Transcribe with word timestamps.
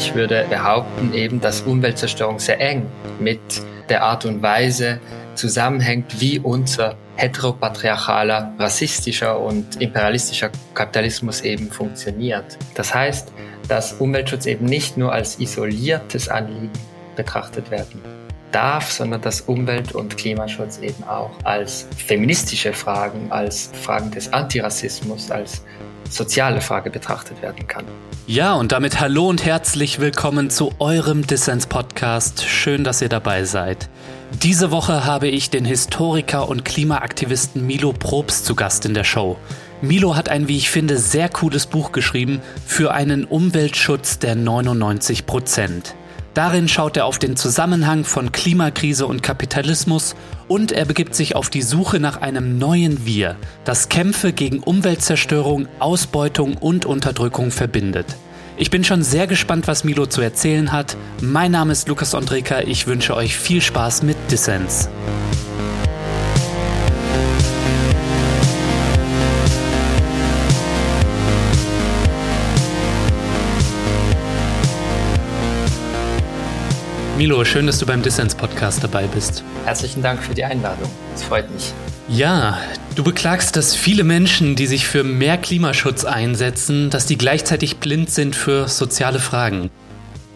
Ich 0.00 0.14
würde 0.14 0.46
behaupten 0.48 1.12
eben, 1.12 1.42
dass 1.42 1.60
Umweltzerstörung 1.60 2.38
sehr 2.38 2.58
eng 2.58 2.86
mit 3.18 3.38
der 3.90 4.02
Art 4.02 4.24
und 4.24 4.40
Weise 4.40 4.98
zusammenhängt, 5.34 6.22
wie 6.22 6.38
unser 6.38 6.96
heteropatriarchaler, 7.16 8.54
rassistischer 8.58 9.38
und 9.38 9.78
imperialistischer 9.78 10.50
Kapitalismus 10.72 11.42
eben 11.42 11.70
funktioniert. 11.70 12.56
Das 12.74 12.94
heißt, 12.94 13.30
dass 13.68 13.92
Umweltschutz 13.92 14.46
eben 14.46 14.64
nicht 14.64 14.96
nur 14.96 15.12
als 15.12 15.38
isoliertes 15.38 16.30
Anliegen 16.30 16.70
betrachtet 17.14 17.70
werden 17.70 18.00
darf, 18.52 18.90
sondern 18.90 19.20
dass 19.20 19.42
Umwelt- 19.42 19.92
und 19.92 20.16
Klimaschutz 20.16 20.78
eben 20.78 21.04
auch 21.04 21.30
als 21.44 21.86
feministische 21.94 22.72
Fragen, 22.72 23.30
als 23.30 23.70
Fragen 23.74 24.10
des 24.10 24.32
Antirassismus, 24.32 25.30
als 25.30 25.62
soziale 26.10 26.60
Frage 26.60 26.90
betrachtet 26.90 27.42
werden 27.42 27.66
kann. 27.66 27.84
Ja, 28.26 28.54
und 28.54 28.72
damit 28.72 29.00
hallo 29.00 29.28
und 29.28 29.44
herzlich 29.44 29.98
willkommen 30.00 30.50
zu 30.50 30.72
eurem 30.78 31.26
Dissens-Podcast. 31.26 32.44
Schön, 32.44 32.84
dass 32.84 33.02
ihr 33.02 33.08
dabei 33.08 33.44
seid. 33.44 33.88
Diese 34.42 34.70
Woche 34.70 35.04
habe 35.04 35.28
ich 35.28 35.50
den 35.50 35.64
Historiker 35.64 36.48
und 36.48 36.64
Klimaaktivisten 36.64 37.66
Milo 37.66 37.92
Probst 37.92 38.44
zu 38.44 38.54
Gast 38.54 38.86
in 38.86 38.94
der 38.94 39.04
Show. 39.04 39.36
Milo 39.82 40.14
hat 40.14 40.28
ein, 40.28 40.46
wie 40.46 40.56
ich 40.56 40.70
finde, 40.70 40.98
sehr 40.98 41.28
cooles 41.28 41.66
Buch 41.66 41.90
geschrieben 41.90 42.40
für 42.66 42.92
einen 42.92 43.24
Umweltschutz 43.24 44.18
der 44.18 44.34
99 44.36 45.26
Prozent. 45.26 45.94
Darin 46.34 46.68
schaut 46.68 46.96
er 46.96 47.06
auf 47.06 47.18
den 47.18 47.36
Zusammenhang 47.36 48.04
von 48.04 48.30
Klimakrise 48.30 49.06
und 49.06 49.22
Kapitalismus 49.22 50.14
und 50.46 50.70
er 50.70 50.84
begibt 50.84 51.14
sich 51.14 51.34
auf 51.34 51.50
die 51.50 51.62
Suche 51.62 51.98
nach 51.98 52.20
einem 52.20 52.56
neuen 52.56 53.04
Wir, 53.04 53.36
das 53.64 53.88
Kämpfe 53.88 54.32
gegen 54.32 54.60
Umweltzerstörung, 54.60 55.66
Ausbeutung 55.80 56.56
und 56.56 56.86
Unterdrückung 56.86 57.50
verbindet. 57.50 58.06
Ich 58.56 58.70
bin 58.70 58.84
schon 58.84 59.02
sehr 59.02 59.26
gespannt, 59.26 59.66
was 59.66 59.84
Milo 59.84 60.06
zu 60.06 60.20
erzählen 60.20 60.70
hat. 60.70 60.96
Mein 61.20 61.50
Name 61.50 61.72
ist 61.72 61.88
Lukas 61.88 62.14
Ondreka, 62.14 62.60
ich 62.60 62.86
wünsche 62.86 63.16
euch 63.16 63.36
viel 63.36 63.60
Spaß 63.60 64.02
mit 64.02 64.16
Dissens. 64.30 64.88
Milo, 77.20 77.44
schön, 77.44 77.66
dass 77.66 77.78
du 77.78 77.84
beim 77.84 78.00
Dissens-Podcast 78.00 78.82
dabei 78.82 79.06
bist. 79.06 79.44
Herzlichen 79.66 80.02
Dank 80.02 80.22
für 80.22 80.32
die 80.32 80.42
Einladung. 80.42 80.90
Es 81.14 81.22
freut 81.22 81.50
mich. 81.50 81.74
Ja, 82.08 82.58
du 82.94 83.04
beklagst, 83.04 83.56
dass 83.56 83.76
viele 83.76 84.04
Menschen, 84.04 84.56
die 84.56 84.66
sich 84.66 84.88
für 84.88 85.04
mehr 85.04 85.36
Klimaschutz 85.36 86.06
einsetzen, 86.06 86.88
dass 86.88 87.04
die 87.04 87.18
gleichzeitig 87.18 87.76
blind 87.76 88.08
sind 88.08 88.34
für 88.34 88.68
soziale 88.68 89.18
Fragen. 89.18 89.68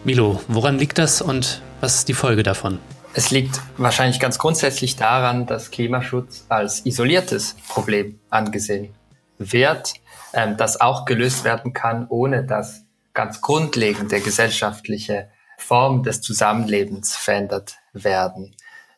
Milo, 0.03 0.43
woran 0.47 0.77
liegt 0.77 0.99
das 0.99 1.23
und 1.23 1.63
was 1.81 1.95
ist 1.95 2.07
die 2.07 2.13
Folge 2.13 2.43
davon? 2.43 2.77
Es 3.15 3.31
liegt 3.31 3.59
wahrscheinlich 3.77 4.19
ganz 4.19 4.37
grundsätzlich 4.37 4.95
daran, 4.95 5.47
dass 5.47 5.71
Klimaschutz 5.71 6.45
als 6.49 6.85
isoliertes 6.85 7.55
Problem 7.67 8.19
angesehen 8.29 8.93
wird, 9.39 9.95
ähm, 10.33 10.55
das 10.55 10.79
auch 10.79 11.05
gelöst 11.05 11.45
werden 11.45 11.73
kann, 11.73 12.05
ohne 12.09 12.45
dass 12.45 12.83
ganz 13.15 13.41
grundlegende 13.41 14.21
gesellschaftliche 14.21 15.29
Form 15.57 16.03
des 16.03 16.21
Zusammenlebens 16.21 17.15
verändert 17.15 17.77
werden. 17.93 18.55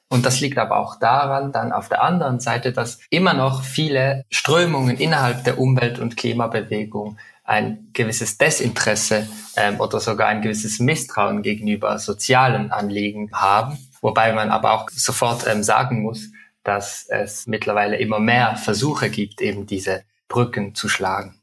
Und 0.09 0.25
das 0.25 0.39
liegt 0.39 0.57
aber 0.57 0.77
auch 0.77 0.97
daran, 0.99 1.51
dann 1.51 1.73
auf 1.73 1.89
der 1.89 2.01
anderen 2.01 2.39
Seite, 2.39 2.71
dass 2.71 2.99
immer 3.09 3.33
noch 3.33 3.63
viele 3.63 4.23
Strömungen 4.29 4.97
innerhalb 4.97 5.43
der 5.43 5.59
Umwelt- 5.59 5.99
und 5.99 6.15
Klimabewegung 6.15 7.17
ein 7.43 7.89
gewisses 7.93 8.37
Desinteresse 8.37 9.27
ähm, 9.55 9.79
oder 9.79 9.99
sogar 9.99 10.27
ein 10.27 10.41
gewisses 10.41 10.79
Misstrauen 10.79 11.41
gegenüber 11.41 11.97
sozialen 11.97 12.71
Anliegen 12.71 13.31
haben. 13.33 13.77
Wobei 14.01 14.33
man 14.33 14.49
aber 14.49 14.73
auch 14.73 14.89
sofort 14.89 15.47
ähm, 15.47 15.63
sagen 15.63 16.01
muss, 16.01 16.29
dass 16.63 17.05
es 17.09 17.47
mittlerweile 17.47 17.97
immer 17.97 18.19
mehr 18.19 18.57
Versuche 18.57 19.09
gibt, 19.09 19.41
eben 19.41 19.65
diese 19.65 20.03
Brücken 20.27 20.75
zu 20.75 20.89
schlagen. 20.89 21.36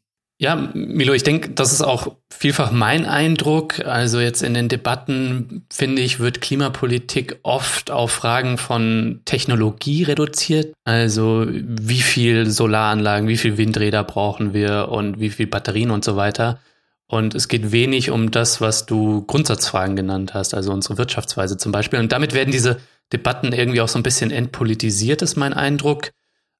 Ja, 0.44 0.68
Milo, 0.74 1.14
ich 1.14 1.22
denke, 1.22 1.52
das 1.52 1.72
ist 1.72 1.80
auch 1.80 2.16
vielfach 2.28 2.70
mein 2.70 3.06
Eindruck. 3.06 3.80
Also 3.86 4.20
jetzt 4.20 4.42
in 4.42 4.52
den 4.52 4.68
Debatten, 4.68 5.64
finde 5.72 6.02
ich, 6.02 6.20
wird 6.20 6.42
Klimapolitik 6.42 7.38
oft 7.44 7.90
auf 7.90 8.10
Fragen 8.10 8.58
von 8.58 9.22
Technologie 9.24 10.02
reduziert. 10.02 10.74
Also 10.84 11.46
wie 11.48 12.02
viel 12.02 12.50
Solaranlagen, 12.50 13.26
wie 13.26 13.38
viel 13.38 13.56
Windräder 13.56 14.04
brauchen 14.04 14.52
wir 14.52 14.90
und 14.90 15.18
wie 15.18 15.30
viel 15.30 15.46
Batterien 15.46 15.90
und 15.90 16.04
so 16.04 16.16
weiter. 16.16 16.60
Und 17.06 17.34
es 17.34 17.48
geht 17.48 17.72
wenig 17.72 18.10
um 18.10 18.30
das, 18.30 18.60
was 18.60 18.84
du 18.84 19.24
Grundsatzfragen 19.24 19.96
genannt 19.96 20.34
hast, 20.34 20.52
also 20.52 20.72
unsere 20.74 20.98
Wirtschaftsweise 20.98 21.56
zum 21.56 21.72
Beispiel. 21.72 22.00
Und 22.00 22.12
damit 22.12 22.34
werden 22.34 22.50
diese 22.52 22.80
Debatten 23.14 23.54
irgendwie 23.54 23.80
auch 23.80 23.88
so 23.88 23.98
ein 23.98 24.02
bisschen 24.02 24.30
entpolitisiert, 24.30 25.22
ist 25.22 25.36
mein 25.36 25.54
Eindruck. 25.54 26.10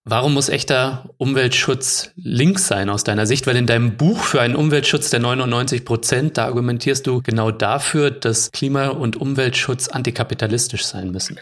Warum 0.07 0.35
muss 0.35 0.51
echter 0.51 1.09
Umweltschutz 1.17 2.13
links 2.15 2.67
sein 2.67 2.91
aus 2.91 3.05
deiner 3.05 3.25
Sicht? 3.25 3.47
Weil 3.47 3.57
in 3.57 3.67
deinem 3.67 3.97
Buch 3.97 4.23
für 4.23 4.43
einen 4.43 4.55
Umweltschutz 4.55 5.09
der 5.09 5.21
99 5.21 5.87
Prozent, 5.87 6.37
da 6.37 6.45
argumentierst 6.45 7.07
du 7.07 7.23
genau 7.23 7.51
dafür, 7.51 8.11
dass 8.11 8.53
Klima- 8.53 8.89
und 8.89 9.17
Umweltschutz 9.17 9.89
antikapitalistisch 9.89 10.85
sein 10.85 11.11
müssen. 11.11 11.41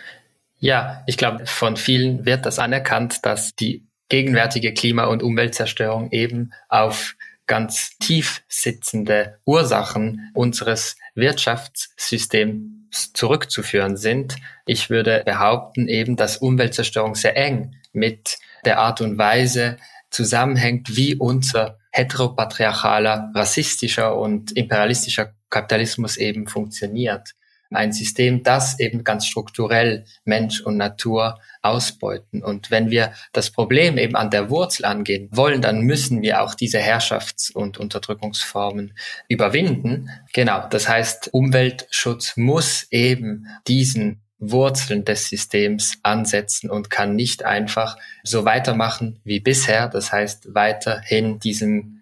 Ja, 0.61 1.03
ich 1.09 1.17
glaube, 1.17 1.45
von 1.47 1.77
vielen 1.77 2.25
wird 2.25 2.47
das 2.47 2.61
anerkannt, 2.61 3.27
dass 3.27 3.56
die 3.56 3.84
gegenwärtige 4.09 4.72
Klima- 4.72 5.06
und 5.06 5.25
Umweltzerstörung 5.25 6.12
eben 6.12 6.53
auf 6.69 7.17
ganz 7.49 7.99
tief 7.99 8.45
sitzende 8.47 9.39
Ursachen 9.45 10.31
unseres 10.34 10.97
Wirtschaftssystems 11.17 13.12
zurückzuführen 13.12 13.97
sind. 13.97 14.37
Ich 14.67 14.89
würde 14.89 15.22
behaupten 15.27 15.89
eben, 15.89 16.15
dass 16.15 16.37
Umweltzerstörung 16.37 17.17
sehr 17.17 17.37
eng 17.37 17.75
mit 17.92 18.38
der 18.64 18.78
Art 18.78 19.00
und 19.00 19.19
Weise 19.19 19.78
zusammenhängt, 20.10 20.97
wie 20.97 21.14
unser 21.14 21.78
heteropatriarchaler, 21.91 23.32
rassistischer 23.34 24.16
und 24.16 24.53
imperialistischer 24.53 25.34
Kapitalismus 25.50 26.16
eben 26.16 26.47
funktioniert. 26.47 27.34
Ein 27.70 27.92
System, 27.92 28.42
das 28.42 28.78
eben 28.80 29.03
ganz 29.03 29.26
strukturell 29.26 30.04
Mensch 30.25 30.60
und 30.60 30.76
Natur 30.76 31.41
ausbeuten. 31.62 32.42
Und 32.42 32.70
wenn 32.70 32.91
wir 32.91 33.14
das 33.32 33.50
Problem 33.50 33.97
eben 33.97 34.14
an 34.14 34.30
der 34.30 34.50
Wurzel 34.50 34.84
angehen 34.84 35.28
wollen, 35.32 35.62
dann 35.62 35.80
müssen 35.80 36.20
wir 36.20 36.42
auch 36.42 36.54
diese 36.54 36.80
Herrschafts- 36.80 37.50
und 37.50 37.78
Unterdrückungsformen 37.78 38.92
überwinden. 39.28 40.10
Genau. 40.34 40.66
Das 40.69 40.86
heißt, 40.86 41.30
Umweltschutz 41.32 42.36
muss 42.36 42.86
eben 42.91 43.47
diesen 43.66 44.22
Wurzeln 44.42 45.04
des 45.04 45.28
Systems 45.28 45.98
ansetzen 46.03 46.69
und 46.69 46.91
kann 46.91 47.14
nicht 47.14 47.44
einfach 47.44 47.97
so 48.25 48.44
weitermachen 48.44 49.20
wie 49.22 49.38
bisher. 49.38 49.88
Das 49.88 50.12
heißt, 50.12 50.53
weiterhin 50.53 51.38
diesem 51.38 52.00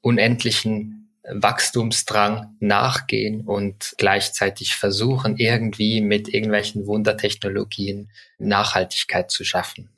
unendlichen 0.00 1.08
Wachstumsdrang 1.28 2.56
nachgehen 2.60 3.42
und 3.42 3.94
gleichzeitig 3.98 4.74
versuchen, 4.74 5.36
irgendwie 5.36 6.00
mit 6.00 6.28
irgendwelchen 6.28 6.86
Wundertechnologien 6.86 8.10
Nachhaltigkeit 8.38 9.30
zu 9.30 9.44
schaffen. 9.44 9.88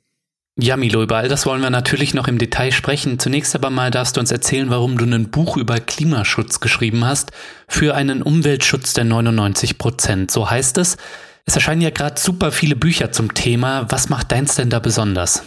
Ja, 0.61 0.75
Milo, 0.75 1.01
über 1.01 1.17
all 1.17 1.29
das 1.29 1.45
wollen 1.45 1.61
wir 1.61 1.69
natürlich 1.69 2.13
noch 2.13 2.27
im 2.27 2.37
Detail 2.37 2.71
sprechen. 2.71 3.17
Zunächst 3.17 3.55
aber 3.55 3.69
mal 3.69 3.91
darfst 3.91 4.17
du 4.17 4.19
uns 4.19 4.29
erzählen, 4.29 4.69
warum 4.69 4.97
du 4.97 5.05
ein 5.05 5.31
Buch 5.31 5.55
über 5.57 5.79
Klimaschutz 5.79 6.59
geschrieben 6.59 7.05
hast 7.05 7.31
für 7.67 7.95
einen 7.95 8.21
Umweltschutz 8.21 8.93
der 8.93 9.05
99 9.05 9.77
Prozent. 9.77 10.31
So 10.31 10.49
heißt 10.49 10.77
es. 10.77 10.97
Es 11.45 11.55
erscheinen 11.55 11.81
ja 11.81 11.89
gerade 11.89 12.19
super 12.19 12.51
viele 12.51 12.75
Bücher 12.75 13.11
zum 13.11 13.33
Thema. 13.33 13.85
Was 13.89 14.09
macht 14.09 14.31
deins 14.31 14.55
denn 14.55 14.69
da 14.69 14.79
besonders? 14.79 15.43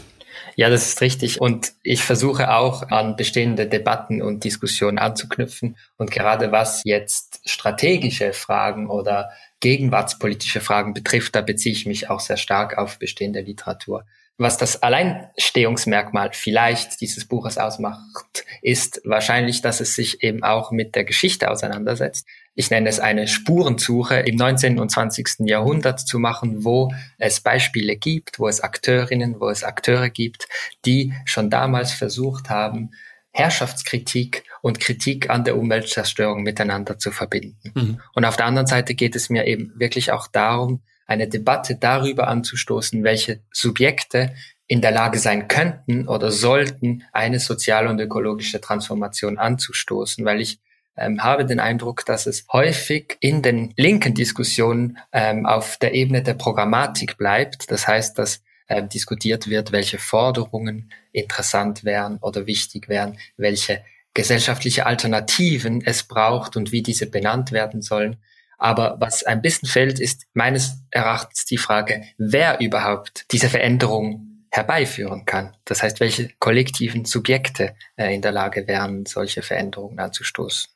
Ja, 0.56 0.69
das 0.69 0.86
ist 0.88 1.00
richtig. 1.00 1.41
Und 1.41 1.72
ich 1.82 2.03
versuche 2.03 2.54
auch 2.54 2.91
an 2.91 3.16
bestehende 3.16 3.66
Debatten 3.66 4.20
und 4.20 4.44
Diskussionen 4.44 4.98
anzuknüpfen. 4.98 5.77
Und 5.97 6.10
gerade 6.10 6.53
was 6.53 6.83
jetzt 6.84 7.41
strategische 7.44 8.33
Fragen 8.33 8.91
oder 8.91 9.30
gegenwartspolitische 9.60 10.60
Fragen 10.60 10.92
betrifft, 10.92 11.34
da 11.34 11.41
beziehe 11.41 11.74
ich 11.74 11.86
mich 11.86 12.10
auch 12.10 12.21
sehr 12.21 12.36
stark 12.36 12.77
auf 12.77 12.98
bestehende 12.98 13.41
Literatur. 13.41 14.04
Was 14.38 14.56
das 14.56 14.83
Alleinstehungsmerkmal 14.83 16.30
vielleicht 16.33 17.00
dieses 17.00 17.27
Buches 17.27 17.59
ausmacht, 17.59 18.45
ist 18.60 19.00
wahrscheinlich, 19.04 19.62
dass 19.62 19.80
es 19.80 19.95
sich 19.95 20.22
eben 20.22 20.42
auch 20.42 20.72
mit 20.72 20.95
der 20.95 21.04
Geschichte 21.04 21.50
auseinandersetzt 21.50 22.27
ich 22.54 22.71
nenne 22.71 22.89
es 22.89 23.01
eine 23.01 23.28
Spurensuche 23.28 24.16
im 24.16 24.37
19. 24.37 24.78
und 24.78 24.91
20. 24.91 25.47
Jahrhundert 25.47 26.01
zu 26.01 26.19
machen, 26.19 26.65
wo 26.65 26.93
es 27.19 27.41
Beispiele 27.41 27.97
gibt, 27.97 28.39
wo 28.39 28.49
es 28.49 28.60
Akteurinnen, 28.60 29.41
wo 29.41 29.49
es 29.49 29.65
Akteure 29.65 30.10
gibt, 30.10 30.49
die 30.84 31.15
schon 31.25 31.49
damals 31.49 31.93
versucht 31.93 32.51
haben, 32.51 32.91
Herrschaftskritik 33.33 34.45
und 34.60 34.78
Kritik 34.78 35.31
an 35.31 35.45
der 35.45 35.57
Umweltzerstörung 35.57 36.43
miteinander 36.43 36.99
zu 36.99 37.10
verbinden. 37.10 37.72
Mhm. 37.75 38.01
Und 38.15 38.25
auf 38.27 38.37
der 38.37 38.47
anderen 38.47 38.66
Seite 38.66 38.95
geht 38.95 39.16
es 39.16 39.31
mir 39.31 39.47
eben 39.47 39.72
wirklich 39.77 40.13
auch 40.13 40.27
darum, 40.27 40.83
eine 41.07 41.28
Debatte 41.28 41.77
darüber 41.77 42.28
anzustoßen, 42.28 43.03
welche 43.03 43.41
Subjekte 43.51 44.34
in 44.66 44.81
der 44.81 44.93
Lage 44.93 45.19
sein 45.19 45.48
könnten 45.48 46.09
oder 46.09 46.31
sollten, 46.31 47.05
eine 47.13 47.41
soziale 47.41 47.89
und 47.89 48.01
ökologische 48.01 48.60
Transformation 48.60 49.39
anzustoßen, 49.39 50.25
weil 50.25 50.41
ich 50.41 50.60
ähm, 50.97 51.22
habe 51.22 51.47
den 51.47 51.60
Eindruck, 51.60 52.04
dass 52.04 52.27
es 52.27 52.47
häufig 52.53 53.16
in 53.21 53.42
den 53.42 53.72
linken 53.77 54.15
Diskussionen 54.15 54.98
ähm, 55.12 55.47
auf 55.47 55.77
der 55.78 55.94
Ebene 55.94 56.22
der 56.22 56.34
Programmatik 56.34 57.16
bleibt. 57.16 57.71
Das 57.71 57.89
heißt, 57.89 58.18
dass 58.18 58.42
äh, 58.68 58.86
diskutiert 58.86 59.48
wird, 59.48 59.72
welche 59.72 59.98
Forderungen 59.98 60.92
interessant 61.12 61.84
wären 61.84 62.18
oder 62.18 62.47
wichtig 62.47 62.89
wären, 62.89 63.18
welche 63.36 63.84
gesellschaftliche 64.15 64.86
Alternativen 64.86 65.83
es 65.84 66.03
braucht 66.03 66.56
und 66.56 66.72
wie 66.72 66.83
diese 66.83 67.06
benannt 67.06 67.53
werden 67.53 67.83
sollen. 67.83 68.16
Aber 68.59 68.97
was 69.00 69.24
ein 69.24 69.42
bisschen 69.42 69.68
fehlt, 69.68 69.98
ist 69.98 70.27
meines 70.34 70.84
Erachtens 70.91 71.45
die 71.47 71.59
Frage, 71.59 72.04
wer 72.18 72.60
überhaupt 72.60 73.27
diese 73.33 73.48
Veränderung 73.48 74.47
herbeiführen 74.50 75.24
kann. 75.24 75.56
Das 75.65 75.83
heißt, 75.83 75.98
welche 76.00 76.30
kollektiven 76.38 77.04
Subjekte 77.04 77.74
äh, 77.97 78.15
in 78.15 78.22
der 78.22 78.33
Lage 78.33 78.68
wären, 78.68 79.06
solche 79.06 79.42
Veränderungen 79.42 79.98
anzustoßen. 79.98 80.71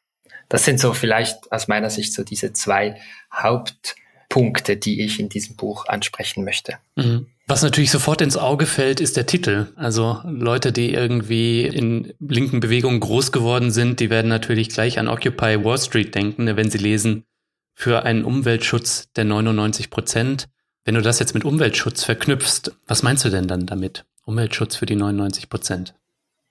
Das 0.49 0.65
sind 0.65 0.81
so 0.81 0.93
vielleicht 0.93 1.51
aus 1.53 1.69
meiner 1.69 1.91
Sicht 1.91 2.13
so 2.13 2.23
diese 2.23 2.53
zwei 2.53 3.01
Hauptpunkte, 3.33 4.77
die 4.77 5.05
ich 5.05 5.19
in 5.19 5.29
diesem 5.29 5.57
Buch 5.57 5.87
ansprechen 5.87 6.45
möchte. 6.45 6.79
Mhm. 6.95 7.27
Was 7.49 7.63
natürlich 7.63 7.93
sofort 7.93 8.23
ins 8.23 8.37
Auge 8.37 8.67
fällt, 8.67 9.01
ist 9.01 9.17
der 9.17 9.27
Titel. 9.27 9.69
Also 9.77 10.21
Leute, 10.25 10.73
die 10.73 10.93
irgendwie 10.93 11.65
in 11.65 12.13
linken 12.19 12.59
Bewegungen 12.59 12.99
groß 12.99 13.31
geworden 13.31 13.71
sind, 13.71 14.01
die 14.01 14.11
werden 14.11 14.29
natürlich 14.29 14.69
gleich 14.71 14.99
an 14.99 15.07
Occupy 15.07 15.65
Wall 15.65 15.79
Street 15.79 16.13
denken, 16.15 16.57
wenn 16.57 16.71
sie 16.71 16.79
lesen, 16.79 17.25
für 17.73 18.03
einen 18.05 18.25
Umweltschutz 18.25 19.13
der 19.15 19.25
99 19.25 19.91
Prozent. 19.91 20.49
Wenn 20.85 20.97
du 20.97 21.03
das 21.03 21.21
jetzt 21.21 21.35
mit 21.35 21.45
Umweltschutz 21.45 22.03
verknüpfst, 22.03 22.73
was 22.87 23.05
meinst 23.05 23.25
du 23.25 23.29
denn 23.29 23.47
dann 23.47 23.67
damit? 23.67 24.07
Umweltschutz 24.25 24.75
für 24.75 24.87
die 24.87 24.97
99 24.97 25.49
Prozent? 25.49 25.95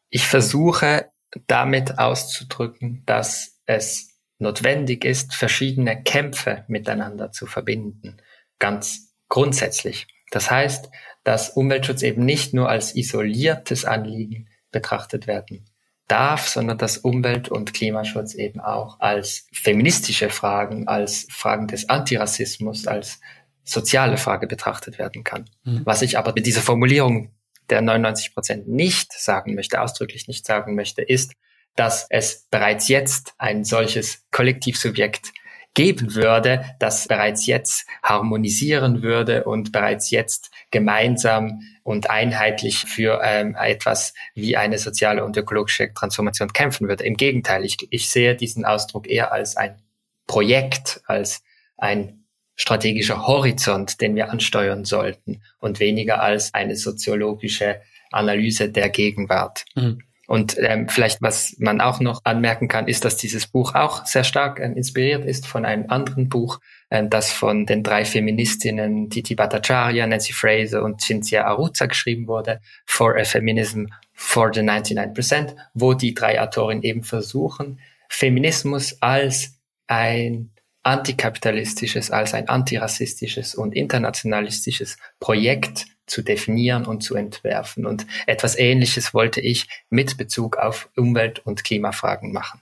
Ich 0.10 0.28
versuche 0.28 1.08
damit 1.48 2.00
auszudrücken, 2.00 3.04
dass 3.06 3.55
es 3.66 4.20
notwendig 4.38 5.06
ist, 5.06 5.34
verschiedene 5.34 6.02
Kämpfe 6.04 6.66
miteinander 6.68 7.32
zu 7.32 7.46
verbinden. 7.46 8.18
Ganz 8.60 9.14
grundsätzlich. 9.30 10.08
Das 10.32 10.52
heißt, 10.52 10.90
dass 11.24 11.50
Umweltschutz 11.50 12.02
eben 12.02 12.26
nicht 12.26 12.54
nur 12.54 12.70
als 12.70 12.96
isoliertes 12.96 13.86
Anliegen 13.86 14.50
betrachtet 14.72 15.28
werden 15.28 15.66
darf, 16.08 16.48
sondern 16.48 16.78
dass 16.78 16.98
Umwelt- 16.98 17.50
und 17.50 17.74
Klimaschutz 17.74 18.36
eben 18.36 18.60
auch 18.60 19.00
als 19.00 19.48
feministische 19.52 20.30
Fragen, 20.30 20.88
als 20.88 21.28
Fragen 21.32 21.68
des 21.68 21.90
Antirassismus, 21.90 22.86
als 22.86 23.20
soziale 23.64 24.18
Frage 24.18 24.46
betrachtet 24.46 25.00
werden 25.00 25.24
kann. 25.24 25.50
Mhm. 25.64 25.82
Was 25.86 26.04
ich 26.04 26.18
aber 26.18 26.34
mit 26.34 26.46
dieser 26.46 26.62
Formulierung 26.62 27.32
der 27.72 27.82
99 27.82 28.34
Prozent 28.36 28.68
nicht 28.68 29.14
sagen 29.14 29.56
möchte, 29.56 29.82
ausdrücklich 29.82 30.28
nicht 30.28 30.46
sagen 30.46 30.76
möchte, 30.76 31.02
ist, 31.02 31.34
dass 31.76 32.08
es 32.10 32.48
bereits 32.50 32.88
jetzt 32.88 33.34
ein 33.38 33.64
solches 33.64 34.26
Kollektivsubjekt 34.32 35.32
geben 35.76 36.16
würde, 36.16 36.64
das 36.80 37.08
bereits 37.08 37.46
jetzt 37.46 37.86
harmonisieren 38.02 39.04
würde 39.04 39.44
und 39.44 39.72
bereits 39.72 40.10
jetzt 40.10 40.50
gemeinsam 40.72 41.62
und 41.84 42.10
einheitlich 42.10 42.78
für 42.80 43.22
ähm, 43.24 43.56
etwas 43.60 44.14
wie 44.34 44.56
eine 44.58 44.80
soziale 44.80 45.24
und 45.24 45.36
ökologische 45.38 45.94
Transformation 45.94 46.54
kämpfen 46.54 46.88
würde. 46.88 47.04
Im 47.04 47.16
Gegenteil, 47.16 47.66
ich, 47.66 47.78
ich 47.90 48.10
sehe 48.10 48.36
diesen 48.36 48.66
Ausdruck 48.66 49.08
eher 49.08 49.34
als 49.34 49.58
ein 49.58 49.82
Projekt, 50.28 51.02
als 51.06 51.44
ein 51.78 52.26
strategischer 52.56 53.28
Horizont, 53.28 54.00
den 54.00 54.16
wir 54.16 54.32
ansteuern 54.32 54.86
sollten 54.86 55.42
und 55.60 55.82
weniger 55.82 56.22
als 56.22 56.54
eine 56.54 56.78
soziologische 56.78 57.82
Analyse 58.12 58.70
der 58.70 58.90
Gegenwart. 58.90 59.66
Mhm. 59.76 60.00
Und 60.28 60.58
ähm, 60.60 60.90
vielleicht, 60.90 61.22
was 61.22 61.56
man 61.60 61.82
auch 61.82 62.00
noch 62.00 62.22
anmerken 62.24 62.68
kann, 62.68 62.88
ist, 62.88 63.06
dass 63.06 63.18
dieses 63.18 63.48
Buch 63.48 63.76
auch 63.76 64.06
sehr 64.06 64.24
stark 64.24 64.60
äh, 64.60 64.66
inspiriert 64.66 65.24
ist 65.26 65.46
von 65.46 65.66
einem 65.66 65.90
anderen 65.90 66.30
Buch, 66.30 66.60
äh, 66.90 67.06
das 67.08 67.32
von 67.32 67.66
den 67.66 67.84
drei 67.84 68.06
Feministinnen 68.06 69.10
Titi 69.10 69.36
Bhattacharya, 69.36 70.08
Nancy 70.08 70.34
Fraser 70.34 70.84
und 70.84 71.02
Cynthia 71.02 71.46
Aruza 71.46 71.86
geschrieben 71.86 72.28
wurde, 72.28 72.60
For 72.86 73.18
a 73.18 73.24
Feminism 73.24 73.86
for 74.14 74.52
the 74.54 74.62
99%, 74.62 75.56
wo 75.74 75.94
die 75.94 76.14
drei 76.14 76.42
Autorinnen 76.42 76.84
eben 76.84 77.04
versuchen, 77.04 77.80
Feminismus 78.10 79.02
als 79.02 79.60
ein 79.88 80.52
antikapitalistisches, 80.84 82.12
als 82.12 82.34
ein 82.34 82.48
antirassistisches 82.48 83.56
und 83.56 83.76
internationalistisches 83.76 84.98
Projekt 85.20 85.86
zu 86.08 86.22
definieren 86.22 86.86
und 86.86 87.02
zu 87.02 87.16
entwerfen. 87.16 87.86
Und 87.86 88.06
etwas 88.28 88.58
Ähnliches 88.58 89.14
wollte 89.14 89.42
ich 89.42 89.68
mit 89.90 90.18
Bezug 90.18 90.58
auf 90.58 90.90
Umwelt- 90.96 91.40
und 91.46 91.64
Klimafragen 91.64 92.32
machen. 92.32 92.62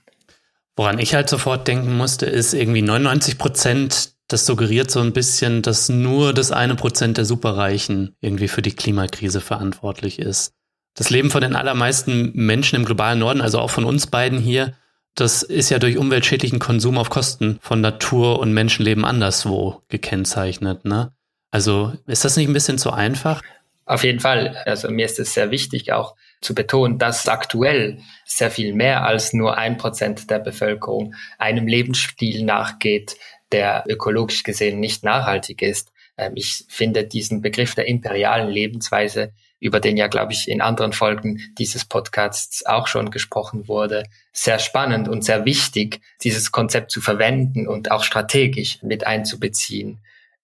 Woran 0.76 1.00
ich 1.00 1.14
halt 1.14 1.30
sofort 1.30 1.68
denken 1.68 1.96
musste, 1.96 2.26
ist 2.26 2.54
irgendwie 2.54 2.82
99 2.82 3.38
Prozent, 3.38 4.14
das 4.28 4.46
suggeriert 4.46 4.90
so 4.90 5.02
ein 5.02 5.14
bisschen, 5.14 5.62
dass 5.62 5.90
nur 5.90 6.34
das 6.34 6.52
eine 6.52 6.76
Prozent 6.76 7.18
der 7.18 7.26
Superreichen 7.26 8.16
irgendwie 8.22 8.48
für 8.48 8.64
die 8.64 8.76
Klimakrise 8.76 9.42
verantwortlich 9.42 10.18
ist. 10.18 10.54
Das 10.96 11.10
Leben 11.10 11.30
von 11.32 11.42
den 11.42 11.56
allermeisten 11.56 12.32
Menschen 12.34 12.76
im 12.76 12.86
globalen 12.86 13.20
Norden, 13.20 13.42
also 13.42 13.60
auch 13.60 13.70
von 13.70 13.86
uns 13.86 14.08
beiden 14.08 14.40
hier, 14.40 14.74
das 15.16 15.44
ist 15.44 15.70
ja 15.70 15.78
durch 15.78 15.98
umweltschädlichen 15.98 16.60
Konsum 16.60 16.98
auf 16.98 17.10
Kosten 17.10 17.60
von 17.62 17.82
Natur 17.82 18.40
und 18.40 18.54
Menschenleben 18.54 19.06
anderswo 19.06 19.84
gekennzeichnet, 19.90 20.86
ne? 20.86 21.14
Also 21.54 21.94
ist 22.08 22.26
das 22.26 22.36
nicht 22.36 22.48
ein 22.48 22.54
bisschen 22.54 22.80
zu 22.80 22.92
einfach? 22.92 23.44
Auf 23.86 24.04
jeden 24.04 24.20
Fall. 24.20 24.58
Also 24.66 24.90
mir 24.90 25.06
ist 25.06 25.20
es 25.20 25.36
sehr 25.36 25.52
wichtig 25.52 25.94
auch 25.94 26.16
zu 26.42 26.56
betonen, 26.56 26.98
dass 26.98 27.28
aktuell 27.28 28.00
sehr 28.26 28.50
viel 28.50 28.74
mehr 28.74 29.06
als 29.06 29.34
nur 29.34 29.56
ein 29.56 29.78
Prozent 29.78 30.32
der 30.32 30.40
Bevölkerung 30.40 31.14
einem 31.38 31.68
Lebensstil 31.68 32.44
nachgeht, 32.44 33.18
der 33.52 33.84
ökologisch 33.88 34.42
gesehen 34.42 34.80
nicht 34.80 35.04
nachhaltig 35.04 35.62
ist. 35.62 35.92
Ähm, 36.18 36.32
ich 36.34 36.66
finde 36.70 37.04
diesen 37.04 37.44
Begriff 37.44 37.76
der 37.76 37.88
imperialen 37.88 38.50
Lebensweise 38.50 39.32
über 39.60 39.80
den 39.80 39.96
ja, 39.96 40.08
glaube 40.08 40.34
ich, 40.34 40.50
in 40.50 40.60
anderen 40.60 40.92
Folgen 40.92 41.40
dieses 41.60 41.86
Podcasts 41.86 42.66
auch 42.66 42.88
schon 42.88 43.12
gesprochen 43.12 43.68
wurde, 43.68 44.06
sehr 44.32 44.58
spannend 44.58 45.08
und 45.08 45.24
sehr 45.24 45.46
wichtig, 45.46 46.02
dieses 46.24 46.52
Konzept 46.52 46.90
zu 46.90 47.00
verwenden 47.00 47.68
und 47.68 47.92
auch 47.92 48.04
strategisch 48.04 48.82
mit 48.82 49.06
einzubeziehen. 49.06 50.00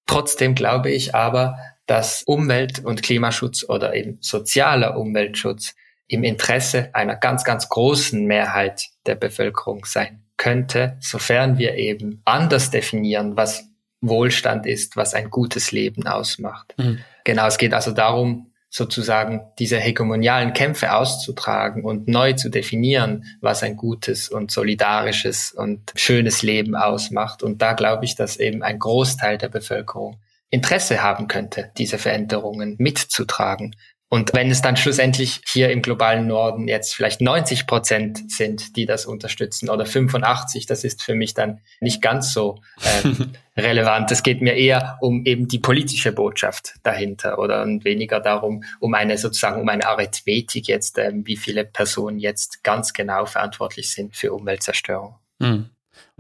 Trotzdem 0.10 0.56
glaube 0.56 0.90
ich 0.90 1.14
aber, 1.14 1.60
dass 1.86 2.24
Umwelt- 2.24 2.84
und 2.84 3.04
Klimaschutz 3.04 3.64
oder 3.70 3.94
eben 3.94 4.18
sozialer 4.22 4.98
Umweltschutz 4.98 5.76
im 6.08 6.24
Interesse 6.24 6.90
einer 6.94 7.16
ganz, 7.16 7.44
ganz 7.44 7.70
großen 7.70 8.26
Mehrheit 8.26 8.88
der 9.06 9.14
Bevölkerung 9.14 9.86
sein 9.86 10.24
könnte, 10.36 10.98
sofern 11.00 11.60
wir 11.60 11.76
eben 11.76 12.24
anders 12.26 12.72
definieren, 12.72 13.38
was 13.38 13.70
Wohlstand 14.02 14.66
ist, 14.66 14.98
was 14.98 15.14
ein 15.14 15.30
gutes 15.30 15.72
Leben 15.72 16.08
ausmacht. 16.08 16.74
Mhm. 16.78 17.04
Genau, 17.24 17.46
es 17.46 17.60
geht 17.60 17.76
also 17.76 17.92
darum, 17.92 18.49
sozusagen 18.70 19.42
diese 19.58 19.78
hegemonialen 19.78 20.54
Kämpfe 20.54 20.94
auszutragen 20.94 21.84
und 21.84 22.08
neu 22.08 22.34
zu 22.34 22.50
definieren, 22.50 23.26
was 23.42 23.64
ein 23.64 23.76
gutes 23.76 24.30
und 24.30 24.52
solidarisches 24.52 25.52
und 25.52 25.92
schönes 25.96 26.44
Leben 26.44 26.76
ausmacht. 26.76 27.42
Und 27.42 27.62
da 27.62 27.74
glaube 27.74 28.06
ich, 28.06 28.16
dass 28.16 28.38
eben 28.38 28.62
ein 28.62 28.78
Großteil 28.78 29.38
der 29.38 29.50
Bevölkerung 29.50 30.20
Interesse 30.52 31.04
haben 31.04 31.28
könnte, 31.28 31.72
diese 31.78 31.98
Veränderungen 31.98 32.76
mitzutragen. 32.80 33.76
Und 34.12 34.34
wenn 34.34 34.50
es 34.50 34.64
dann 34.64 34.76
schlussendlich 34.76 35.42
hier 35.48 35.70
im 35.70 35.84
globalen 35.84 36.26
Norden 36.26 36.68
jetzt 36.68 36.96
vielleicht 36.96 37.22
90 37.22 37.68
Prozent 37.68 38.32
sind, 38.32 38.76
die 38.76 38.88
das 38.88 39.06
unterstützen 39.06 39.70
oder 39.70 39.86
85, 39.86 40.66
das 40.66 40.84
ist 40.84 41.04
für 41.04 41.14
mich 41.14 41.36
dann 41.36 41.62
nicht 41.80 42.02
ganz 42.02 42.34
so 42.34 42.60
ähm, 43.04 43.34
relevant. 43.58 44.10
Es 44.12 44.24
geht 44.24 44.42
mir 44.42 44.56
eher 44.56 44.98
um 45.02 45.26
eben 45.26 45.48
die 45.48 45.60
politische 45.60 46.12
Botschaft 46.12 46.74
dahinter 46.82 47.38
oder 47.38 47.64
weniger 47.84 48.20
darum, 48.20 48.64
um 48.80 48.96
eine 48.96 49.16
sozusagen 49.20 49.62
um 49.62 49.70
eine 49.70 49.86
Arithmetik 49.86 50.68
jetzt, 50.68 50.98
ähm, 50.98 51.28
wie 51.28 51.38
viele 51.38 51.64
Personen 51.64 52.18
jetzt 52.18 52.64
ganz 52.64 52.94
genau 52.94 53.28
verantwortlich 53.28 53.92
sind 53.92 54.16
für 54.16 54.34
Umweltzerstörung. 54.34 55.16
Mhm. 55.38 55.70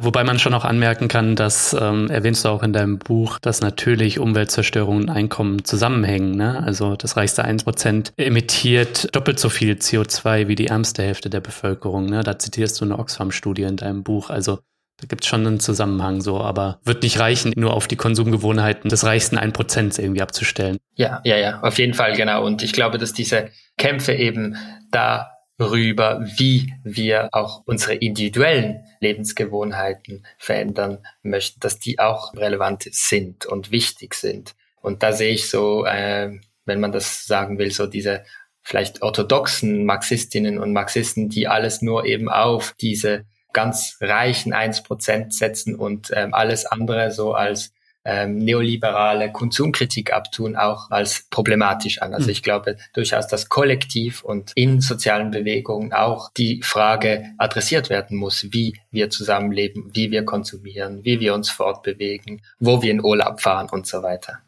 Wobei 0.01 0.23
man 0.23 0.39
schon 0.39 0.53
auch 0.53 0.63
anmerken 0.63 1.09
kann, 1.09 1.35
dass, 1.35 1.75
ähm, 1.77 2.09
erwähnst 2.09 2.45
du 2.45 2.49
auch 2.49 2.63
in 2.63 2.71
deinem 2.71 2.99
Buch, 2.99 3.37
dass 3.37 3.59
natürlich 3.59 4.17
Umweltzerstörung 4.17 4.95
und 4.95 5.09
Einkommen 5.09 5.65
zusammenhängen. 5.65 6.37
Ne? 6.37 6.63
Also 6.63 6.95
das 6.95 7.17
reichste 7.17 7.43
1% 7.43 8.13
emittiert 8.15 9.13
doppelt 9.13 9.39
so 9.39 9.49
viel 9.49 9.73
CO2 9.73 10.47
wie 10.47 10.55
die 10.55 10.67
ärmste 10.67 11.03
Hälfte 11.03 11.29
der 11.29 11.41
Bevölkerung. 11.41 12.05
Ne? 12.05 12.23
Da 12.23 12.39
zitierst 12.39 12.79
du 12.79 12.85
eine 12.85 12.97
Oxfam-Studie 12.97 13.63
in 13.63 13.75
deinem 13.75 14.03
Buch. 14.03 14.29
Also 14.29 14.59
da 15.01 15.07
gibt 15.07 15.25
es 15.25 15.29
schon 15.29 15.45
einen 15.45 15.59
Zusammenhang 15.59 16.21
so, 16.21 16.39
aber 16.39 16.79
wird 16.85 17.03
nicht 17.03 17.19
reichen, 17.19 17.51
nur 17.57 17.73
auf 17.73 17.87
die 17.87 17.97
Konsumgewohnheiten 17.97 18.89
des 18.89 19.03
reichsten 19.03 19.37
1% 19.37 19.99
irgendwie 19.99 20.21
abzustellen. 20.21 20.77
Ja, 20.95 21.19
ja, 21.25 21.37
ja, 21.37 21.59
auf 21.61 21.77
jeden 21.77 21.93
Fall, 21.93 22.15
genau. 22.15 22.45
Und 22.45 22.63
ich 22.63 22.71
glaube, 22.71 22.99
dass 22.99 23.11
diese 23.11 23.49
Kämpfe 23.77 24.13
eben 24.13 24.55
da 24.91 25.31
rüber, 25.59 26.21
wie 26.37 26.73
wir 26.83 27.29
auch 27.31 27.63
unsere 27.65 27.95
individuellen 27.95 28.85
Lebensgewohnheiten 28.99 30.25
verändern 30.37 30.99
möchten, 31.21 31.59
dass 31.59 31.79
die 31.79 31.99
auch 31.99 32.33
relevant 32.35 32.87
sind 32.91 33.45
und 33.45 33.71
wichtig 33.71 34.13
sind. 34.15 34.55
Und 34.81 35.03
da 35.03 35.11
sehe 35.11 35.33
ich 35.33 35.49
so, 35.49 35.85
äh, 35.85 36.39
wenn 36.65 36.79
man 36.79 36.91
das 36.91 37.25
sagen 37.25 37.57
will, 37.59 37.71
so 37.71 37.87
diese 37.87 38.23
vielleicht 38.61 39.01
orthodoxen 39.01 39.85
Marxistinnen 39.85 40.59
und 40.59 40.73
Marxisten, 40.73 41.29
die 41.29 41.47
alles 41.47 41.81
nur 41.81 42.05
eben 42.05 42.29
auf 42.29 42.75
diese 42.79 43.25
ganz 43.51 43.97
reichen 43.99 44.53
1% 44.53 45.31
setzen 45.31 45.75
und 45.75 46.11
ähm, 46.13 46.33
alles 46.33 46.65
andere 46.65 47.11
so 47.11 47.33
als 47.33 47.73
ähm, 48.05 48.37
neoliberale 48.37 49.31
Konsumkritik 49.31 50.13
abtun, 50.13 50.55
auch 50.55 50.89
als 50.89 51.27
problematisch 51.29 52.01
an. 52.01 52.13
Also 52.13 52.25
mhm. 52.25 52.31
ich 52.31 52.43
glaube 52.43 52.77
durchaus, 52.93 53.27
dass 53.27 53.49
kollektiv 53.49 54.23
und 54.23 54.51
in 54.55 54.81
sozialen 54.81 55.31
Bewegungen 55.31 55.93
auch 55.93 56.31
die 56.35 56.61
Frage 56.63 57.25
adressiert 57.37 57.89
werden 57.89 58.17
muss, 58.17 58.47
wie 58.51 58.79
wir 58.91 59.09
zusammenleben, 59.09 59.91
wie 59.93 60.11
wir 60.11 60.23
konsumieren, 60.23 61.03
wie 61.03 61.19
wir 61.19 61.33
uns 61.33 61.49
fortbewegen, 61.49 62.41
wo 62.59 62.81
wir 62.81 62.91
in 62.91 63.03
Urlaub 63.03 63.41
fahren 63.41 63.67
und 63.69 63.85
so 63.85 64.01
weiter. 64.01 64.39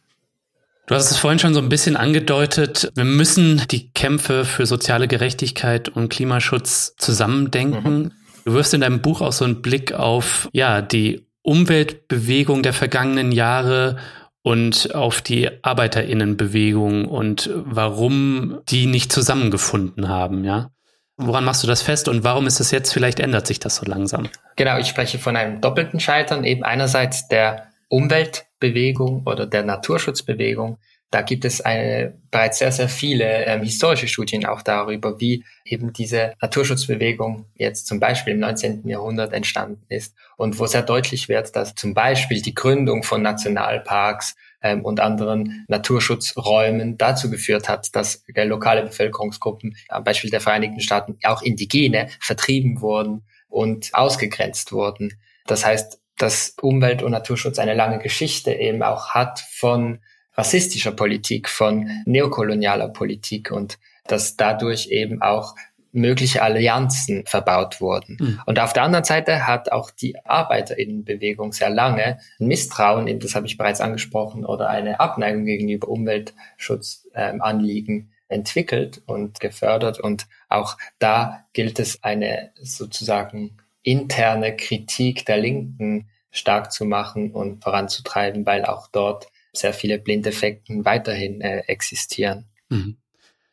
Du 0.87 0.95
hast 0.95 1.11
es 1.11 1.17
vorhin 1.17 1.39
schon 1.39 1.53
so 1.53 1.61
ein 1.61 1.69
bisschen 1.69 1.95
angedeutet. 1.95 2.91
Wir 2.95 3.05
müssen 3.05 3.61
die 3.71 3.89
Kämpfe 3.91 4.43
für 4.43 4.65
soziale 4.65 5.07
Gerechtigkeit 5.07 5.87
und 5.87 6.09
Klimaschutz 6.09 6.95
zusammendenken. 6.97 7.93
Mhm. 7.93 8.11
Du 8.43 8.53
wirfst 8.53 8.73
in 8.73 8.81
deinem 8.81 9.01
Buch 9.01 9.21
auch 9.21 9.31
so 9.31 9.45
einen 9.45 9.61
Blick 9.61 9.93
auf, 9.93 10.49
ja, 10.51 10.81
die 10.81 11.25
Umweltbewegung 11.43 12.63
der 12.63 12.73
vergangenen 12.73 13.31
Jahre 13.31 13.97
und 14.43 14.95
auf 14.95 15.21
die 15.21 15.49
Arbeiterinnenbewegung 15.63 17.05
und 17.05 17.49
warum 17.53 18.61
die 18.69 18.85
nicht 18.85 19.11
zusammengefunden 19.11 20.09
haben, 20.09 20.43
ja? 20.43 20.71
Woran 21.17 21.43
machst 21.43 21.61
du 21.61 21.67
das 21.67 21.83
fest 21.83 22.07
und 22.07 22.23
warum 22.23 22.47
ist 22.47 22.59
es 22.59 22.71
jetzt, 22.71 22.91
vielleicht 22.91 23.19
ändert 23.19 23.45
sich 23.45 23.59
das 23.59 23.75
so 23.75 23.85
langsam? 23.85 24.27
Genau, 24.55 24.79
ich 24.79 24.87
spreche 24.87 25.19
von 25.19 25.35
einem 25.35 25.61
doppelten 25.61 25.99
Scheitern, 25.99 26.43
eben 26.43 26.63
einerseits 26.63 27.27
der 27.27 27.67
Umweltbewegung 27.89 29.23
oder 29.27 29.45
der 29.45 29.63
Naturschutzbewegung, 29.63 30.79
da 31.11 31.21
gibt 31.21 31.43
es 31.43 31.59
eine, 31.59 32.17
bereits 32.31 32.59
sehr, 32.59 32.71
sehr 32.71 32.87
viele 32.87 33.45
ähm, 33.45 33.63
historische 33.63 34.07
Studien 34.07 34.45
auch 34.45 34.61
darüber, 34.61 35.19
wie 35.19 35.43
eben 35.65 35.91
diese 35.91 36.33
Naturschutzbewegung 36.41 37.45
jetzt 37.55 37.85
zum 37.85 37.99
Beispiel 37.99 38.33
im 38.33 38.39
19. 38.39 38.87
Jahrhundert 38.87 39.33
entstanden 39.33 39.83
ist 39.89 40.15
und 40.37 40.57
wo 40.57 40.65
sehr 40.67 40.83
deutlich 40.83 41.27
wird, 41.27 41.53
dass 41.57 41.75
zum 41.75 41.93
Beispiel 41.93 42.41
die 42.41 42.55
Gründung 42.55 43.03
von 43.03 43.21
Nationalparks 43.21 44.37
ähm, 44.61 44.85
und 44.85 45.01
anderen 45.01 45.65
Naturschutzräumen 45.67 46.97
dazu 46.97 47.29
geführt 47.29 47.67
hat, 47.67 47.93
dass 47.93 48.23
äh, 48.33 48.45
lokale 48.45 48.83
Bevölkerungsgruppen, 48.83 49.75
am 49.89 50.05
Beispiel 50.05 50.29
der 50.29 50.41
Vereinigten 50.41 50.79
Staaten, 50.79 51.17
auch 51.23 51.41
Indigene 51.41 52.07
vertrieben 52.21 52.79
wurden 52.79 53.23
und 53.49 53.89
ausgegrenzt 53.93 54.71
wurden. 54.71 55.19
Das 55.45 55.65
heißt, 55.65 55.99
dass 56.17 56.55
Umwelt- 56.61 57.03
und 57.03 57.11
Naturschutz 57.11 57.59
eine 57.59 57.73
lange 57.73 57.99
Geschichte 57.99 58.53
eben 58.53 58.81
auch 58.81 59.09
hat 59.09 59.39
von 59.51 59.99
rassistischer 60.35 60.91
Politik, 60.91 61.49
von 61.49 61.89
neokolonialer 62.05 62.89
Politik 62.89 63.51
und 63.51 63.79
dass 64.07 64.37
dadurch 64.37 64.87
eben 64.87 65.21
auch 65.21 65.55
mögliche 65.93 66.41
Allianzen 66.41 67.25
verbaut 67.25 67.81
wurden. 67.81 68.17
Mhm. 68.19 68.41
Und 68.45 68.59
auf 68.59 68.73
der 68.73 68.83
anderen 68.83 69.03
Seite 69.03 69.47
hat 69.47 69.71
auch 69.71 69.91
die 69.91 70.15
Arbeiterinnenbewegung 70.25 71.51
sehr 71.51 71.69
lange 71.69 72.19
ein 72.39 72.47
Misstrauen, 72.47 73.19
das 73.19 73.35
habe 73.35 73.45
ich 73.45 73.57
bereits 73.57 73.81
angesprochen, 73.81 74.45
oder 74.45 74.69
eine 74.69 74.99
Abneigung 74.99 75.45
gegenüber 75.45 75.89
Umweltschutzanliegen 75.89 77.95
ähm, 77.95 78.09
entwickelt 78.29 79.01
und 79.05 79.39
gefördert. 79.39 79.99
Und 79.99 80.27
auch 80.47 80.77
da 80.99 81.45
gilt 81.53 81.79
es 81.79 82.03
eine 82.03 82.51
sozusagen 82.61 83.57
interne 83.83 84.55
Kritik 84.55 85.25
der 85.25 85.37
Linken 85.37 86.07
stark 86.31 86.71
zu 86.71 86.85
machen 86.85 87.31
und 87.31 87.63
voranzutreiben, 87.63 88.45
weil 88.45 88.63
auch 88.63 88.87
dort 88.87 89.27
sehr 89.53 89.73
viele 89.73 89.99
Blindeflecken 89.99 90.85
weiterhin 90.85 91.41
äh, 91.41 91.59
existieren. 91.67 92.45
Mhm. 92.69 92.97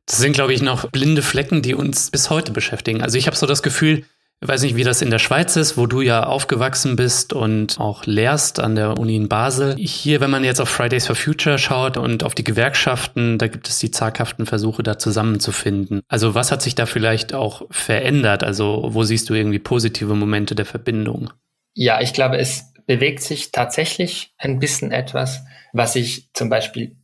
Das 0.07 0.19
sind, 0.19 0.33
glaube 0.33 0.55
ich, 0.55 0.63
noch 0.63 0.91
blinde 0.91 1.23
Flecken, 1.23 1.61
die 1.61 1.75
uns 1.75 2.11
bis 2.11 2.31
heute 2.31 2.53
beschäftigen. 2.53 3.03
Also 3.03 3.19
ich 3.19 3.27
habe 3.27 3.37
so 3.37 3.47
das 3.47 3.63
Gefühl, 3.63 4.05
ich 4.41 4.49
weiß 4.49 4.63
nicht, 4.63 4.77
wie 4.77 4.85
das 4.85 5.03
in 5.03 5.11
der 5.11 5.19
Schweiz 5.19 5.57
ist, 5.57 5.77
wo 5.77 5.87
du 5.87 6.01
ja 6.01 6.23
aufgewachsen 6.23 6.95
bist 6.95 7.33
und 7.33 7.81
auch 7.81 8.07
lehrst 8.07 8.61
an 8.61 8.77
der 8.77 8.97
Uni 8.97 9.17
in 9.17 9.29
Basel. 9.29 9.75
Hier, 9.77 10.21
wenn 10.21 10.31
man 10.31 10.45
jetzt 10.45 10.61
auf 10.61 10.69
Fridays 10.69 11.09
for 11.09 11.17
Future 11.17 11.59
schaut 11.59 11.97
und 11.97 12.23
auf 12.23 12.37
die 12.37 12.45
Gewerkschaften, 12.45 13.39
da 13.39 13.49
gibt 13.49 13.69
es 13.69 13.81
die 13.81 13.91
zaghaften 13.91 14.47
Versuche, 14.47 14.85
da 14.85 14.97
zusammenzufinden. 14.97 16.03
Also 16.07 16.37
was 16.37 16.53
hat 16.53 16.63
sich 16.63 16.77
da 16.77 16.87
vielleicht 16.87 17.35
auch 17.35 17.63
verändert? 17.71 18.45
Also 18.45 18.89
wo 18.93 19.03
siehst 19.03 19.29
du 19.29 19.35
irgendwie 19.35 19.59
positive 19.59 20.15
Momente 20.15 20.55
der 20.55 20.67
Verbindung? 20.67 21.31
Ja, 21.75 22.01
ich 22.01 22.13
glaube, 22.13 22.39
es 22.39 22.73
bewegt 22.87 23.23
sich 23.23 23.51
tatsächlich 23.51 24.33
ein 24.39 24.61
bisschen 24.61 24.93
etwas. 24.93 25.43
Was 25.73 25.97
ich 25.97 26.31
zum 26.33 26.49
Beispiel 26.49 26.97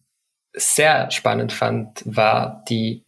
sehr 0.53 1.11
spannend 1.11 1.53
fand, 1.53 2.03
war 2.05 2.65
die 2.69 3.05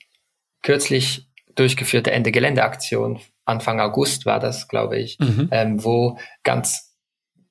kürzlich 0.62 1.28
durchgeführte 1.54 2.10
Ende-Gelände-Aktion. 2.10 3.20
Anfang 3.44 3.80
August 3.80 4.26
war 4.26 4.40
das, 4.40 4.68
glaube 4.68 4.98
ich, 4.98 5.18
mhm. 5.18 5.48
ähm, 5.52 5.84
wo 5.84 6.18
ganz 6.42 6.96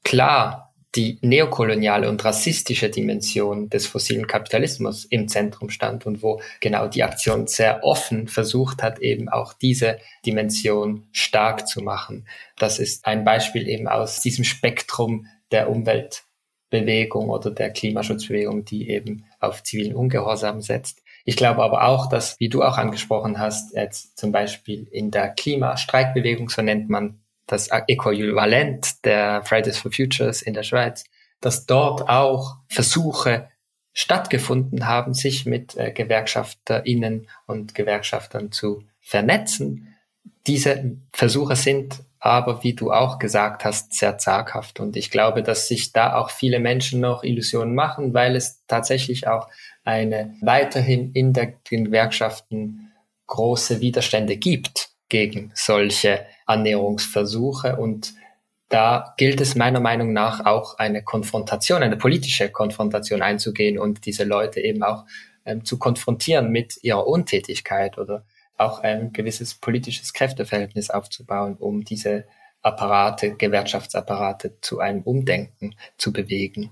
klar 0.03 0.65
die 0.95 1.19
neokoloniale 1.21 2.09
und 2.09 2.23
rassistische 2.23 2.89
Dimension 2.89 3.69
des 3.69 3.85
fossilen 3.85 4.27
Kapitalismus 4.27 5.03
im 5.05 5.27
Zentrum 5.27 5.69
stand 5.69 6.05
und 6.05 6.23
wo 6.23 6.41
genau 6.61 6.87
die 6.87 7.03
Aktion 7.03 7.47
sehr 7.47 7.83
offen 7.83 8.27
versucht 8.27 8.81
hat, 8.81 8.99
eben 8.99 9.27
auch 9.27 9.53
diese 9.53 9.99
Dimension 10.25 11.07
stark 11.11 11.67
zu 11.67 11.81
machen. 11.81 12.27
Das 12.57 12.79
ist 12.79 13.05
ein 13.05 13.25
Beispiel 13.25 13.67
eben 13.67 13.87
aus 13.87 14.21
diesem 14.21 14.45
Spektrum 14.45 15.27
der 15.51 15.69
Umweltbewegung 16.75 17.29
oder 17.29 17.51
der 17.51 17.71
Klimaschutzbewegung, 17.71 18.65
die 18.65 18.89
eben 18.89 19.25
auf 19.39 19.63
zivilen 19.63 19.95
Ungehorsam 19.95 20.61
setzt. 20.61 21.01
Ich 21.23 21.37
glaube 21.37 21.63
aber 21.63 21.87
auch, 21.87 22.07
dass, 22.07 22.39
wie 22.39 22.49
du 22.49 22.63
auch 22.63 22.77
angesprochen 22.77 23.39
hast, 23.39 23.75
jetzt 23.75 24.17
zum 24.17 24.31
Beispiel 24.31 24.87
in 24.91 25.11
der 25.11 25.29
Klimastreikbewegung, 25.29 26.49
so 26.49 26.61
nennt 26.61 26.89
man 26.89 27.19
das 27.47 27.69
Äquivalent 27.69 29.05
der 29.05 29.43
Fridays 29.43 29.77
for 29.77 29.91
Futures 29.91 30.41
in 30.41 30.53
der 30.53 30.63
Schweiz, 30.63 31.05
dass 31.41 31.65
dort 31.65 32.09
auch 32.09 32.57
Versuche 32.67 33.49
stattgefunden 33.93 34.87
haben, 34.87 35.13
sich 35.13 35.45
mit 35.45 35.77
äh, 35.77 35.91
GewerkschafterInnen 35.91 37.27
und 37.47 37.75
Gewerkschaftern 37.75 38.51
zu 38.51 38.83
vernetzen. 38.99 39.95
Diese 40.47 40.97
Versuche 41.13 41.55
sind 41.55 42.03
aber, 42.25 42.63
wie 42.63 42.73
du 42.73 42.91
auch 42.91 43.19
gesagt 43.19 43.65
hast, 43.65 43.93
sehr 43.93 44.17
zaghaft. 44.17 44.79
Und 44.79 44.97
ich 44.97 45.11
glaube, 45.11 45.43
dass 45.43 45.67
sich 45.67 45.93
da 45.93 46.15
auch 46.15 46.31
viele 46.31 46.59
Menschen 46.59 46.99
noch 46.99 47.23
Illusionen 47.23 47.75
machen, 47.75 48.15
weil 48.15 48.35
es 48.35 48.65
tatsächlich 48.65 49.27
auch 49.27 49.47
eine 49.83 50.33
weiterhin 50.41 51.11
in 51.11 51.33
den 51.33 51.53
Gewerkschaften 51.63 52.91
große 53.27 53.79
Widerstände 53.79 54.37
gibt 54.37 54.89
gegen 55.07 55.51
solche 55.53 56.25
Annäherungsversuche 56.47 57.75
und 57.75 58.15
da 58.69 59.13
gilt 59.17 59.39
es 59.39 59.53
meiner 59.53 59.79
Meinung 59.79 60.11
nach 60.11 60.47
auch 60.47 60.79
eine 60.79 61.03
Konfrontation, 61.03 61.83
eine 61.83 61.97
politische 61.97 62.49
Konfrontation 62.49 63.21
einzugehen 63.21 63.77
und 63.77 64.07
diese 64.07 64.23
Leute 64.23 64.61
eben 64.61 64.81
auch 64.81 65.05
ähm, 65.45 65.63
zu 65.63 65.77
konfrontieren 65.77 66.49
mit 66.51 66.83
ihrer 66.83 67.05
Untätigkeit 67.05 67.99
oder 67.99 68.25
auch 68.57 68.79
ein 68.79 69.13
gewisses 69.13 69.55
politisches 69.55 70.13
Kräfteverhältnis 70.13 70.89
aufzubauen, 70.89 71.55
um 71.57 71.83
diese 71.83 72.25
Apparate, 72.61 73.35
Gewerkschaftsapparate 73.35 74.59
zu 74.61 74.79
einem 74.79 75.03
Umdenken 75.03 75.75
zu 75.97 76.11
bewegen. 76.11 76.71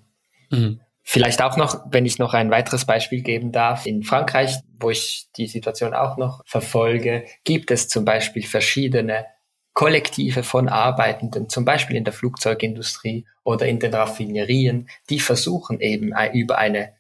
Mhm. 0.50 0.80
Vielleicht 1.06 1.42
auch 1.42 1.58
noch, 1.58 1.86
wenn 1.92 2.06
ich 2.06 2.18
noch 2.18 2.34
ein 2.34 2.50
weiteres 2.50 2.86
Beispiel 2.86 3.22
geben 3.22 3.52
darf, 3.52 3.86
in 3.86 4.04
Frankreich, 4.04 4.56
wo 4.80 4.90
ich 4.90 5.28
die 5.36 5.48
Situation 5.48 5.94
auch 5.94 6.18
noch 6.18 6.42
verfolge, 6.46 7.26
gibt 7.44 7.72
es 7.72 7.90
zum 7.90 8.06
Beispiel 8.06 8.44
verschiedene 8.44 9.26
Kollektive 9.74 10.44
von 10.44 10.70
Arbeitenden, 10.70 11.50
zum 11.50 11.66
Beispiel 11.66 11.98
in 11.98 12.06
der 12.06 12.14
Flugzeugindustrie 12.14 13.26
oder 13.44 13.68
in 13.68 13.80
den 13.80 13.94
Raffinerien, 13.94 14.88
die 15.10 15.20
versuchen 15.20 15.82
eben 15.82 16.14
über 16.34 16.58
eine 16.58 16.94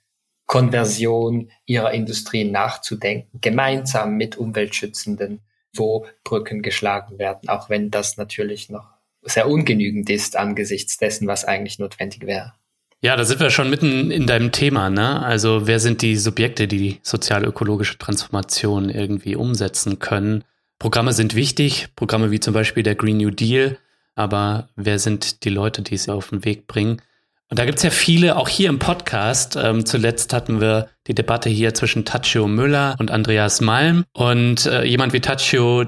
Konversion 0.53 1.49
ihrer 1.65 1.93
Industrien 1.93 2.51
nachzudenken, 2.51 3.39
gemeinsam 3.41 4.17
mit 4.17 4.37
Umweltschützenden, 4.37 5.39
wo 5.75 6.05
Brücken 6.23 6.61
geschlagen 6.61 7.17
werden, 7.17 7.49
auch 7.49 7.71
wenn 7.71 7.89
das 7.89 8.17
natürlich 8.17 8.69
noch 8.69 8.87
sehr 9.23 9.49
ungenügend 9.49 10.11
ist 10.11 10.37
angesichts 10.37 10.97
dessen, 10.97 11.27
was 11.27 11.43
eigentlich 11.43 11.79
notwendig 11.79 12.27
wäre. 12.27 12.53
Ja, 13.01 13.15
da 13.15 13.25
sind 13.25 13.39
wir 13.39 13.49
schon 13.49 13.71
mitten 13.71 14.11
in 14.11 14.27
deinem 14.27 14.51
Thema, 14.51 14.91
ne? 14.91 15.23
Also 15.23 15.65
wer 15.65 15.79
sind 15.79 16.03
die 16.03 16.17
Subjekte, 16.17 16.67
die 16.67 16.77
die 16.77 16.99
sozial-ökologische 17.01 17.97
Transformation 17.97 18.91
irgendwie 18.91 19.35
umsetzen 19.35 19.97
können? 19.97 20.43
Programme 20.77 21.13
sind 21.13 21.33
wichtig, 21.33 21.87
Programme 21.95 22.29
wie 22.29 22.39
zum 22.39 22.53
Beispiel 22.53 22.83
der 22.83 22.93
Green 22.93 23.17
New 23.17 23.31
Deal, 23.31 23.79
aber 24.13 24.69
wer 24.75 24.99
sind 24.99 25.45
die 25.45 25.49
Leute, 25.49 25.81
die 25.81 25.97
sie 25.97 26.13
auf 26.13 26.29
den 26.29 26.45
Weg 26.45 26.67
bringen? 26.67 27.01
Und 27.53 27.59
da 27.59 27.65
gibt's 27.65 27.83
ja 27.83 27.91
viele, 27.91 28.35
auch 28.37 28.49
hier 28.49 28.67
im 28.67 28.79
Podcast. 28.79 29.59
Ähm, 29.61 29.85
zuletzt 29.85 30.33
hatten 30.33 30.59
wir 30.59 30.89
die 31.05 31.13
Debatte 31.13 31.51
hier 31.51 31.75
zwischen 31.75 32.03
Taccio 32.03 32.47
Müller 32.47 32.95
und 32.97 33.11
Andreas 33.11 33.61
Malm. 33.61 34.05
Und 34.11 34.65
äh, 34.65 34.83
jemand 34.85 35.13
wie 35.13 35.19
Taccio, 35.19 35.85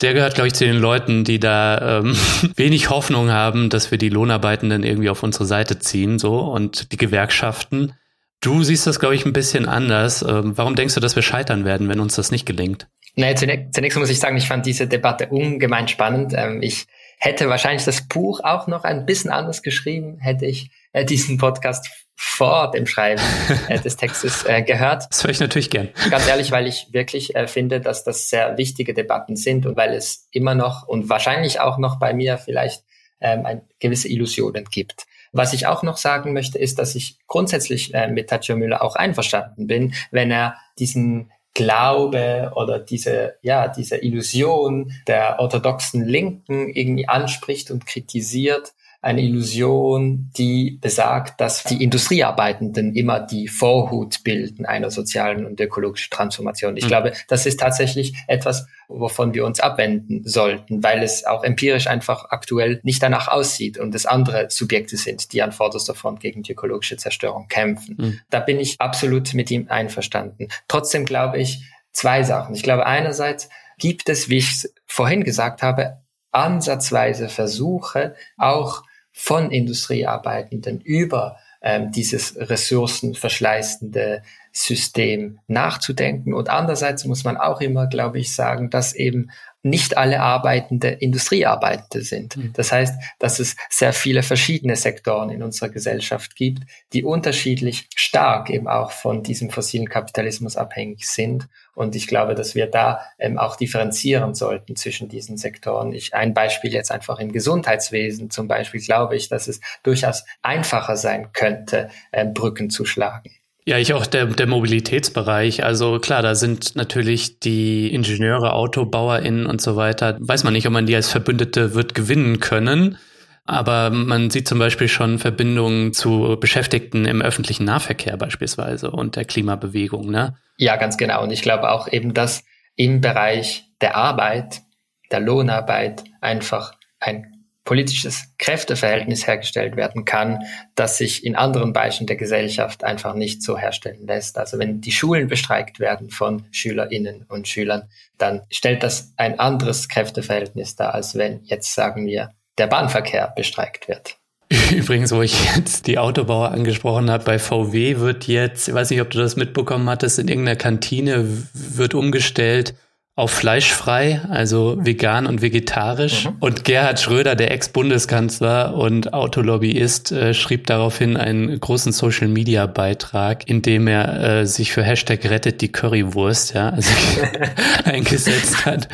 der 0.00 0.14
gehört, 0.14 0.34
glaube 0.34 0.48
ich, 0.48 0.54
zu 0.54 0.64
den 0.64 0.78
Leuten, 0.78 1.22
die 1.22 1.38
da 1.38 2.00
ähm, 2.00 2.16
wenig 2.56 2.90
Hoffnung 2.90 3.30
haben, 3.30 3.70
dass 3.70 3.92
wir 3.92 3.98
die 3.98 4.08
Lohnarbeitenden 4.08 4.82
irgendwie 4.82 5.08
auf 5.08 5.22
unsere 5.22 5.46
Seite 5.46 5.78
ziehen, 5.78 6.18
so 6.18 6.40
und 6.40 6.90
die 6.90 6.96
Gewerkschaften. 6.96 7.92
Du 8.40 8.64
siehst 8.64 8.88
das, 8.88 8.98
glaube 8.98 9.14
ich, 9.14 9.24
ein 9.24 9.32
bisschen 9.32 9.68
anders. 9.68 10.22
Ähm, 10.22 10.58
warum 10.58 10.74
denkst 10.74 10.94
du, 10.94 11.00
dass 11.00 11.14
wir 11.14 11.22
scheitern 11.22 11.64
werden, 11.64 11.88
wenn 11.88 12.00
uns 12.00 12.16
das 12.16 12.32
nicht 12.32 12.46
gelingt? 12.46 12.88
Nee, 13.14 13.36
zunächst, 13.36 13.74
zunächst 13.74 13.96
muss 13.96 14.10
ich 14.10 14.18
sagen, 14.18 14.36
ich 14.36 14.48
fand 14.48 14.66
diese 14.66 14.88
Debatte 14.88 15.28
ungemein 15.28 15.86
spannend. 15.86 16.32
Ähm, 16.34 16.62
ich 16.62 16.88
hätte 17.18 17.48
wahrscheinlich 17.48 17.84
das 17.84 18.06
Buch 18.08 18.40
auch 18.42 18.66
noch 18.66 18.84
ein 18.84 19.06
bisschen 19.06 19.30
anders 19.30 19.62
geschrieben, 19.62 20.18
hätte 20.18 20.46
ich 20.46 20.70
äh, 20.92 21.04
diesen 21.04 21.38
Podcast 21.38 21.88
vor 22.14 22.70
dem 22.70 22.86
Schreiben 22.86 23.22
äh, 23.68 23.78
des 23.78 23.96
Textes 23.96 24.44
äh, 24.44 24.62
gehört. 24.62 25.04
Das 25.10 25.22
höre 25.22 25.30
ich 25.30 25.40
natürlich 25.40 25.70
gern. 25.70 25.90
Ganz 26.10 26.26
ehrlich, 26.26 26.50
weil 26.50 26.66
ich 26.66 26.88
wirklich 26.92 27.36
äh, 27.36 27.46
finde, 27.46 27.80
dass 27.80 28.04
das 28.04 28.30
sehr 28.30 28.56
wichtige 28.56 28.94
Debatten 28.94 29.36
sind 29.36 29.66
und 29.66 29.76
weil 29.76 29.92
es 29.92 30.28
immer 30.30 30.54
noch 30.54 30.86
und 30.88 31.08
wahrscheinlich 31.08 31.60
auch 31.60 31.78
noch 31.78 31.98
bei 31.98 32.14
mir 32.14 32.38
vielleicht 32.38 32.84
ähm, 33.20 33.44
ein, 33.44 33.62
gewisse 33.80 34.08
Illusionen 34.08 34.64
gibt. 34.64 35.06
Was 35.32 35.52
ich 35.52 35.66
auch 35.66 35.82
noch 35.82 35.98
sagen 35.98 36.32
möchte, 36.32 36.58
ist, 36.58 36.78
dass 36.78 36.94
ich 36.94 37.18
grundsätzlich 37.26 37.92
äh, 37.92 38.08
mit 38.08 38.30
Tatjana 38.30 38.58
Müller 38.58 38.82
auch 38.82 38.96
einverstanden 38.96 39.66
bin, 39.66 39.94
wenn 40.10 40.30
er 40.30 40.56
diesen 40.78 41.30
Glaube 41.56 42.52
oder 42.54 42.78
diese, 42.78 43.36
ja, 43.40 43.66
diese 43.66 43.96
Illusion 43.96 44.92
der 45.06 45.40
orthodoxen 45.40 46.04
Linken 46.04 46.68
irgendwie 46.68 47.08
anspricht 47.08 47.70
und 47.70 47.86
kritisiert, 47.86 48.74
eine 49.02 49.22
Illusion, 49.22 50.30
die 50.36 50.78
besagt, 50.80 51.40
dass 51.40 51.64
die 51.64 51.82
Industriearbeitenden 51.82 52.94
immer 52.94 53.20
die 53.20 53.48
Vorhut 53.48 54.24
bilden 54.24 54.66
einer 54.66 54.90
sozialen 54.90 55.46
und 55.46 55.60
ökologischen 55.60 56.10
Transformation. 56.10 56.76
Ich 56.76 56.84
mhm. 56.84 56.88
glaube, 56.88 57.12
das 57.28 57.46
ist 57.46 57.60
tatsächlich 57.60 58.14
etwas, 58.26 58.66
wovon 58.88 59.34
wir 59.34 59.44
uns 59.44 59.60
abwenden 59.60 60.22
sollten, 60.24 60.82
weil 60.82 61.02
es 61.02 61.24
auch 61.24 61.44
empirisch 61.44 61.86
einfach 61.86 62.26
aktuell 62.30 62.80
nicht 62.82 63.02
danach 63.02 63.28
aussieht 63.28 63.78
und 63.78 63.94
es 63.94 64.06
andere 64.06 64.48
Subjekte 64.50 64.96
sind, 64.96 65.32
die 65.32 65.42
an 65.42 65.52
vorderster 65.52 65.94
Front 65.94 66.20
gegen 66.20 66.42
die 66.42 66.52
ökologische 66.52 66.96
Zerstörung 66.96 67.48
kämpfen. 67.48 67.96
Mhm. 67.98 68.20
Da 68.30 68.40
bin 68.40 68.58
ich 68.58 68.80
absolut 68.80 69.34
mit 69.34 69.50
ihm 69.50 69.66
einverstanden. 69.68 70.48
Trotzdem 70.68 71.04
glaube 71.04 71.38
ich 71.38 71.62
zwei 71.92 72.22
Sachen. 72.22 72.54
Ich 72.54 72.62
glaube 72.62 72.86
einerseits 72.86 73.48
gibt 73.78 74.08
es, 74.08 74.28
wie 74.28 74.38
ich 74.38 74.50
es 74.50 74.74
vorhin 74.86 75.24
gesagt 75.24 75.62
habe, 75.62 75.98
ansatzweise 76.32 77.28
Versuche, 77.28 78.14
auch 78.36 78.82
von 79.12 79.50
Industriearbeitenden 79.50 80.80
über 80.80 81.38
ähm, 81.62 81.90
dieses 81.90 82.36
ressourcenverschleißende 82.36 84.22
System 84.52 85.38
nachzudenken. 85.46 86.34
Und 86.34 86.50
andererseits 86.50 87.04
muss 87.06 87.24
man 87.24 87.36
auch 87.36 87.60
immer, 87.60 87.86
glaube 87.86 88.18
ich, 88.18 88.34
sagen, 88.34 88.70
dass 88.70 88.94
eben 88.94 89.30
nicht 89.66 89.96
alle 89.96 90.20
Arbeitende 90.20 90.88
Industriearbeitende 90.88 92.04
sind. 92.04 92.36
Mhm. 92.36 92.52
Das 92.54 92.72
heißt, 92.72 92.94
dass 93.18 93.38
es 93.38 93.56
sehr 93.68 93.92
viele 93.92 94.22
verschiedene 94.22 94.76
Sektoren 94.76 95.30
in 95.30 95.42
unserer 95.42 95.68
Gesellschaft 95.68 96.36
gibt, 96.36 96.62
die 96.92 97.04
unterschiedlich 97.04 97.88
stark 97.94 98.50
eben 98.50 98.68
auch 98.68 98.92
von 98.92 99.22
diesem 99.22 99.50
fossilen 99.50 99.88
Kapitalismus 99.88 100.56
abhängig 100.56 101.08
sind. 101.08 101.48
Und 101.74 101.94
ich 101.94 102.06
glaube, 102.06 102.34
dass 102.34 102.54
wir 102.54 102.66
da 102.66 103.02
ähm, 103.18 103.38
auch 103.38 103.56
differenzieren 103.56 104.34
sollten 104.34 104.76
zwischen 104.76 105.08
diesen 105.08 105.36
Sektoren. 105.36 105.92
Ich, 105.92 106.14
ein 106.14 106.32
Beispiel 106.32 106.72
jetzt 106.72 106.90
einfach 106.90 107.18
im 107.18 107.32
Gesundheitswesen 107.32 108.30
zum 108.30 108.48
Beispiel 108.48 108.80
glaube 108.80 109.16
ich, 109.16 109.28
dass 109.28 109.48
es 109.48 109.60
durchaus 109.82 110.24
einfacher 110.42 110.96
sein 110.96 111.32
könnte, 111.32 111.90
ähm, 112.12 112.32
Brücken 112.32 112.70
zu 112.70 112.84
schlagen. 112.84 113.30
Ja, 113.68 113.78
ich 113.78 113.92
auch 113.94 114.06
der, 114.06 114.26
der 114.26 114.46
Mobilitätsbereich. 114.46 115.64
Also 115.64 115.98
klar, 115.98 116.22
da 116.22 116.36
sind 116.36 116.76
natürlich 116.76 117.40
die 117.40 117.92
Ingenieure, 117.92 118.52
AutobauerInnen 118.52 119.46
und 119.46 119.60
so 119.60 119.74
weiter. 119.74 120.16
Weiß 120.20 120.44
man 120.44 120.52
nicht, 120.52 120.68
ob 120.68 120.72
man 120.72 120.86
die 120.86 120.94
als 120.94 121.10
Verbündete 121.10 121.74
wird 121.74 121.92
gewinnen 121.92 122.38
können. 122.38 122.96
Aber 123.44 123.90
man 123.90 124.30
sieht 124.30 124.46
zum 124.46 124.60
Beispiel 124.60 124.86
schon 124.86 125.18
Verbindungen 125.18 125.92
zu 125.92 126.36
Beschäftigten 126.40 127.06
im 127.06 127.22
öffentlichen 127.22 127.64
Nahverkehr 127.64 128.16
beispielsweise 128.16 128.92
und 128.92 129.16
der 129.16 129.24
Klimabewegung, 129.24 130.10
ne? 130.10 130.36
Ja, 130.58 130.76
ganz 130.76 130.96
genau. 130.96 131.24
Und 131.24 131.32
ich 131.32 131.42
glaube 131.42 131.70
auch 131.70 131.90
eben, 131.90 132.14
dass 132.14 132.44
im 132.76 133.00
Bereich 133.00 133.64
der 133.80 133.96
Arbeit, 133.96 134.62
der 135.10 135.20
Lohnarbeit 135.20 136.04
einfach 136.20 136.72
ein 137.00 137.35
politisches 137.66 138.32
Kräfteverhältnis 138.38 139.26
hergestellt 139.26 139.76
werden 139.76 140.06
kann, 140.06 140.44
das 140.74 140.96
sich 140.96 141.26
in 141.26 141.36
anderen 141.36 141.74
Bereichen 141.74 142.06
der 142.06 142.16
Gesellschaft 142.16 142.84
einfach 142.84 143.14
nicht 143.14 143.42
so 143.42 143.58
herstellen 143.58 144.06
lässt. 144.06 144.38
Also 144.38 144.58
wenn 144.58 144.80
die 144.80 144.92
Schulen 144.92 145.28
bestreikt 145.28 145.78
werden 145.80 146.08
von 146.08 146.46
Schülerinnen 146.52 147.26
und 147.28 147.48
Schülern, 147.48 147.90
dann 148.16 148.42
stellt 148.50 148.82
das 148.82 149.12
ein 149.16 149.38
anderes 149.38 149.88
Kräfteverhältnis 149.88 150.76
dar, 150.76 150.94
als 150.94 151.16
wenn 151.16 151.40
jetzt 151.44 151.74
sagen 151.74 152.06
wir, 152.06 152.30
der 152.56 152.68
Bahnverkehr 152.68 153.32
bestreikt 153.36 153.88
wird. 153.88 154.16
Übrigens, 154.70 155.10
wo 155.10 155.22
ich 155.22 155.56
jetzt 155.56 155.88
die 155.88 155.98
Autobauer 155.98 156.52
angesprochen 156.52 157.10
habe, 157.10 157.24
bei 157.24 157.40
VW 157.40 157.98
wird 157.98 158.28
jetzt, 158.28 158.68
ich 158.68 158.74
weiß 158.74 158.90
nicht, 158.90 159.00
ob 159.00 159.10
du 159.10 159.18
das 159.18 159.34
mitbekommen 159.34 159.90
hattest, 159.90 160.20
in 160.20 160.28
irgendeiner 160.28 160.56
Kantine 160.56 161.26
wird 161.52 161.94
umgestellt 161.94 162.74
auf 163.18 163.30
fleischfrei, 163.30 164.20
also 164.28 164.76
vegan 164.78 165.26
und 165.26 165.40
vegetarisch. 165.40 166.26
Mhm. 166.26 166.36
Und 166.40 166.64
Gerhard 166.64 167.00
Schröder, 167.00 167.34
der 167.34 167.50
Ex-Bundeskanzler 167.50 168.74
und 168.74 169.14
Autolobbyist, 169.14 170.12
äh, 170.12 170.34
schrieb 170.34 170.66
daraufhin 170.66 171.16
einen 171.16 171.58
großen 171.58 171.92
Social-Media-Beitrag, 171.92 173.48
in 173.48 173.62
dem 173.62 173.88
er 173.88 174.40
äh, 174.40 174.46
sich 174.46 174.70
für 174.70 174.82
Hashtag 174.82 175.24
rettet 175.30 175.62
die 175.62 175.72
Currywurst, 175.72 176.52
ja, 176.52 176.68
also 176.68 176.90
eingesetzt 177.84 178.66
hat 178.66 178.86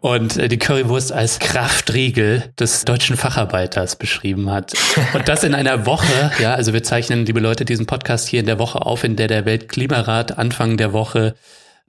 und 0.00 0.36
äh, 0.36 0.48
die 0.48 0.58
Currywurst 0.58 1.12
als 1.12 1.38
Kraftriegel 1.38 2.42
des 2.58 2.84
deutschen 2.84 3.16
Facharbeiters 3.16 3.94
beschrieben 3.94 4.50
hat. 4.50 4.72
Und 5.14 5.28
das 5.28 5.44
in 5.44 5.54
einer 5.54 5.86
Woche, 5.86 6.32
ja, 6.40 6.54
also 6.54 6.72
wir 6.72 6.82
zeichnen, 6.82 7.24
liebe 7.24 7.38
Leute, 7.38 7.64
diesen 7.64 7.86
Podcast 7.86 8.26
hier 8.26 8.40
in 8.40 8.46
der 8.46 8.58
Woche 8.58 8.82
auf, 8.82 9.04
in 9.04 9.14
der 9.14 9.28
der 9.28 9.44
Weltklimarat 9.44 10.38
Anfang 10.38 10.76
der 10.76 10.92
Woche 10.92 11.36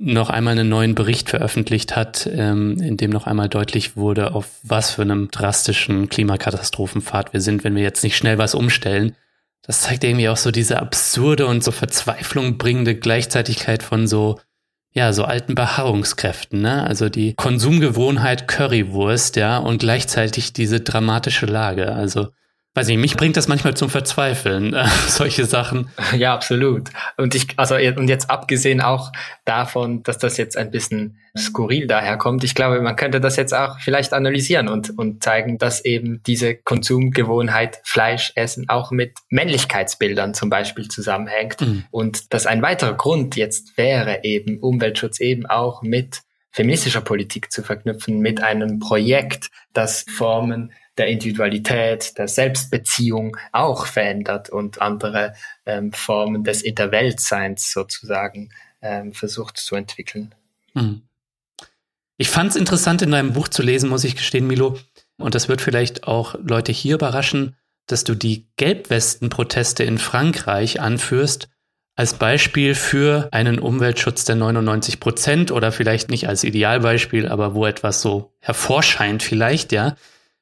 noch 0.03 0.31
einmal 0.31 0.53
einen 0.57 0.67
neuen 0.67 0.95
Bericht 0.95 1.29
veröffentlicht 1.29 1.95
hat, 1.95 2.27
ähm, 2.33 2.81
in 2.81 2.97
dem 2.97 3.11
noch 3.11 3.27
einmal 3.27 3.49
deutlich 3.49 3.95
wurde, 3.95 4.33
auf 4.33 4.47
was 4.63 4.91
für 4.91 5.03
einem 5.03 5.29
drastischen 5.29 6.09
Klimakatastrophenpfad 6.09 7.33
wir 7.33 7.41
sind, 7.41 7.63
wenn 7.63 7.75
wir 7.75 7.83
jetzt 7.83 8.03
nicht 8.03 8.17
schnell 8.17 8.39
was 8.39 8.55
umstellen. 8.55 9.15
Das 9.61 9.81
zeigt 9.81 10.03
irgendwie 10.03 10.27
auch 10.27 10.37
so 10.37 10.49
diese 10.49 10.79
absurde 10.79 11.45
und 11.45 11.63
so 11.63 11.71
Verzweiflung 11.71 12.57
bringende 12.57 12.95
Gleichzeitigkeit 12.95 13.83
von 13.83 14.07
so, 14.07 14.39
ja, 14.91 15.13
so 15.13 15.23
alten 15.23 15.53
Beharrungskräften, 15.53 16.61
ne? 16.61 16.83
Also 16.83 17.07
die 17.09 17.35
Konsumgewohnheit 17.35 18.47
Currywurst, 18.47 19.35
ja, 19.35 19.59
und 19.59 19.81
gleichzeitig 19.81 20.51
diese 20.51 20.79
dramatische 20.79 21.45
Lage. 21.45 21.91
Also 21.93 22.29
weiß 22.73 22.87
nicht, 22.87 22.99
mich 22.99 23.17
bringt 23.17 23.35
das 23.35 23.47
manchmal 23.47 23.75
zum 23.75 23.89
Verzweifeln, 23.89 24.73
äh, 24.73 24.87
solche 25.07 25.45
Sachen. 25.45 25.89
Ja, 26.17 26.33
absolut. 26.33 26.89
Und 27.17 27.35
ich, 27.35 27.47
also, 27.57 27.75
und 27.75 28.07
jetzt 28.07 28.29
abgesehen 28.29 28.81
auch 28.81 29.11
davon, 29.45 30.03
dass 30.03 30.17
das 30.17 30.37
jetzt 30.37 30.57
ein 30.57 30.71
bisschen 30.71 31.17
skurril 31.37 31.87
daherkommt, 31.87 32.43
ich 32.43 32.55
glaube, 32.55 32.81
man 32.81 32.95
könnte 32.95 33.21
das 33.21 33.35
jetzt 33.35 33.53
auch 33.53 33.79
vielleicht 33.79 34.13
analysieren 34.13 34.67
und, 34.67 34.97
und 34.97 35.23
zeigen, 35.23 35.57
dass 35.57 35.83
eben 35.83 36.21
diese 36.23 36.55
Konsumgewohnheit 36.55 37.81
Fleisch 37.83 38.31
essen 38.35 38.69
auch 38.69 38.91
mit 38.91 39.13
Männlichkeitsbildern 39.29 40.33
zum 40.33 40.49
Beispiel 40.49 40.87
zusammenhängt. 40.87 41.61
Mhm. 41.61 41.85
Und 41.91 42.33
dass 42.33 42.47
ein 42.47 42.61
weiterer 42.61 42.93
Grund 42.93 43.35
jetzt 43.35 43.77
wäre 43.77 44.23
eben 44.23 44.59
Umweltschutz 44.59 45.19
eben 45.19 45.45
auch 45.45 45.81
mit 45.81 46.21
feministischer 46.51 47.01
Politik 47.01 47.51
zu 47.51 47.63
verknüpfen, 47.63 48.19
mit 48.19 48.43
einem 48.43 48.79
Projekt, 48.79 49.49
das 49.73 50.05
Formen 50.09 50.73
der 51.01 51.07
Individualität, 51.07 52.15
der 52.19 52.27
Selbstbeziehung 52.27 53.35
auch 53.51 53.87
verändert 53.87 54.51
und 54.51 54.83
andere 54.83 55.33
ähm, 55.65 55.91
Formen 55.91 56.43
des 56.43 56.61
Interweltseins 56.61 57.71
sozusagen 57.71 58.51
ähm, 58.83 59.11
versucht 59.11 59.57
zu 59.57 59.75
entwickeln. 59.75 60.35
Hm. 60.75 61.01
Ich 62.17 62.29
fand 62.29 62.51
es 62.51 62.55
interessant, 62.55 63.01
in 63.01 63.09
deinem 63.09 63.33
Buch 63.33 63.47
zu 63.47 63.63
lesen, 63.63 63.89
muss 63.89 64.03
ich 64.03 64.15
gestehen, 64.15 64.45
Milo, 64.45 64.77
und 65.17 65.33
das 65.33 65.49
wird 65.49 65.59
vielleicht 65.59 66.03
auch 66.03 66.35
Leute 66.39 66.71
hier 66.71 66.93
überraschen, 66.93 67.55
dass 67.87 68.03
du 68.03 68.13
die 68.13 68.45
Gelbwesten-Proteste 68.57 69.83
in 69.83 69.97
Frankreich 69.97 70.81
anführst 70.81 71.49
als 71.95 72.13
Beispiel 72.13 72.75
für 72.75 73.27
einen 73.31 73.57
Umweltschutz 73.57 74.23
der 74.25 74.35
99 74.35 74.99
Prozent 74.99 75.51
oder 75.51 75.71
vielleicht 75.71 76.11
nicht 76.11 76.27
als 76.27 76.43
Idealbeispiel, 76.43 77.27
aber 77.27 77.55
wo 77.55 77.65
etwas 77.65 78.03
so 78.03 78.33
hervorscheint 78.39 79.23
vielleicht, 79.23 79.71
ja. 79.71 79.95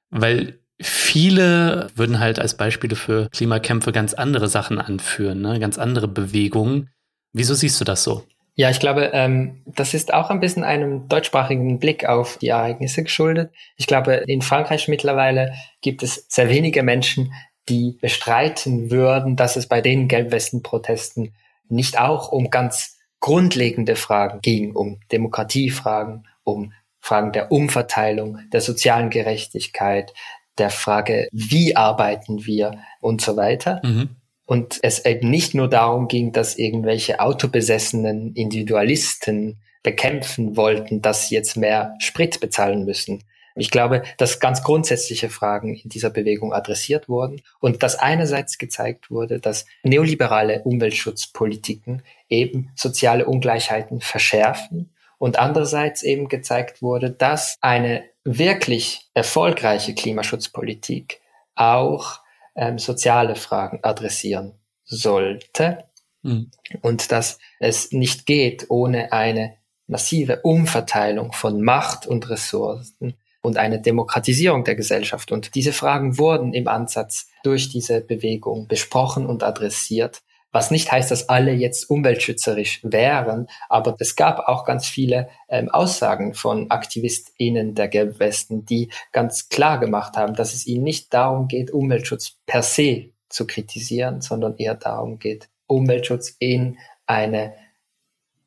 Weil 0.09 0.59
viele 0.81 1.89
würden 1.95 2.19
halt 2.19 2.39
als 2.39 2.55
Beispiele 2.55 2.95
für 2.95 3.29
Klimakämpfe 3.29 3.91
ganz 3.91 4.13
andere 4.13 4.47
Sachen 4.47 4.79
anführen, 4.79 5.41
ne? 5.41 5.59
ganz 5.59 5.77
andere 5.77 6.07
Bewegungen. 6.07 6.89
Wieso 7.33 7.53
siehst 7.53 7.79
du 7.79 7.85
das 7.85 8.03
so? 8.03 8.23
Ja, 8.55 8.69
ich 8.69 8.79
glaube, 8.81 9.11
ähm, 9.13 9.61
das 9.65 9.93
ist 9.93 10.13
auch 10.13 10.29
ein 10.29 10.41
bisschen 10.41 10.65
einem 10.65 11.07
deutschsprachigen 11.07 11.79
Blick 11.79 12.05
auf 12.05 12.37
die 12.37 12.49
Ereignisse 12.49 13.03
geschuldet. 13.03 13.53
Ich 13.77 13.87
glaube, 13.87 14.15
in 14.27 14.41
Frankreich 14.41 14.89
mittlerweile 14.89 15.53
gibt 15.81 16.03
es 16.03 16.25
sehr 16.27 16.49
wenige 16.49 16.83
Menschen, 16.83 17.31
die 17.69 17.97
bestreiten 18.01 18.91
würden, 18.91 19.35
dass 19.37 19.55
es 19.55 19.67
bei 19.67 19.79
den 19.79 20.07
Gelbwesten-Protesten 20.09 21.33
nicht 21.69 21.99
auch 21.99 22.33
um 22.33 22.49
ganz 22.49 22.97
grundlegende 23.21 23.95
Fragen 23.95 24.41
ging, 24.41 24.75
um 24.75 24.99
Demokratiefragen, 25.11 26.27
um 26.43 26.73
Fragen 26.99 27.31
der 27.31 27.51
Umverteilung, 27.51 28.39
der 28.51 28.61
sozialen 28.61 29.09
Gerechtigkeit, 29.09 30.13
der 30.57 30.69
Frage, 30.69 31.27
wie 31.31 31.75
arbeiten 31.75 32.45
wir 32.45 32.79
und 32.99 33.21
so 33.21 33.37
weiter. 33.37 33.81
Mhm. 33.83 34.09
Und 34.45 34.79
es 34.81 35.05
eben 35.05 35.29
nicht 35.29 35.53
nur 35.53 35.69
darum 35.69 36.07
ging, 36.07 36.31
dass 36.31 36.57
irgendwelche 36.57 37.19
autobesessenen 37.19 38.33
Individualisten 38.33 39.61
bekämpfen 39.83 40.57
wollten, 40.57 41.01
dass 41.01 41.27
sie 41.27 41.35
jetzt 41.35 41.55
mehr 41.55 41.95
Sprit 41.99 42.39
bezahlen 42.39 42.83
müssen. 42.83 43.23
Ich 43.55 43.71
glaube, 43.71 44.03
dass 44.17 44.39
ganz 44.39 44.63
grundsätzliche 44.63 45.29
Fragen 45.29 45.75
in 45.75 45.89
dieser 45.89 46.09
Bewegung 46.09 46.53
adressiert 46.53 47.09
wurden 47.09 47.41
und 47.59 47.83
dass 47.83 47.95
einerseits 47.95 48.57
gezeigt 48.57 49.11
wurde, 49.11 49.39
dass 49.39 49.65
neoliberale 49.83 50.61
Umweltschutzpolitiken 50.63 52.01
eben 52.29 52.71
soziale 52.75 53.25
Ungleichheiten 53.25 54.01
verschärfen 54.01 54.91
und 55.19 55.37
andererseits 55.37 56.01
eben 56.01 56.27
gezeigt 56.29 56.81
wurde, 56.81 57.11
dass 57.11 57.57
eine 57.61 58.03
wirklich 58.23 59.09
erfolgreiche 59.13 59.93
Klimaschutzpolitik 59.93 61.21
auch 61.55 62.21
ähm, 62.55 62.79
soziale 62.79 63.35
Fragen 63.35 63.79
adressieren 63.83 64.53
sollte 64.85 65.83
mhm. 66.23 66.49
und 66.81 67.11
dass 67.11 67.37
es 67.59 67.91
nicht 67.91 68.25
geht 68.25 68.65
ohne 68.69 69.11
eine 69.11 69.55
massive 69.87 70.41
Umverteilung 70.41 71.33
von 71.33 71.61
Macht 71.61 72.07
und 72.07 72.29
Ressourcen 72.29 73.15
und 73.41 73.57
eine 73.57 73.81
Demokratisierung 73.81 74.63
der 74.63 74.75
Gesellschaft. 74.75 75.31
Und 75.31 75.55
diese 75.55 75.73
Fragen 75.73 76.17
wurden 76.17 76.53
im 76.53 76.67
Ansatz 76.67 77.29
durch 77.43 77.69
diese 77.69 78.01
Bewegung 78.01 78.67
besprochen 78.67 79.25
und 79.25 79.43
adressiert. 79.43 80.21
Was 80.51 80.71
nicht 80.71 80.91
heißt, 80.91 81.11
dass 81.11 81.29
alle 81.29 81.51
jetzt 81.51 81.89
umweltschützerisch 81.89 82.79
wären, 82.83 83.47
aber 83.67 83.95
es 83.99 84.15
gab 84.15 84.39
auch 84.47 84.65
ganz 84.65 84.87
viele 84.87 85.29
ähm, 85.47 85.69
Aussagen 85.69 86.33
von 86.33 86.71
AktivistInnen 86.71 87.75
der 87.75 87.87
Gelbwesten, 87.87 88.65
die 88.65 88.89
ganz 89.11 89.49
klar 89.49 89.79
gemacht 89.79 90.17
haben, 90.17 90.33
dass 90.33 90.53
es 90.53 90.65
ihnen 90.65 90.83
nicht 90.83 91.13
darum 91.13 91.47
geht, 91.47 91.71
Umweltschutz 91.71 92.37
per 92.47 92.63
se 92.63 93.11
zu 93.29 93.45
kritisieren, 93.45 94.21
sondern 94.21 94.57
eher 94.57 94.75
darum 94.75 95.19
geht, 95.19 95.49
Umweltschutz 95.67 96.35
in 96.39 96.77
eine 97.05 97.53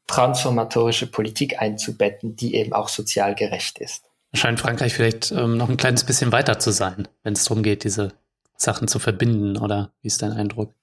transformatorische 0.08 1.06
Politik 1.06 1.62
einzubetten, 1.62 2.34
die 2.36 2.56
eben 2.56 2.72
auch 2.72 2.88
sozial 2.88 3.34
gerecht 3.34 3.78
ist. 3.78 4.10
Scheint 4.34 4.60
Frankreich 4.60 4.94
vielleicht 4.94 5.30
ähm, 5.30 5.56
noch 5.56 5.68
ein 5.68 5.76
kleines 5.76 6.04
bisschen 6.04 6.32
weiter 6.32 6.58
zu 6.58 6.72
sein, 6.72 7.06
wenn 7.22 7.34
es 7.34 7.44
darum 7.44 7.62
geht, 7.62 7.84
diese 7.84 8.12
Sachen 8.56 8.88
zu 8.88 8.98
verbinden, 8.98 9.56
oder 9.56 9.92
wie 10.00 10.08
ist 10.08 10.22
dein 10.22 10.32
Eindruck? 10.32 10.74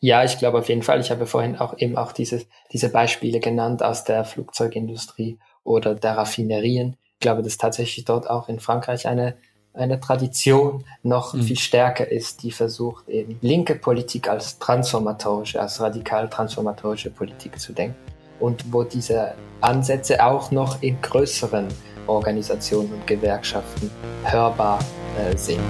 Ja, 0.00 0.22
ich 0.24 0.38
glaube 0.38 0.58
auf 0.58 0.68
jeden 0.68 0.82
Fall. 0.82 1.00
Ich 1.00 1.10
habe 1.10 1.26
vorhin 1.26 1.56
auch 1.56 1.76
eben 1.78 1.96
auch 1.96 2.12
diese, 2.12 2.42
diese 2.72 2.90
Beispiele 2.90 3.40
genannt 3.40 3.82
aus 3.82 4.04
der 4.04 4.24
Flugzeugindustrie 4.24 5.38
oder 5.64 5.94
der 5.94 6.16
Raffinerien. 6.16 6.96
Ich 7.14 7.20
glaube, 7.20 7.42
dass 7.42 7.58
tatsächlich 7.58 8.04
dort 8.04 8.30
auch 8.30 8.48
in 8.48 8.60
Frankreich 8.60 9.08
eine, 9.08 9.36
eine 9.74 9.98
Tradition 9.98 10.84
noch 11.02 11.34
mhm. 11.34 11.42
viel 11.42 11.58
stärker 11.58 12.08
ist, 12.08 12.42
die 12.44 12.52
versucht 12.52 13.08
eben 13.08 13.38
linke 13.40 13.74
Politik 13.74 14.28
als 14.28 14.58
transformatorische, 14.58 15.60
als 15.60 15.80
radikal 15.80 16.28
transformatorische 16.28 17.10
Politik 17.10 17.58
zu 17.58 17.72
denken 17.72 17.96
und 18.38 18.72
wo 18.72 18.84
diese 18.84 19.34
Ansätze 19.60 20.24
auch 20.24 20.52
noch 20.52 20.80
in 20.80 21.00
größeren 21.02 21.66
Organisationen 22.06 22.92
und 22.92 23.06
Gewerkschaften 23.06 23.90
hörbar 24.24 24.78
äh, 25.18 25.36
sind. 25.36 25.60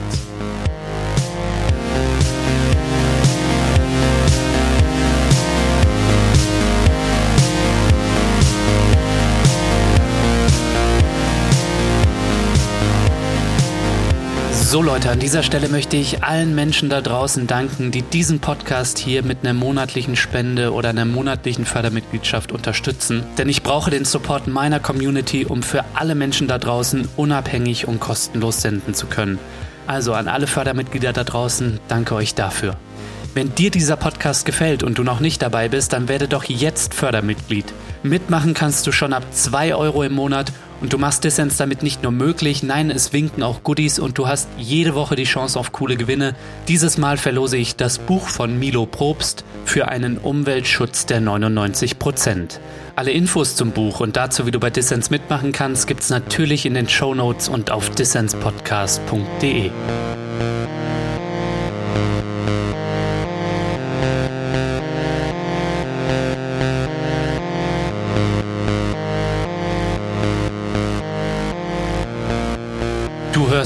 So 14.70 14.82
Leute, 14.82 15.08
an 15.08 15.18
dieser 15.18 15.42
Stelle 15.42 15.70
möchte 15.70 15.96
ich 15.96 16.22
allen 16.22 16.54
Menschen 16.54 16.90
da 16.90 17.00
draußen 17.00 17.46
danken, 17.46 17.90
die 17.90 18.02
diesen 18.02 18.38
Podcast 18.38 18.98
hier 18.98 19.22
mit 19.22 19.38
einer 19.40 19.54
monatlichen 19.54 20.14
Spende 20.14 20.74
oder 20.74 20.90
einer 20.90 21.06
monatlichen 21.06 21.64
Fördermitgliedschaft 21.64 22.52
unterstützen. 22.52 23.24
Denn 23.38 23.48
ich 23.48 23.62
brauche 23.62 23.90
den 23.90 24.04
Support 24.04 24.46
meiner 24.46 24.78
Community, 24.78 25.46
um 25.46 25.62
für 25.62 25.86
alle 25.94 26.14
Menschen 26.14 26.48
da 26.48 26.58
draußen 26.58 27.08
unabhängig 27.16 27.88
und 27.88 27.98
kostenlos 27.98 28.60
senden 28.60 28.92
zu 28.92 29.06
können. 29.06 29.38
Also 29.86 30.12
an 30.12 30.28
alle 30.28 30.46
Fördermitglieder 30.46 31.14
da 31.14 31.24
draußen, 31.24 31.80
danke 31.88 32.14
euch 32.14 32.34
dafür. 32.34 32.76
Wenn 33.32 33.54
dir 33.54 33.70
dieser 33.70 33.96
Podcast 33.96 34.44
gefällt 34.44 34.82
und 34.82 34.98
du 34.98 35.02
noch 35.02 35.20
nicht 35.20 35.40
dabei 35.40 35.70
bist, 35.70 35.94
dann 35.94 36.08
werde 36.08 36.28
doch 36.28 36.44
jetzt 36.44 36.92
Fördermitglied. 36.92 37.72
Mitmachen 38.02 38.52
kannst 38.52 38.86
du 38.86 38.92
schon 38.92 39.14
ab 39.14 39.24
2 39.30 39.74
Euro 39.74 40.02
im 40.02 40.12
Monat 40.12 40.52
und 40.80 40.92
du 40.92 40.98
machst 40.98 41.24
Dissens 41.24 41.56
damit 41.56 41.82
nicht 41.82 42.02
nur 42.02 42.12
möglich, 42.12 42.62
nein, 42.62 42.90
es 42.90 43.12
winken 43.12 43.42
auch 43.42 43.62
Goodies 43.62 43.98
und 43.98 44.18
du 44.18 44.28
hast 44.28 44.48
jede 44.56 44.94
Woche 44.94 45.16
die 45.16 45.24
Chance 45.24 45.58
auf 45.58 45.72
coole 45.72 45.96
Gewinne. 45.96 46.34
Dieses 46.68 46.98
Mal 46.98 47.16
verlose 47.16 47.56
ich 47.56 47.76
das 47.76 47.98
Buch 47.98 48.28
von 48.28 48.58
Milo 48.58 48.86
Probst 48.86 49.44
für 49.64 49.88
einen 49.88 50.18
Umweltschutz 50.18 51.06
der 51.06 51.20
99%. 51.20 52.58
Alle 52.96 53.10
Infos 53.10 53.56
zum 53.56 53.72
Buch 53.72 54.00
und 54.00 54.16
dazu, 54.16 54.46
wie 54.46 54.50
du 54.50 54.60
bei 54.60 54.70
Dissens 54.70 55.10
mitmachen 55.10 55.52
kannst, 55.52 55.86
gibt's 55.86 56.10
natürlich 56.10 56.66
in 56.66 56.74
den 56.74 56.88
Show 56.88 57.14
Notes 57.14 57.48
und 57.48 57.70
auf 57.70 57.90
dissenspodcast.de. 57.90 59.70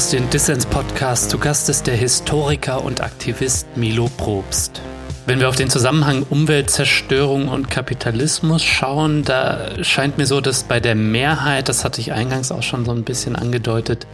hörst 0.02 0.14
den 0.14 0.30
Dissens-Podcast. 0.30 1.30
Zu 1.30 1.38
Gast 1.38 1.68
ist 1.68 1.86
der 1.86 1.94
Historiker 1.94 2.82
und 2.82 3.00
Aktivist 3.02 3.68
Milo 3.76 4.10
Probst. 4.16 4.82
Wenn 5.26 5.38
wir 5.38 5.48
auf 5.48 5.54
den 5.54 5.70
Zusammenhang 5.70 6.26
Umweltzerstörung 6.28 7.46
und 7.46 7.70
Kapitalismus 7.70 8.64
schauen, 8.64 9.22
da 9.22 9.60
scheint 9.84 10.18
mir 10.18 10.26
so, 10.26 10.40
dass 10.40 10.64
bei 10.64 10.80
der 10.80 10.96
Mehrheit, 10.96 11.68
das 11.68 11.84
hatte 11.84 12.00
ich 12.00 12.12
eingangs 12.12 12.50
auch 12.50 12.64
schon 12.64 12.84
so 12.84 12.90
ein 12.90 13.04
bisschen 13.04 13.36
angedeutet, 13.36 14.08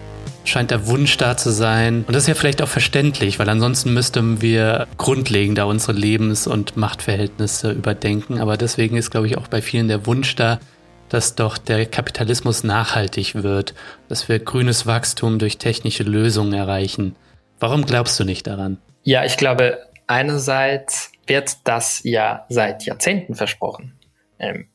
scheint 0.44 0.72
der 0.72 0.88
Wunsch 0.88 1.16
da 1.16 1.38
zu 1.38 1.50
sein. 1.50 2.04
Und 2.06 2.14
das 2.14 2.24
ist 2.24 2.28
ja 2.28 2.34
vielleicht 2.34 2.60
auch 2.60 2.68
verständlich, 2.68 3.38
weil 3.38 3.48
ansonsten 3.48 3.94
müssten 3.94 4.42
wir 4.42 4.88
grundlegender 4.98 5.66
unsere 5.66 5.94
Lebens- 5.94 6.46
und 6.46 6.76
Machtverhältnisse 6.76 7.70
überdenken. 7.70 8.40
Aber 8.40 8.58
deswegen 8.58 8.98
ist, 8.98 9.10
glaube 9.10 9.26
ich, 9.26 9.38
auch 9.38 9.48
bei 9.48 9.62
vielen 9.62 9.88
der 9.88 10.04
Wunsch 10.04 10.36
da, 10.36 10.60
dass 11.08 11.34
doch 11.34 11.58
der 11.58 11.86
Kapitalismus 11.86 12.64
nachhaltig 12.64 13.42
wird, 13.42 13.74
dass 14.08 14.28
wir 14.28 14.38
grünes 14.38 14.86
Wachstum 14.86 15.38
durch 15.38 15.58
technische 15.58 16.02
Lösungen 16.02 16.52
erreichen. 16.52 17.16
Warum 17.60 17.84
glaubst 17.84 18.18
du 18.20 18.24
nicht 18.24 18.46
daran? 18.46 18.78
Ja, 19.02 19.24
ich 19.24 19.36
glaube, 19.36 19.78
einerseits 20.06 21.12
wird 21.26 21.56
das 21.64 22.00
ja 22.04 22.46
seit 22.48 22.84
Jahrzehnten 22.84 23.34
versprochen. 23.34 23.94
Ähm, 24.38 24.68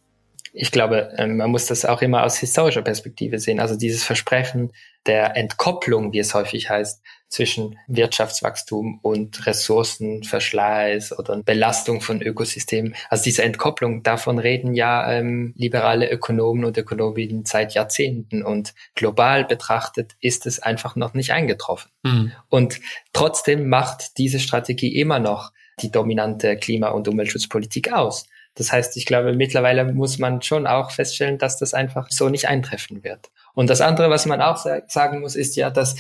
ich 0.54 0.72
glaube, 0.72 1.12
ähm, 1.18 1.38
man 1.38 1.50
muss 1.50 1.66
das 1.66 1.84
auch 1.84 2.02
immer 2.02 2.24
aus 2.24 2.38
historischer 2.38 2.84
Perspektive 2.84 3.40
sehen. 3.40 3.60
Also 3.60 3.76
dieses 3.76 4.04
Versprechen 4.04 4.72
der 5.08 5.36
Entkopplung, 5.36 6.14
wie 6.14 6.20
es 6.20 6.34
häufig 6.34 6.70
heißt, 6.70 7.02
zwischen 7.34 7.80
Wirtschaftswachstum 7.88 9.00
und 9.02 9.48
Ressourcenverschleiß 9.48 11.18
oder 11.18 11.42
Belastung 11.42 12.00
von 12.00 12.22
Ökosystemen. 12.22 12.94
Also 13.10 13.24
diese 13.24 13.42
Entkopplung, 13.42 14.04
davon 14.04 14.38
reden 14.38 14.76
ja 14.76 15.12
ähm, 15.12 15.52
liberale 15.58 16.12
Ökonomen 16.12 16.64
und 16.64 16.78
Ökonominnen 16.78 17.44
seit 17.46 17.74
Jahrzehnten 17.74 18.44
und 18.44 18.76
global 18.94 19.46
betrachtet 19.46 20.12
ist 20.20 20.46
es 20.46 20.60
einfach 20.60 20.96
noch 20.96 21.16
nicht 21.16 21.32
eingetroffen. 21.32 21.90
Mhm. 22.04 22.34
Und 22.50 22.80
trotzdem 23.14 23.68
macht 23.68 24.20
diese 24.20 24.40
Strategie 24.40 24.96
immer 24.96 25.18
noch 25.18 25.52
die 25.82 25.90
dominante 25.90 26.56
Klima- 26.56 26.90
und 26.90 27.08
Umweltschutzpolitik 27.08 27.92
aus. 27.92 28.28
Das 28.54 28.72
heißt, 28.72 28.96
ich 28.98 29.08
glaube, 29.08 29.34
mittlerweile 29.34 29.92
muss 29.92 30.20
man 30.20 30.44
schon 30.44 30.68
auch 30.68 30.92
feststellen, 30.92 31.40
dass 31.40 31.58
das 31.58 31.74
einfach 31.74 32.12
so 32.12 32.30
nicht 32.30 32.48
eintreffen 32.48 33.04
wird. 33.04 33.32
Und 33.56 33.72
das 33.72 33.82
andere, 33.82 34.12
was 34.12 34.28
man 34.28 34.42
auch 34.42 34.64
sagen 34.88 35.22
muss, 35.22 35.36
ist 35.36 35.56
ja, 35.56 35.72
dass 35.72 35.96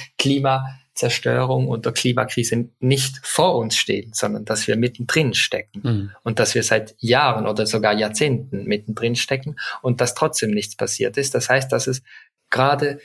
Klimazerstörung 0.93 1.67
und 1.67 1.85
der 1.85 1.93
Klimakrise 1.93 2.69
nicht 2.79 3.19
vor 3.23 3.55
uns 3.55 3.75
stehen, 3.75 4.11
sondern 4.13 4.45
dass 4.45 4.67
wir 4.67 4.77
mittendrin 4.77 5.33
stecken 5.33 5.81
mhm. 5.83 6.11
und 6.23 6.39
dass 6.39 6.55
wir 6.55 6.63
seit 6.63 6.95
Jahren 6.99 7.47
oder 7.47 7.65
sogar 7.65 7.93
Jahrzehnten 7.93 8.65
mittendrin 8.65 9.15
stecken 9.15 9.55
und 9.81 10.01
dass 10.01 10.13
trotzdem 10.13 10.51
nichts 10.51 10.75
passiert 10.75 11.17
ist. 11.17 11.33
Das 11.35 11.49
heißt, 11.49 11.71
dass 11.71 11.87
es 11.87 12.03
gerade 12.49 12.99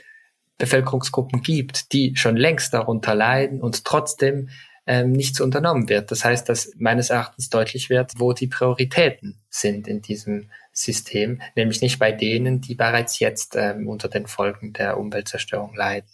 Bevölkerungsgruppen 0.59 1.42
gibt, 1.42 1.92
die 1.92 2.14
schon 2.16 2.37
längst 2.37 2.74
darunter 2.74 3.14
leiden 3.14 3.61
und 3.61 3.85
trotzdem 3.85 4.51
ähm, 4.87 5.12
nichts 5.12 5.40
unternommen 5.40 5.88
wird. 5.88 6.11
Das 6.11 6.24
heißt, 6.24 6.48
dass 6.48 6.72
meines 6.77 7.11
Erachtens 7.11 7.48
deutlich 7.48 7.90
wird, 7.90 8.12
wo 8.18 8.33
die 8.33 8.48
Prioritäten 8.48 9.38
sind 9.51 9.87
in 9.87 10.03
diesem 10.03 10.51
System, 10.72 11.40
nämlich 11.57 11.81
nicht 11.81 11.98
bei 11.98 12.12
denen, 12.12 12.61
die 12.61 12.74
bereits 12.74 13.18
jetzt 13.18 13.57
ähm, 13.57 13.88
unter 13.88 14.09
den 14.09 14.27
Folgen 14.27 14.72
der 14.72 14.98
Umweltzerstörung 14.98 15.74
leiden. 15.74 16.09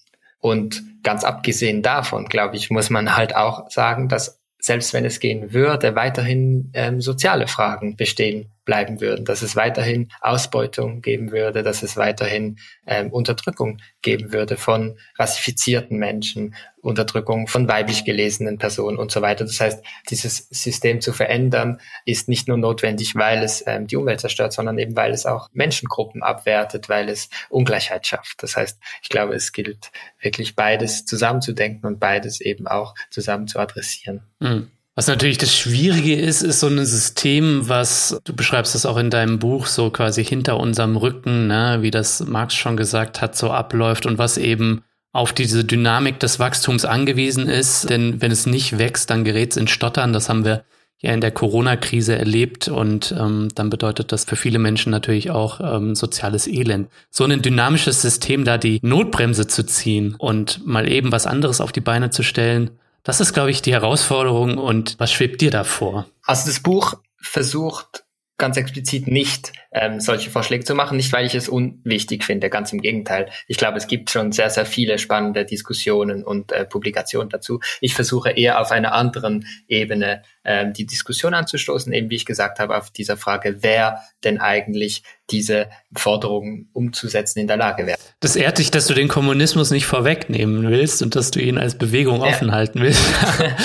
Und 0.45 0.83
ganz 1.03 1.25
abgesehen 1.25 1.81
davon, 1.81 2.27
glaube 2.27 2.57
ich, 2.57 2.69
muss 2.69 2.91
man 2.91 3.17
halt 3.17 3.35
auch 3.35 3.71
sagen, 3.71 4.11
dass 4.11 4.43
selbst 4.59 4.93
wenn 4.93 5.07
es 5.07 5.19
gehen 5.19 5.55
würde, 5.55 5.97
weiterhin 5.97 6.71
ähm, 6.75 7.01
soziale 7.01 7.47
Fragen 7.47 7.97
bestehen 7.97 8.53
bleiben 8.65 9.01
würden, 9.01 9.25
dass 9.25 9.43
es 9.43 9.57
weiterhin 9.57 10.11
Ausbeutung 10.21 11.01
geben 11.01 11.33
würde, 11.33 11.63
dass 11.63 11.83
es 11.83 11.97
weiterhin 11.97 12.59
ähm, 12.87 13.13
Unterdrückung 13.13 13.79
geben 14.03 14.33
würde 14.33 14.57
von 14.57 14.99
rassifizierten 15.19 15.99
Menschen, 15.99 16.55
Unterdrückung 16.81 17.47
von 17.47 17.67
weiblich 17.67 18.05
gelesenen 18.05 18.59
Personen 18.59 18.99
und 18.99 19.11
so 19.11 19.23
weiter. 19.23 19.45
Das 19.45 19.59
heißt, 19.61 19.83
dieses 20.11 20.49
System 20.51 21.01
zu 21.01 21.13
verändern 21.13 21.81
ist 22.05 22.29
nicht 22.29 22.47
nur 22.47 22.59
notwendig, 22.59 23.17
weil 23.17 23.43
es 23.43 23.65
ähm, 23.67 23.87
die 23.87 23.97
Umwelt 23.97 24.21
zerstört, 24.21 24.53
sondern 24.53 24.79
eben 24.79 24.95
weil 24.95 25.13
es 25.13 25.25
auch 25.27 25.49
Menschengruppen 25.53 26.23
abwertet, 26.23 26.89
weil 26.89 27.09
es 27.09 27.31
Ungleichheit 27.49 28.07
schafft. 28.07 28.43
Das 28.43 28.57
heißt, 28.57 28.79
ich 29.03 29.09
glaube, 29.09 29.35
es 29.35 29.53
gilt 29.53 29.91
wirklich 30.21 30.55
beides 30.55 31.07
zusammenzudenken 31.07 31.87
und 31.87 32.01
beides 32.01 32.41
eben 32.41 32.67
auch 32.67 32.95
zusammen 33.11 33.49
zu 33.49 33.59
adressieren. 33.59 34.23
Mhm. 34.41 34.71
Was 34.97 35.09
natürlich 35.09 35.39
das 35.39 35.53
Schwierige 35.53 36.15
ist, 36.15 36.43
ist 36.43 36.61
so 36.61 36.69
ein 36.69 36.87
System, 36.87 37.69
was, 37.69 38.21
du 38.23 38.33
beschreibst 38.33 38.77
das 38.77 38.87
auch 38.87 38.97
in 38.97 39.11
deinem 39.11 39.41
Buch, 39.41 39.67
so 39.67 39.91
quasi 39.91 40.25
hinter 40.25 40.61
unserem 40.61 40.97
Rücken, 40.97 41.49
ne, 41.49 41.79
wie 41.81 41.91
das 41.91 42.25
Marx 42.25 42.55
schon 42.55 42.77
gesagt 42.77 43.21
hat, 43.21 43.37
so 43.37 43.51
abläuft 43.51 44.07
und 44.07 44.19
was 44.19 44.39
eben 44.39 44.85
auf 45.13 45.33
diese 45.33 45.65
Dynamik 45.65 46.21
des 46.21 46.39
Wachstums 46.39 46.85
angewiesen 46.85 47.49
ist. 47.49 47.91
Denn 47.91 48.21
wenn 48.21 48.31
es 48.31 48.47
nicht 48.47 48.79
wächst, 48.79 49.11
dann 49.11 49.25
gerät 49.25 49.51
es 49.53 49.57
in 49.57 49.67
Stottern. 49.67 50.13
Das 50.13 50.29
haben 50.29 50.45
wir 50.45 50.65
ja 51.01 51.13
in 51.13 51.21
der 51.21 51.33
Corona-Krise 51.33 52.17
erlebt 52.17 52.69
und 52.69 53.15
ähm, 53.19 53.49
dann 53.55 53.71
bedeutet 53.71 54.13
das 54.13 54.25
für 54.25 54.37
viele 54.37 54.61
Menschen 54.61 54.91
natürlich 54.91 55.31
auch 55.31 55.61
ähm, 55.61 55.97
soziales 55.97 56.47
Elend. 56.47 56.89
So 57.11 57.25
ein 57.25 57.43
dynamisches 57.43 58.01
System, 58.01 58.45
da 58.45 58.59
die 58.59 58.79
Notbremse 58.83 59.49
zu 59.49 59.67
ziehen 59.67 60.15
und 60.17 60.65
mal 60.65 60.89
eben 60.89 61.11
was 61.11 61.27
anderes 61.27 61.61
auf 61.61 61.73
die 61.73 61.81
Beine 61.81 62.11
zu 62.11 62.23
stellen, 62.23 62.71
das 63.05 63.21
ist, 63.21 63.33
glaube 63.35 63.51
ich, 63.51 63.63
die 63.63 63.73
Herausforderung. 63.73 64.59
Und 64.59 64.99
was 64.99 65.13
schwebt 65.13 65.41
dir 65.41 65.51
da 65.51 65.63
vor? 65.65 66.07
Also 66.25 66.49
das 66.49 66.61
Buch 66.61 66.95
versucht 67.21 68.05
ganz 68.37 68.57
explizit 68.57 69.07
nicht 69.07 69.53
ähm, 69.71 70.01
solche 70.01 70.31
Vorschläge 70.31 70.65
zu 70.65 70.75
machen, 70.75 70.97
nicht 70.97 71.13
weil 71.13 71.25
ich 71.25 71.37
es 71.37 71.49
unwichtig 71.49 72.25
finde, 72.25 72.51
ganz 72.51 72.73
im 72.73 72.81
Gegenteil. 72.81 73.31
Ich 73.47 73.59
glaube, 73.59 73.79
es 73.79 73.87
gibt 73.87 74.11
schon 74.11 74.33
sehr, 74.33 74.51
sehr 74.51 74.67
viele 74.67 74.99
spannende 74.99 75.45
Diskussionen 75.45 76.25
und 76.25 76.51
äh, 76.51 76.65
Publikationen 76.65 77.29
dazu. 77.29 77.61
Ich 77.81 77.95
versuche 77.95 78.31
eher 78.31 78.61
auf 78.61 78.73
einer 78.73 78.93
anderen 78.93 79.47
Ebene 79.69 80.23
ähm, 80.45 80.73
die 80.73 80.87
Diskussion 80.87 81.33
anzustoßen, 81.33 81.93
eben 81.93 82.11
wie 82.11 82.17
ich 82.17 82.27
gesagt 82.27 82.59
habe, 82.59 82.77
auf 82.77 82.91
dieser 82.91 83.17
Frage, 83.17 83.59
wer 83.61 84.01
denn 84.25 84.39
eigentlich 84.41 85.05
diese 85.31 85.69
Forderungen 85.95 86.69
umzusetzen 86.73 87.39
in 87.39 87.47
der 87.47 87.57
Lage 87.57 87.87
wäre. 87.87 87.99
Das 88.21 88.37
ehrt 88.37 88.59
dich, 88.59 88.71
dass 88.71 88.87
du 88.87 88.95
den 88.95 89.09
Kommunismus 89.09 89.71
nicht 89.71 89.87
vorwegnehmen 89.87 90.69
willst 90.69 91.03
und 91.03 91.17
dass 91.17 91.31
du 91.31 91.41
ihn 91.41 91.57
als 91.57 91.77
Bewegung 91.77 92.21
ja. 92.21 92.29
offen 92.29 92.53
halten 92.53 92.81
willst. 92.81 93.03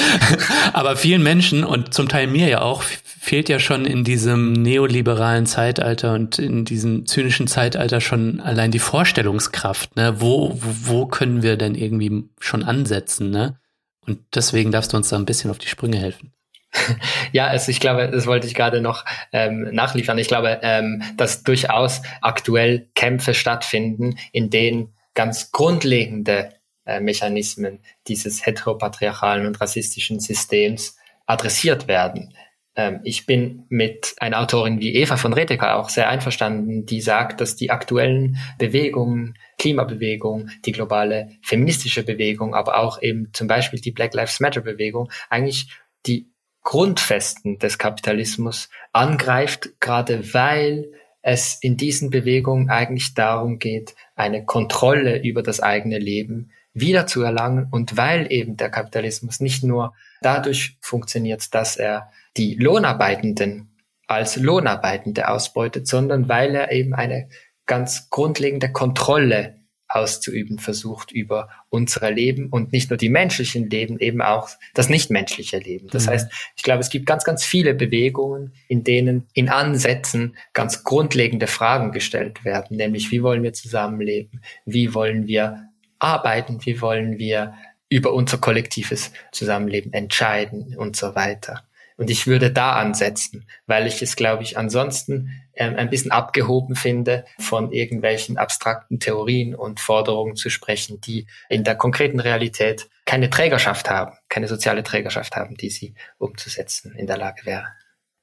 Aber 0.74 0.96
vielen 0.96 1.22
Menschen 1.22 1.64
und 1.64 1.94
zum 1.94 2.08
Teil 2.08 2.28
mir 2.28 2.48
ja 2.48 2.62
auch 2.62 2.84
fehlt 2.84 3.50
ja 3.50 3.60
schon 3.60 3.86
in 3.86 4.04
diesem 4.04 4.54
neoliberalen 4.54 5.46
Zeitalter 5.46 6.14
und 6.14 6.40
in 6.40 6.64
diesem 6.64 7.06
zynischen 7.06 7.48
Zeitalter 7.48 8.00
schon 8.00 8.40
allein 8.40 8.72
die 8.72 8.80
Vorstellungskraft. 8.80 9.96
Ne? 9.98 10.22
Wo, 10.22 10.58
wo, 10.62 11.02
wo 11.02 11.06
können 11.06 11.44
wir 11.44 11.58
denn 11.58 11.76
irgendwie 11.76 12.30
schon 12.40 12.64
ansetzen? 12.64 13.32
Ne? 13.32 13.60
Und 14.08 14.20
deswegen 14.34 14.72
darfst 14.72 14.94
du 14.94 14.98
uns 14.98 15.10
da 15.10 15.18
ein 15.18 15.26
bisschen 15.26 15.52
auf 15.52 15.60
die 15.60 15.68
Sprünge 15.68 15.98
helfen. 15.98 16.32
Ja, 17.32 17.48
also 17.48 17.70
ich 17.70 17.80
glaube, 17.80 18.10
das 18.10 18.26
wollte 18.26 18.48
ich 18.48 18.56
gerade 18.56 18.82
noch 18.82 19.06
ähm, 19.32 19.70
nachliefern. 19.72 20.18
Ich 20.18 20.28
glaube, 20.28 20.60
ähm, 20.64 21.04
dass 21.18 21.44
durchaus 21.44 22.02
aktuell 22.22 22.90
Kämpfe 22.96 23.34
stattfinden, 23.34 24.18
in 24.32 24.50
denen 24.50 24.94
ganz 25.14 25.52
grundlegende 25.52 26.50
äh, 26.86 27.00
Mechanismen 27.00 27.80
dieses 28.08 28.46
heteropatriarchalen 28.46 29.46
und 29.46 29.60
rassistischen 29.62 30.20
Systems 30.20 30.98
adressiert 31.26 31.88
werden. 31.88 32.34
Ähm, 32.76 33.02
ich 33.04 33.26
bin 33.26 33.66
mit 33.70 34.16
einer 34.20 34.40
Autorin 34.40 34.80
wie 34.80 34.96
Eva 34.96 35.18
von 35.18 35.34
Redeker 35.34 35.76
auch 35.76 35.90
sehr 35.90 36.10
einverstanden, 36.10 36.86
die 36.86 37.02
sagt, 37.02 37.42
dass 37.42 37.56
die 37.56 37.72
aktuellen 37.72 38.38
Bewegungen, 38.58 39.38
Klimabewegung, 39.58 40.50
die 40.66 40.72
globale 40.72 41.30
feministische 41.44 42.04
Bewegung, 42.04 42.56
aber 42.56 42.80
auch 42.80 43.02
eben 43.02 43.30
zum 43.34 43.48
Beispiel 43.48 43.80
die 43.82 43.92
Black 43.92 44.14
Lives 44.14 44.40
Matter 44.40 44.62
Bewegung 44.62 45.12
eigentlich 45.30 45.68
die 46.06 46.29
Grundfesten 46.64 47.60
des 47.60 47.78
Kapitalismus 47.78 48.70
angreift, 48.92 49.80
gerade 49.80 50.34
weil 50.34 50.92
es 51.22 51.58
in 51.62 51.78
diesen 51.78 52.10
Bewegungen 52.10 52.70
eigentlich 52.70 53.14
darum 53.14 53.60
geht, 53.60 53.96
eine 54.16 54.46
Kontrolle 54.46 55.22
über 55.22 55.44
das 55.44 55.60
eigene 55.60 56.00
Leben 56.00 56.52
wieder 56.74 57.08
zu 57.08 57.24
erlangen 57.24 57.68
und 57.72 57.98
weil 57.98 58.32
eben 58.32 58.56
der 58.56 58.70
Kapitalismus 58.70 59.40
nicht 59.40 59.64
nur 59.64 59.94
dadurch 60.22 60.78
funktioniert, 60.82 61.54
dass 61.54 61.76
er 61.76 62.12
die 62.38 62.56
Lohnarbeitenden 62.56 63.76
als 64.08 64.38
Lohnarbeitende 64.38 65.28
ausbeutet, 65.30 65.88
sondern 65.88 66.30
weil 66.30 66.56
er 66.56 66.72
eben 66.72 66.94
eine 66.94 67.30
ganz 67.66 68.10
grundlegende 68.10 68.72
Kontrolle 68.72 69.59
auszuüben 69.90 70.60
versucht 70.60 71.12
über 71.12 71.50
unsere 71.70 72.12
Leben 72.12 72.50
und 72.50 72.72
nicht 72.72 72.90
nur 72.90 72.98
die 72.98 73.10
menschlichen 73.10 73.70
Leben, 73.70 74.00
eben 74.00 74.22
auch 74.22 74.50
das 74.74 74.88
nichtmenschliche 74.88 75.58
Leben. 75.58 75.88
Das 75.90 76.06
mhm. 76.06 76.12
heißt, 76.12 76.32
ich 76.56 76.64
glaube, 76.64 76.82
es 76.82 76.90
gibt 76.90 77.06
ganz, 77.06 77.24
ganz 77.24 77.44
viele 77.44 77.74
Bewegungen, 77.74 78.54
in 78.68 78.84
denen 78.84 79.28
in 79.34 79.50
Ansätzen 79.50 80.38
ganz 80.54 80.84
grundlegende 80.84 81.48
Fragen 81.48 81.92
gestellt 81.92 82.46
werden, 82.46 82.78
nämlich 82.78 83.12
wie 83.12 83.24
wollen 83.24 83.44
wir 83.44 83.54
zusammenleben, 83.54 84.42
wie 84.66 84.94
wollen 84.94 85.28
wir 85.28 85.70
arbeiten, 85.98 86.60
wie 86.66 86.82
wollen 86.82 87.18
wir 87.18 87.56
über 87.90 88.14
unser 88.14 88.38
kollektives 88.38 89.12
Zusammenleben 89.32 89.92
entscheiden 89.94 90.76
und 90.78 90.96
so 90.96 91.16
weiter. 91.16 91.64
Und 92.00 92.10
ich 92.10 92.28
würde 92.28 92.50
da 92.50 92.78
ansetzen, 92.78 93.46
weil 93.68 93.86
ich 93.86 94.02
es, 94.02 94.16
glaube 94.16 94.42
ich, 94.42 94.58
ansonsten 94.58 95.32
ähm, 95.54 95.76
ein 95.76 95.90
bisschen 95.90 96.12
abgehoben 96.12 96.76
finde, 96.76 97.26
von 97.40 97.74
irgendwelchen 97.74 98.38
abstrakten 98.38 99.02
Theorien 99.02 99.54
und 99.54 99.82
Forderungen 99.82 100.38
zu 100.38 100.50
sprechen, 100.50 101.02
die 101.02 101.28
in 101.50 101.66
der 101.66 101.76
konkreten 101.76 102.22
Realität 102.22 102.88
keine 103.06 103.30
Trägerschaft 103.30 103.90
haben, 103.90 104.14
keine 104.30 104.48
soziale 104.48 104.82
Trägerschaft 104.82 105.36
haben, 105.36 105.58
die 105.58 105.70
sie 105.70 105.94
umzusetzen 106.18 106.96
in 106.96 107.06
der 107.06 107.18
Lage 107.18 107.46
wäre. 107.46 107.66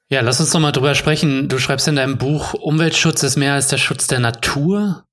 Ja, 0.08 0.22
lass 0.22 0.40
uns 0.40 0.54
noch 0.54 0.60
mal 0.60 0.72
drüber 0.72 0.94
sprechen. 0.94 1.50
Du 1.50 1.58
schreibst 1.58 1.86
in 1.86 1.96
deinem 1.96 2.16
Buch, 2.16 2.54
Umweltschutz 2.54 3.22
ist 3.24 3.36
mehr 3.36 3.52
als 3.52 3.68
der 3.68 3.76
Schutz 3.76 4.06
der 4.06 4.20
Natur. 4.20 5.04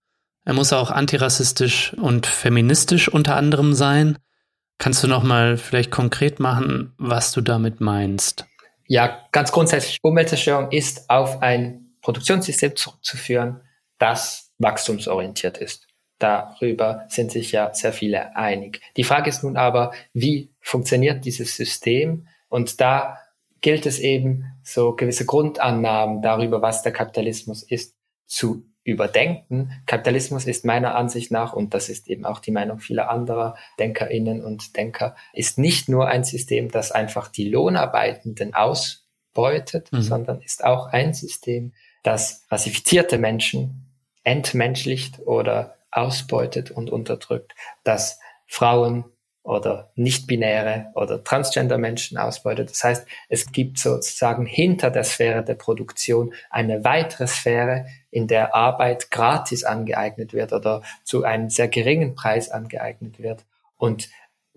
Er 0.45 0.53
muss 0.53 0.71
auch 0.71 0.89
antirassistisch 0.89 1.95
und 1.95 2.27
feministisch 2.27 3.09
unter 3.09 3.35
anderem 3.35 3.73
sein. 3.73 4.17
Kannst 4.77 5.03
du 5.03 5.09
noch 5.09 5.23
mal 5.23 5.57
vielleicht 5.57 5.91
konkret 5.91 6.39
machen, 6.39 6.93
was 6.97 7.33
du 7.33 7.41
damit 7.41 7.81
meinst? 7.81 8.45
Ja, 8.93 9.27
ganz 9.31 9.51
grundsätzlich, 9.51 9.97
Umweltzerstörung 10.03 10.69
ist 10.69 11.09
auf 11.09 11.41
ein 11.41 11.95
Produktionssystem 12.03 12.75
zurückzuführen, 12.75 13.61
das 13.97 14.53
wachstumsorientiert 14.59 15.57
ist. 15.57 15.87
Darüber 16.19 17.05
sind 17.07 17.31
sich 17.31 17.51
ja 17.53 17.73
sehr 17.73 17.91
viele 17.91 18.35
einig. 18.35 18.81
Die 18.95 19.03
Frage 19.03 19.31
ist 19.31 19.43
nun 19.43 19.57
aber, 19.57 19.93
wie 20.13 20.53
funktioniert 20.61 21.25
dieses 21.25 21.57
System? 21.57 22.27
Und 22.49 22.81
da 22.81 23.17
gilt 23.61 23.87
es 23.87 23.97
eben, 23.97 24.45
so 24.61 24.95
gewisse 24.95 25.25
Grundannahmen 25.25 26.21
darüber, 26.21 26.61
was 26.61 26.83
der 26.83 26.91
Kapitalismus 26.91 27.63
ist, 27.63 27.95
zu 28.27 28.63
überdenken. 28.83 29.71
Kapitalismus 29.85 30.45
ist 30.45 30.65
meiner 30.65 30.95
Ansicht 30.95 31.31
nach, 31.31 31.53
und 31.53 31.73
das 31.73 31.89
ist 31.89 32.07
eben 32.07 32.25
auch 32.25 32.39
die 32.39 32.51
Meinung 32.51 32.79
vieler 32.79 33.09
anderer 33.09 33.55
Denkerinnen 33.79 34.43
und 34.43 34.75
Denker, 34.75 35.15
ist 35.33 35.57
nicht 35.57 35.87
nur 35.89 36.07
ein 36.07 36.23
System, 36.23 36.69
das 36.69 36.91
einfach 36.91 37.29
die 37.29 37.49
Lohnarbeitenden 37.49 38.53
ausbeutet, 38.53 39.91
mhm. 39.91 40.01
sondern 40.01 40.41
ist 40.41 40.63
auch 40.63 40.87
ein 40.87 41.13
System, 41.13 41.73
das 42.03 42.45
rassifizierte 42.49 43.17
Menschen 43.17 43.89
entmenschlicht 44.23 45.19
oder 45.19 45.75
ausbeutet 45.91 46.71
und 46.71 46.89
unterdrückt, 46.89 47.53
das 47.83 48.19
Frauen 48.47 49.05
oder 49.43 49.91
nicht-binäre 49.95 50.87
oder 50.95 51.23
transgender 51.23 51.77
Menschen 51.77 52.17
ausbeutet. 52.17 52.69
Das 52.69 52.83
heißt, 52.83 53.07
es 53.27 53.51
gibt 53.51 53.77
sozusagen 53.77 54.45
hinter 54.45 54.89
der 54.89 55.03
Sphäre 55.03 55.43
der 55.43 55.55
Produktion 55.55 56.33
eine 56.49 56.85
weitere 56.85 57.27
Sphäre, 57.27 57.85
in 58.09 58.27
der 58.27 58.55
Arbeit 58.55 59.11
gratis 59.11 59.63
angeeignet 59.63 60.33
wird 60.33 60.53
oder 60.53 60.81
zu 61.03 61.23
einem 61.23 61.49
sehr 61.49 61.67
geringen 61.67 62.15
Preis 62.15 62.49
angeeignet 62.49 63.19
wird 63.19 63.43
und 63.77 64.09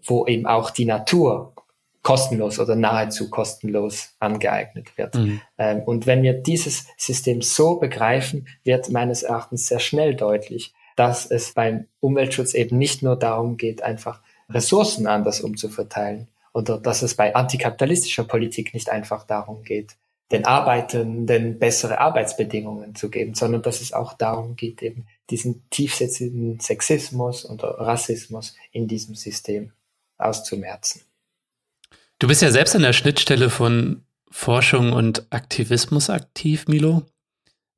wo 0.03 0.27
eben 0.27 0.47
auch 0.47 0.71
die 0.71 0.85
Natur 0.85 1.55
kostenlos 2.03 2.61
oder 2.61 2.77
nahezu 2.77 3.31
kostenlos 3.31 4.15
angeeignet 4.21 4.97
wird. 4.97 5.17
Mhm. 5.17 5.41
Ähm, 5.59 5.83
und 5.83 6.07
wenn 6.07 6.23
wir 6.23 6.35
dieses 6.35 6.87
System 6.97 7.43
so 7.43 7.81
begreifen, 7.81 8.47
wird 8.63 8.91
meines 8.91 9.25
Erachtens 9.25 9.67
sehr 9.67 9.81
schnell 9.81 10.15
deutlich, 10.15 10.73
dass 10.95 11.29
es 11.29 11.53
beim 11.53 11.87
Umweltschutz 11.99 12.55
eben 12.55 12.79
nicht 12.79 13.03
nur 13.03 13.17
darum 13.17 13.57
geht, 13.57 13.83
einfach 13.83 14.21
Ressourcen 14.49 15.07
anders 15.07 15.41
umzuverteilen 15.41 16.29
oder 16.53 16.79
dass 16.79 17.03
es 17.03 17.15
bei 17.15 17.35
antikapitalistischer 17.35 18.25
Politik 18.25 18.75
nicht 18.75 18.89
einfach 18.89 19.25
darum 19.27 19.63
geht, 19.63 19.97
den 20.33 20.45
Arbeitenden 20.45 21.59
bessere 21.59 22.01
Arbeitsbedingungen 22.01 22.95
zu 22.95 23.11
geben, 23.11 23.35
sondern 23.35 23.63
dass 23.63 23.81
es 23.81 23.93
auch 23.93 24.13
darum 24.15 24.57
geht, 24.57 24.83
eben 24.83 25.07
diesen 25.31 25.69
tiefsitzenden 25.71 26.59
Sexismus 26.61 27.45
und 27.45 27.63
Rassismus 27.63 28.57
in 28.73 28.89
diesem 28.89 29.15
System 29.15 29.73
auszumerzen. 30.19 31.03
Du 32.19 32.27
bist 32.29 32.43
ja 32.43 32.51
selbst 32.51 32.75
an 32.75 32.83
der 32.83 32.93
Schnittstelle 32.93 33.51
von 33.51 34.05
Forschung 34.31 34.93
und 34.93 35.27
Aktivismus 35.31 36.11
aktiv, 36.11 36.67
Milo. 36.67 37.03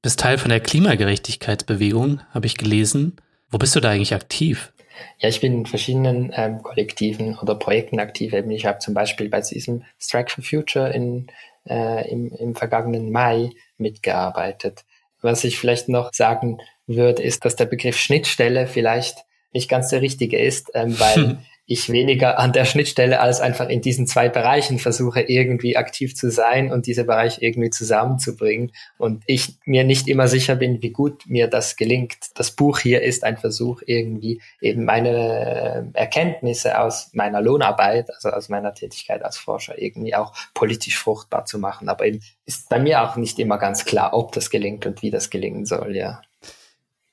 Bist 0.01 0.21
Teil 0.21 0.39
von 0.39 0.51
der 0.51 0.61
Klimagerechtigkeitsbewegung, 0.61 2.21
habe 2.31 2.47
ich 2.47 2.57
gelesen. 2.57 3.17
Wo 3.51 3.59
bist 3.59 3.75
du 3.75 3.81
da 3.81 3.91
eigentlich 3.91 4.15
aktiv? 4.15 4.73
Ja, 5.19 5.29
ich 5.29 5.41
bin 5.41 5.53
in 5.53 5.67
verschiedenen 5.67 6.33
ähm, 6.35 6.63
Kollektiven 6.63 7.39
oder 7.39 7.55
Projekten 7.55 7.99
aktiv. 7.99 8.33
Ich 8.33 8.67
habe 8.67 8.79
zum 8.79 8.95
Beispiel 8.95 9.29
bei 9.29 9.41
diesem 9.41 9.85
Strike 9.99 10.31
for 10.31 10.45
Future 10.45 10.93
in, 10.93 11.29
äh, 11.69 12.11
im, 12.11 12.33
im 12.33 12.55
vergangenen 12.55 13.11
Mai 13.11 13.51
mitgearbeitet. 13.77 14.85
Was 15.21 15.45
ich 15.45 15.59
vielleicht 15.59 15.89
noch 15.89 16.13
sagen 16.13 16.59
würde, 16.87 17.23
ist, 17.23 17.45
dass 17.45 17.57
der 17.57 17.67
Begriff 17.67 17.99
Schnittstelle 17.99 18.67
vielleicht 18.67 19.25
nicht 19.53 19.69
ganz 19.69 19.89
der 19.89 20.03
richtige 20.03 20.39
ist, 20.39 20.71
ähm, 20.75 20.99
weil 21.01 21.39
ich 21.71 21.93
weniger 21.93 22.39
an 22.39 22.55
der 22.55 22.65
Schnittstelle 22.65 23.21
als 23.21 23.43
einfach 23.43 23.69
in 23.69 23.83
diesen 23.83 24.07
zwei 24.07 24.31
Bereichen 24.31 24.79
versuche, 24.79 25.21
irgendwie 25.21 25.77
aktiv 25.77 26.17
zu 26.17 26.31
sein 26.31 26.73
und 26.73 26.87
diese 26.87 27.05
Bereiche 27.05 27.43
irgendwie 27.43 27.69
zusammenzubringen. 27.69 28.73
Und 28.97 29.23
ich 29.27 29.59
mir 29.67 29.85
nicht 29.85 30.09
immer 30.09 30.29
sicher 30.29 30.57
bin, 30.57 30.81
wie 30.81 30.93
gut 30.93 31.25
mir 31.27 31.47
das 31.47 31.77
gelingt. 31.77 32.17
Das 32.37 32.53
Buch 32.53 32.79
hier 32.79 33.03
ist 33.03 33.23
ein 33.23 33.37
Versuch, 33.37 33.83
irgendwie 33.85 34.41
eben 34.63 34.87
meine 34.87 35.91
Erkenntnisse 35.93 36.81
aus 36.81 37.11
meiner 37.13 37.43
Lohnarbeit, 37.43 38.09
also 38.15 38.31
aus 38.31 38.49
meiner 38.49 38.73
Tätigkeit 38.73 39.23
als 39.23 39.37
Forscher, 39.37 39.79
irgendwie 39.79 40.15
auch 40.15 40.33
politisch 40.55 40.99
fruchtbar 40.99 41.45
zu 41.45 41.59
machen. 41.59 41.91
Aber 41.91 42.07
eben 42.07 42.21
ist 42.47 42.71
bei 42.71 42.79
mir 42.79 43.03
auch 43.03 43.17
nicht 43.17 43.39
immer 43.39 43.59
ganz 43.59 43.85
klar, 43.85 44.15
ob 44.15 44.33
das 44.33 44.49
gelingt 44.49 44.87
und 44.87 45.03
wie 45.03 45.11
das 45.11 45.29
gelingen 45.29 45.67
soll, 45.67 45.95
ja. 45.95 46.23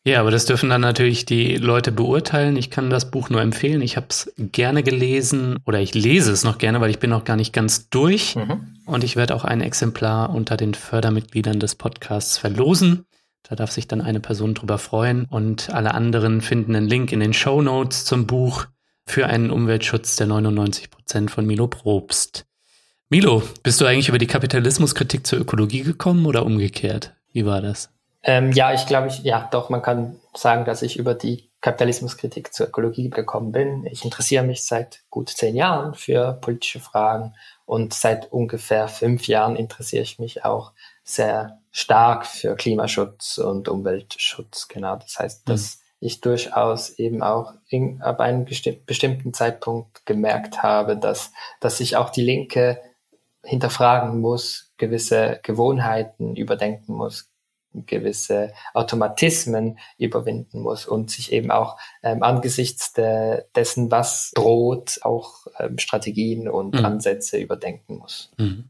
Ja, 0.08 0.20
aber 0.20 0.30
das 0.30 0.46
dürfen 0.46 0.70
dann 0.70 0.82
natürlich 0.82 1.26
die 1.26 1.56
Leute 1.56 1.92
beurteilen. 1.92 2.58
Ich 2.58 2.70
kann 2.70 2.92
das 2.92 3.10
Buch 3.10 3.32
nur 3.32 3.42
empfehlen. 3.42 3.82
Ich 3.82 3.98
habe 3.98 4.06
es 4.10 4.32
gerne 4.38 4.84
gelesen 4.84 5.58
oder 5.66 5.80
ich 5.80 5.96
lese 5.96 6.32
es 6.32 6.44
noch 6.44 6.60
gerne, 6.60 6.80
weil 6.80 6.92
ich 6.92 7.00
bin 7.00 7.10
noch 7.10 7.24
gar 7.24 7.36
nicht 7.36 7.54
ganz 7.54 7.90
durch. 7.90 8.36
Mhm. 8.36 8.76
Und 8.86 9.04
ich 9.04 9.16
werde 9.16 9.34
auch 9.34 9.46
ein 9.46 9.62
Exemplar 9.62 10.30
unter 10.30 10.58
den 10.58 10.76
Fördermitgliedern 10.76 11.60
des 11.60 11.74
Podcasts 11.74 12.38
verlosen. 12.38 13.08
Da 13.50 13.56
darf 13.56 13.72
sich 13.72 13.88
dann 13.88 14.02
eine 14.02 14.20
Person 14.20 14.54
drüber 14.54 14.78
freuen 14.78 15.26
und 15.26 15.72
alle 15.72 15.96
anderen 15.96 16.42
finden 16.42 16.76
einen 16.76 16.88
Link 16.88 17.12
in 17.12 17.20
den 17.20 17.34
Show 17.34 17.64
Notes 17.64 18.06
zum 18.06 18.28
Buch 18.28 18.68
für 19.08 19.26
einen 19.26 19.50
Umweltschutz 19.50 20.18
der 20.18 20.28
99 20.28 20.92
Prozent 20.92 21.32
von 21.32 21.48
Milo 21.48 21.68
Probst. 21.68 22.46
Milo, 23.10 23.42
bist 23.64 23.82
du 23.82 23.86
eigentlich 23.86 24.10
über 24.10 24.18
die 24.20 24.28
Kapitalismuskritik 24.28 25.26
zur 25.26 25.40
Ökologie 25.40 25.82
gekommen 25.82 26.28
oder 26.28 26.46
umgekehrt? 26.46 27.16
Wie 27.32 27.46
war 27.46 27.62
das? 27.62 27.95
Ähm, 28.26 28.52
ja, 28.52 28.74
ich 28.74 28.88
glaube, 28.88 29.08
ich, 29.08 29.20
ja, 29.20 29.48
doch, 29.52 29.70
man 29.70 29.84
kann 29.84 30.20
sagen, 30.34 30.66
dass 30.66 30.82
ich 30.82 30.98
über 30.98 31.14
die 31.14 31.50
Kapitalismuskritik 31.62 32.54
zur 32.54 32.68
Ökologie 32.68 33.10
gekommen 33.10 33.52
bin. 33.52 33.86
Ich 33.86 34.04
interessiere 34.04 34.44
mich 34.44 34.66
seit 34.66 35.04
gut 35.10 35.30
zehn 35.30 35.56
Jahren 35.56 35.94
für 35.94 36.34
politische 36.34 36.80
Fragen 36.80 37.36
und 37.66 37.94
seit 37.94 38.32
ungefähr 38.32 38.88
fünf 38.88 39.28
Jahren 39.28 39.56
interessiere 39.56 40.04
ich 40.04 40.18
mich 40.18 40.44
auch 40.44 40.74
sehr 41.04 41.60
stark 41.72 42.26
für 42.26 42.56
Klimaschutz 42.56 43.38
und 43.38 43.70
Umweltschutz. 43.70 44.68
Genau, 44.68 44.96
das 44.96 45.20
heißt, 45.20 45.48
mhm. 45.48 45.52
dass 45.52 45.80
ich 46.00 46.22
durchaus 46.22 46.92
eben 46.98 47.22
auch 47.22 47.54
in, 47.68 48.02
ab 48.02 48.20
einem 48.20 48.46
bestimmten 48.46 49.34
Zeitpunkt 49.34 50.06
gemerkt 50.06 50.64
habe, 50.64 50.98
dass, 50.98 51.32
dass 51.60 51.78
sich 51.78 51.96
auch 51.96 52.10
die 52.10 52.24
Linke 52.24 52.82
hinterfragen 53.44 54.20
muss, 54.20 54.74
gewisse 54.78 55.40
Gewohnheiten 55.44 56.36
überdenken 56.36 56.94
muss, 56.94 57.30
gewisse 57.86 58.54
Automatismen 58.74 59.80
überwinden 59.98 60.62
muss 60.62 60.86
und 60.86 61.12
sich 61.12 61.32
eben 61.32 61.52
auch 61.52 61.78
ähm, 62.04 62.24
angesichts 62.24 62.94
de, 62.94 63.44
dessen, 63.56 63.92
was 63.92 64.32
droht, 64.36 65.00
auch 65.02 65.48
ähm, 65.60 65.78
Strategien 65.78 66.48
und 66.48 66.76
mhm. 66.76 66.86
Ansätze 66.86 67.38
überdenken 67.38 67.98
muss. 67.98 68.32
Mhm. 68.38 68.70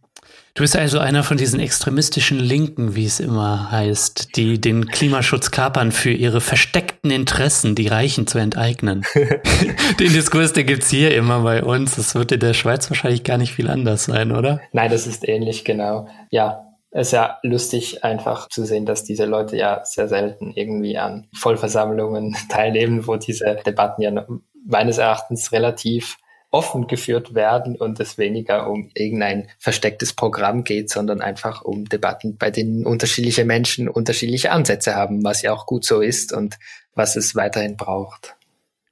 Du 0.54 0.64
bist 0.64 0.78
also 0.78 1.00
einer 1.00 1.24
von 1.24 1.36
diesen 1.36 1.60
extremistischen 1.60 2.40
Linken, 2.40 2.96
wie 2.96 3.06
es 3.06 3.20
immer 3.20 3.72
heißt, 3.72 4.38
die 4.38 4.62
den 4.62 4.88
Klimaschutz 4.88 5.52
kapern 5.52 5.92
für 5.92 6.12
ihre 6.12 6.40
versteckten 6.40 7.12
Interessen, 7.12 7.76
die 7.76 7.88
Reichen 7.88 8.26
zu 8.26 8.38
enteignen. 8.38 9.04
den 10.00 10.14
Diskurs, 10.14 10.54
den 10.54 10.66
gibt's 10.66 10.90
hier 10.90 11.14
immer 11.14 11.42
bei 11.42 11.62
uns. 11.62 11.98
Das 11.98 12.16
wird 12.16 12.32
in 12.32 12.40
der 12.40 12.54
Schweiz 12.54 12.90
wahrscheinlich 12.90 13.26
gar 13.26 13.38
nicht 13.38 13.54
viel 13.54 13.70
anders 13.70 14.06
sein, 14.06 14.32
oder? 14.32 14.62
Nein, 14.72 14.90
das 14.90 15.08
ist 15.08 15.28
ähnlich, 15.28 15.66
genau. 15.66 16.08
Ja, 16.32 16.62
es 16.62 16.75
ist 17.02 17.12
ja 17.12 17.40
lustig 17.44 18.04
einfach 18.04 18.48
zu 18.50 18.66
sehen, 18.66 18.86
dass 18.86 19.04
diese 19.04 19.26
Leute 19.26 19.58
ja 19.58 19.84
sehr 19.84 20.08
selten 20.08 20.54
irgendwie 20.56 20.98
an 20.98 21.28
Vollversammlungen 21.34 22.36
teilnehmen, 22.50 23.06
wo 23.08 23.18
diese 23.18 23.58
Debatten 23.66 24.02
ja 24.02 24.26
meines 24.66 24.98
Erachtens 24.98 25.52
relativ 25.52 26.18
offen 26.52 26.88
geführt 26.88 27.36
werden 27.36 27.76
und 27.76 28.00
es 28.00 28.18
weniger 28.18 28.70
um 28.70 28.90
irgendein 28.94 29.50
verstecktes 29.60 30.14
Programm 30.14 30.64
geht, 30.64 30.90
sondern 30.90 31.20
einfach 31.20 31.64
um 31.64 31.84
Debatten, 31.84 32.38
bei 32.38 32.50
denen 32.50 32.86
unterschiedliche 32.86 33.44
Menschen 33.44 33.90
unterschiedliche 33.90 34.52
Ansätze 34.52 34.96
haben, 34.96 35.24
was 35.24 35.42
ja 35.42 35.52
auch 35.52 35.66
gut 35.66 35.84
so 35.84 36.00
ist 36.00 36.32
und 36.32 36.58
was 36.94 37.18
es 37.18 37.36
weiterhin 37.36 37.76
braucht. 37.76 38.36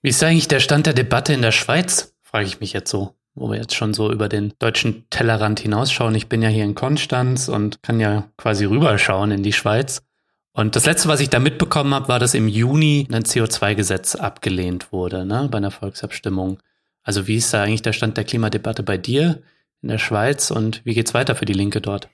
Wie 0.01 0.09
ist 0.09 0.21
eigentlich 0.21 0.49
der 0.49 0.59
Stand 0.59 0.87
der 0.87 0.93
Debatte 0.93 1.31
in 1.31 1.41
der 1.41 1.53
Schweiz? 1.53 2.13
Frage 2.21 2.47
ich 2.47 2.59
mich 2.59 2.73
jetzt 2.73 2.91
so 2.91 3.15
wo 3.35 3.49
wir 3.49 3.57
jetzt 3.57 3.75
schon 3.75 3.93
so 3.93 4.11
über 4.11 4.29
den 4.29 4.53
deutschen 4.59 5.09
Tellerrand 5.09 5.59
hinausschauen. 5.59 6.15
Ich 6.15 6.27
bin 6.27 6.41
ja 6.41 6.49
hier 6.49 6.63
in 6.63 6.75
Konstanz 6.75 7.47
und 7.47 7.81
kann 7.81 7.99
ja 7.99 8.29
quasi 8.37 8.65
rüberschauen 8.65 9.31
in 9.31 9.43
die 9.43 9.53
Schweiz. 9.53 10.03
Und 10.53 10.75
das 10.75 10.85
letzte, 10.85 11.09
was 11.09 11.19
ich 11.19 11.29
da 11.29 11.39
mitbekommen 11.39 11.95
habe, 11.95 12.07
war, 12.09 12.19
dass 12.19 12.35
im 12.35 12.47
Juni 12.47 13.07
ein 13.11 13.23
CO2-Gesetz 13.23 14.15
abgelehnt 14.15 14.91
wurde, 14.91 15.25
ne, 15.25 15.47
bei 15.51 15.57
einer 15.57 15.71
Volksabstimmung. 15.71 16.59
Also 17.01 17.27
wie 17.27 17.37
ist 17.37 17.53
da 17.53 17.63
eigentlich 17.63 17.81
der 17.81 17.93
Stand 17.93 18.17
der 18.17 18.23
Klimadebatte 18.23 18.83
bei 18.83 18.97
dir 18.97 19.41
in 19.81 19.89
der 19.89 19.97
Schweiz 19.97 20.51
und 20.51 20.85
wie 20.85 20.93
geht's 20.93 21.15
weiter 21.15 21.35
für 21.35 21.45
die 21.45 21.53
Linke 21.53 21.81
dort? 21.81 22.07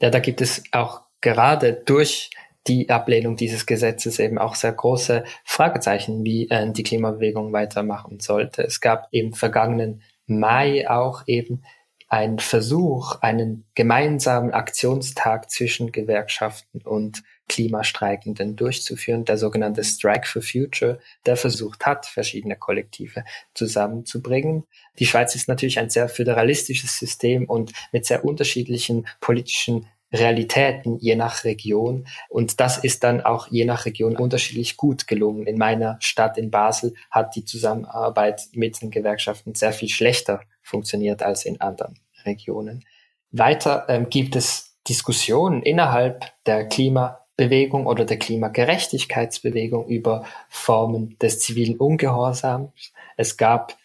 Ja, 0.00 0.10
da 0.10 0.18
gibt 0.18 0.42
es 0.42 0.62
auch 0.72 1.00
gerade 1.20 1.72
durch 1.72 2.30
die 2.66 2.90
Ablehnung 2.90 3.36
dieses 3.36 3.64
Gesetzes 3.64 4.18
eben 4.18 4.38
auch 4.38 4.54
sehr 4.54 4.72
große 4.72 5.24
Fragezeichen, 5.44 6.24
wie 6.24 6.48
äh, 6.50 6.70
die 6.70 6.82
Klimabewegung 6.82 7.52
weitermachen 7.52 8.20
sollte. 8.20 8.62
Es 8.62 8.80
gab 8.80 9.08
im 9.10 9.32
vergangenen 9.32 10.02
Mai 10.28 10.88
auch 10.88 11.24
eben 11.26 11.62
ein 12.08 12.38
Versuch, 12.38 13.16
einen 13.20 13.66
gemeinsamen 13.74 14.52
Aktionstag 14.52 15.50
zwischen 15.50 15.92
Gewerkschaften 15.92 16.80
und 16.80 17.22
Klimastreikenden 17.48 18.56
durchzuführen, 18.56 19.24
der 19.24 19.36
sogenannte 19.36 19.84
Strike 19.84 20.26
for 20.26 20.42
Future, 20.42 21.00
der 21.26 21.36
versucht 21.36 21.86
hat, 21.86 22.06
verschiedene 22.06 22.56
Kollektive 22.56 23.24
zusammenzubringen. 23.54 24.64
Die 24.98 25.06
Schweiz 25.06 25.34
ist 25.34 25.48
natürlich 25.48 25.78
ein 25.78 25.90
sehr 25.90 26.08
föderalistisches 26.08 26.98
System 26.98 27.44
und 27.44 27.72
mit 27.92 28.06
sehr 28.06 28.24
unterschiedlichen 28.24 29.06
politischen 29.20 29.86
Realitäten 30.12 30.98
je 30.98 31.16
nach 31.16 31.44
Region. 31.44 32.06
Und 32.28 32.60
das 32.60 32.78
ist 32.78 33.04
dann 33.04 33.20
auch 33.20 33.48
je 33.48 33.64
nach 33.64 33.84
Region 33.84 34.16
unterschiedlich 34.16 34.76
gut 34.76 35.06
gelungen. 35.06 35.46
In 35.46 35.58
meiner 35.58 35.96
Stadt 36.00 36.38
in 36.38 36.50
Basel 36.50 36.94
hat 37.10 37.36
die 37.36 37.44
Zusammenarbeit 37.44 38.48
mit 38.52 38.80
den 38.80 38.90
Gewerkschaften 38.90 39.54
sehr 39.54 39.72
viel 39.72 39.88
schlechter 39.88 40.40
funktioniert 40.62 41.22
als 41.22 41.44
in 41.44 41.60
anderen 41.60 41.98
Regionen. 42.24 42.84
Weiter 43.30 43.86
ähm, 43.88 44.08
gibt 44.08 44.36
es 44.36 44.76
Diskussionen 44.88 45.62
innerhalb 45.62 46.24
der 46.46 46.66
Klimabewegung 46.66 47.86
oder 47.86 48.06
der 48.06 48.18
Klimagerechtigkeitsbewegung 48.18 49.86
über 49.86 50.24
Formen 50.48 51.18
des 51.18 51.40
zivilen 51.40 51.76
Ungehorsams. 51.76 52.92
Es 53.16 53.36
gab 53.36 53.76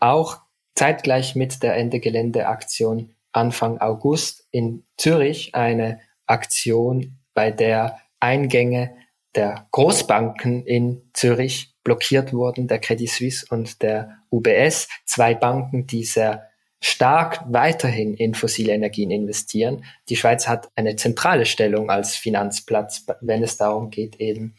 auch 0.00 0.38
zeitgleich 0.74 1.36
mit 1.36 1.62
der 1.62 1.76
Ende 1.76 2.00
Gelände 2.00 2.48
Aktion 2.48 3.14
Anfang 3.38 3.78
August 3.78 4.48
in 4.50 4.84
Zürich 4.96 5.54
eine 5.54 6.00
Aktion, 6.26 7.18
bei 7.34 7.52
der 7.52 8.00
Eingänge 8.18 8.96
der 9.36 9.68
Großbanken 9.70 10.66
in 10.66 11.08
Zürich 11.12 11.74
blockiert 11.84 12.32
wurden, 12.32 12.66
der 12.66 12.80
Credit 12.80 13.08
Suisse 13.08 13.46
und 13.48 13.80
der 13.80 14.18
UBS, 14.30 14.88
zwei 15.06 15.34
Banken, 15.34 15.86
die 15.86 16.04
sehr 16.04 16.48
stark 16.80 17.44
weiterhin 17.46 18.14
in 18.14 18.34
fossile 18.34 18.72
Energien 18.72 19.12
investieren. 19.12 19.84
Die 20.08 20.16
Schweiz 20.16 20.48
hat 20.48 20.68
eine 20.74 20.96
zentrale 20.96 21.46
Stellung 21.46 21.90
als 21.90 22.16
Finanzplatz, 22.16 23.06
wenn 23.20 23.44
es 23.44 23.56
darum 23.56 23.90
geht, 23.90 24.16
eben 24.16 24.56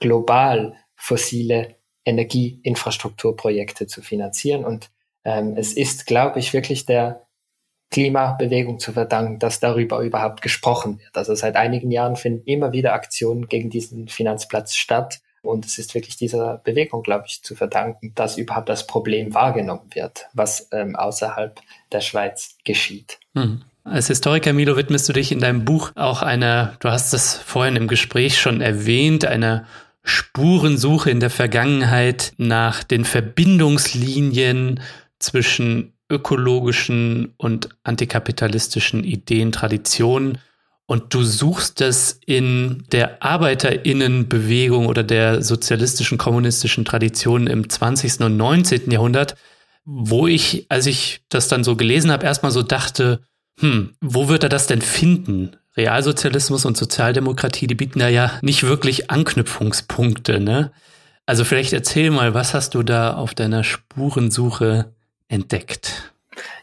global 0.00 0.74
fossile 0.96 1.76
Energieinfrastrukturprojekte 2.04 3.86
zu 3.86 4.02
finanzieren. 4.02 4.64
Und 4.64 4.90
ähm, 5.24 5.54
es 5.56 5.72
ist, 5.72 6.06
glaube 6.06 6.40
ich, 6.40 6.52
wirklich 6.52 6.86
der 6.86 7.27
Klimabewegung 7.90 8.78
zu 8.78 8.92
verdanken, 8.92 9.38
dass 9.38 9.60
darüber 9.60 10.00
überhaupt 10.00 10.42
gesprochen 10.42 10.98
wird. 11.00 11.16
Also 11.16 11.34
seit 11.34 11.56
einigen 11.56 11.90
Jahren 11.90 12.16
finden 12.16 12.42
immer 12.44 12.72
wieder 12.72 12.92
Aktionen 12.92 13.48
gegen 13.48 13.70
diesen 13.70 14.08
Finanzplatz 14.08 14.74
statt. 14.74 15.20
Und 15.40 15.64
es 15.64 15.78
ist 15.78 15.94
wirklich 15.94 16.16
dieser 16.16 16.58
Bewegung, 16.58 17.02
glaube 17.02 17.24
ich, 17.26 17.42
zu 17.42 17.54
verdanken, 17.54 18.12
dass 18.14 18.36
überhaupt 18.36 18.68
das 18.68 18.86
Problem 18.86 19.34
wahrgenommen 19.34 19.88
wird, 19.94 20.26
was 20.34 20.68
ähm, 20.72 20.96
außerhalb 20.96 21.60
der 21.92 22.00
Schweiz 22.00 22.56
geschieht. 22.64 23.18
Hm. 23.34 23.62
Als 23.84 24.08
Historiker, 24.08 24.52
Milo, 24.52 24.76
widmest 24.76 25.08
du 25.08 25.14
dich 25.14 25.32
in 25.32 25.40
deinem 25.40 25.64
Buch 25.64 25.92
auch 25.94 26.20
einer, 26.20 26.76
du 26.80 26.90
hast 26.90 27.14
es 27.14 27.34
vorhin 27.34 27.76
im 27.76 27.88
Gespräch 27.88 28.38
schon 28.38 28.60
erwähnt, 28.60 29.24
einer 29.24 29.64
Spurensuche 30.02 31.10
in 31.10 31.20
der 31.20 31.30
Vergangenheit 31.30 32.32
nach 32.36 32.84
den 32.84 33.06
Verbindungslinien 33.06 34.80
zwischen 35.18 35.94
ökologischen 36.10 37.34
und 37.36 37.68
antikapitalistischen 37.84 39.04
Ideen, 39.04 39.52
Traditionen 39.52 40.38
und 40.90 41.12
du 41.12 41.22
suchst 41.22 41.82
es 41.82 42.18
in 42.24 42.84
der 42.92 43.22
Arbeiterinnenbewegung 43.22 44.86
oder 44.86 45.02
der 45.02 45.42
sozialistischen, 45.42 46.16
kommunistischen 46.16 46.86
Tradition 46.86 47.46
im 47.46 47.68
20. 47.68 48.20
und 48.20 48.38
19. 48.38 48.90
Jahrhundert, 48.90 49.36
wo 49.84 50.26
ich, 50.26 50.64
als 50.70 50.86
ich 50.86 51.20
das 51.28 51.48
dann 51.48 51.62
so 51.62 51.76
gelesen 51.76 52.10
habe, 52.10 52.24
erstmal 52.24 52.52
so 52.52 52.62
dachte, 52.62 53.20
hm, 53.60 53.96
wo 54.00 54.28
wird 54.28 54.44
er 54.44 54.48
das 54.48 54.66
denn 54.66 54.80
finden? 54.80 55.56
Realsozialismus 55.76 56.64
und 56.64 56.78
Sozialdemokratie, 56.78 57.66
die 57.66 57.74
bieten 57.74 57.98
da 57.98 58.08
ja 58.08 58.32
nicht 58.40 58.62
wirklich 58.62 59.10
Anknüpfungspunkte, 59.10 60.40
ne? 60.40 60.72
Also 61.26 61.44
vielleicht 61.44 61.74
erzähl 61.74 62.10
mal, 62.10 62.32
was 62.32 62.54
hast 62.54 62.74
du 62.74 62.82
da 62.82 63.12
auf 63.12 63.34
deiner 63.34 63.62
Spurensuche 63.62 64.94
entdeckt? 65.28 66.12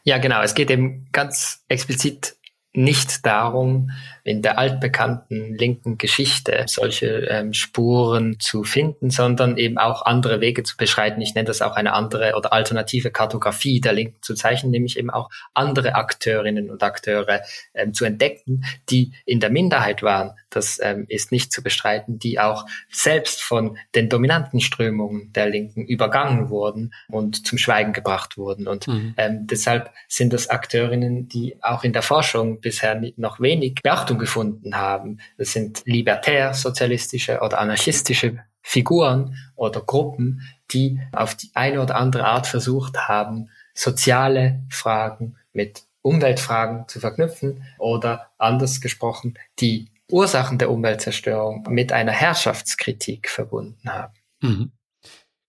Ja, 0.03 0.17
genau. 0.17 0.41
Es 0.41 0.53
geht 0.53 0.69
eben 0.69 1.07
ganz 1.11 1.63
explizit 1.67 2.35
nicht 2.73 3.25
darum, 3.25 3.91
in 4.25 4.41
der 4.41 4.57
altbekannten 4.57 5.55
linken 5.55 5.99
Geschichte 5.99 6.65
solche 6.67 7.27
ähm, 7.29 7.53
Spuren 7.53 8.39
zu 8.39 8.63
finden, 8.63 9.11
sondern 9.11 9.57
eben 9.57 9.77
auch 9.77 10.01
andere 10.01 10.41
Wege 10.41 10.63
zu 10.63 10.77
beschreiten. 10.77 11.21
Ich 11.21 11.35
nenne 11.35 11.45
das 11.45 11.61
auch 11.61 11.75
eine 11.75 11.93
andere 11.93 12.33
oder 12.35 12.51
alternative 12.51 13.11
Kartografie 13.11 13.79
der 13.79 13.93
Linken 13.93 14.17
zu 14.23 14.33
zeichnen, 14.33 14.71
nämlich 14.71 14.97
eben 14.97 15.11
auch 15.11 15.29
andere 15.53 15.93
Akteurinnen 15.93 16.71
und 16.71 16.81
Akteure 16.81 17.41
ähm, 17.75 17.93
zu 17.93 18.03
entdecken, 18.03 18.65
die 18.89 19.13
in 19.25 19.39
der 19.39 19.51
Minderheit 19.51 20.01
waren. 20.01 20.31
Das 20.49 20.79
ähm, 20.81 21.05
ist 21.07 21.31
nicht 21.31 21.51
zu 21.51 21.61
bestreiten, 21.61 22.17
die 22.17 22.39
auch 22.39 22.65
selbst 22.89 23.43
von 23.43 23.77
den 23.93 24.09
dominanten 24.09 24.59
Strömungen 24.59 25.33
der 25.33 25.49
Linken 25.49 25.85
übergangen 25.85 26.49
wurden 26.49 26.95
und 27.09 27.45
zum 27.45 27.59
Schweigen 27.59 27.93
gebracht 27.93 28.37
wurden. 28.37 28.67
Und 28.67 28.87
mhm. 28.87 29.13
ähm, 29.17 29.45
deshalb 29.45 29.91
sind 30.07 30.33
das 30.33 30.49
Akteurinnen, 30.49 31.27
die 31.27 31.61
auch 31.61 31.83
in 31.83 31.93
der 31.93 32.01
Forschung 32.01 32.59
bisher 32.59 32.99
noch 33.17 33.39
wenig 33.39 33.81
Beachtung 33.83 34.14
Beachtung 34.15 34.19
gefunden 34.19 34.75
haben. 34.75 35.19
Das 35.37 35.53
sind 35.53 35.83
libertär-sozialistische 35.85 37.39
oder 37.41 37.59
anarchistische 37.59 38.39
Figuren 38.61 39.37
oder 39.55 39.81
Gruppen, 39.81 40.41
die 40.71 40.99
auf 41.11 41.35
die 41.35 41.51
eine 41.53 41.81
oder 41.81 41.95
andere 41.95 42.25
Art 42.25 42.47
versucht 42.47 42.97
haben, 43.07 43.49
soziale 43.73 44.63
Fragen 44.69 45.35
mit 45.53 45.83
Umweltfragen 46.01 46.87
zu 46.87 46.99
verknüpfen 46.99 47.63
oder 47.77 48.31
anders 48.37 48.81
gesprochen, 48.81 49.37
die 49.59 49.89
Ursachen 50.11 50.57
der 50.57 50.69
Umweltzerstörung 50.69 51.65
mit 51.69 51.91
einer 51.91 52.11
Herrschaftskritik 52.11 53.29
verbunden 53.29 53.89
haben. 53.89 54.13
Mhm. 54.41 54.71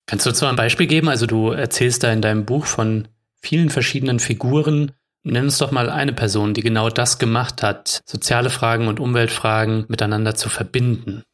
Kannst 0.06 0.24
du 0.24 0.30
dazu 0.30 0.46
ein 0.46 0.56
Beispiel 0.56 0.86
geben? 0.86 1.08
Also 1.08 1.26
du 1.26 1.50
erzählst 1.50 2.02
da 2.02 2.12
in 2.12 2.22
deinem 2.22 2.46
Buch 2.46 2.64
von 2.64 3.08
vielen 3.42 3.70
verschiedenen 3.70 4.18
Figuren, 4.18 4.92
Nenn 5.28 5.44
uns 5.44 5.58
doch 5.58 5.72
mal 5.72 5.90
eine 5.90 6.12
Person, 6.12 6.54
die 6.54 6.62
genau 6.62 6.88
das 6.88 7.18
gemacht 7.18 7.60
hat, 7.60 8.00
soziale 8.06 8.48
Fragen 8.48 8.86
und 8.86 9.00
Umweltfragen 9.00 9.84
miteinander 9.88 10.36
zu 10.36 10.48
verbinden. 10.48 11.24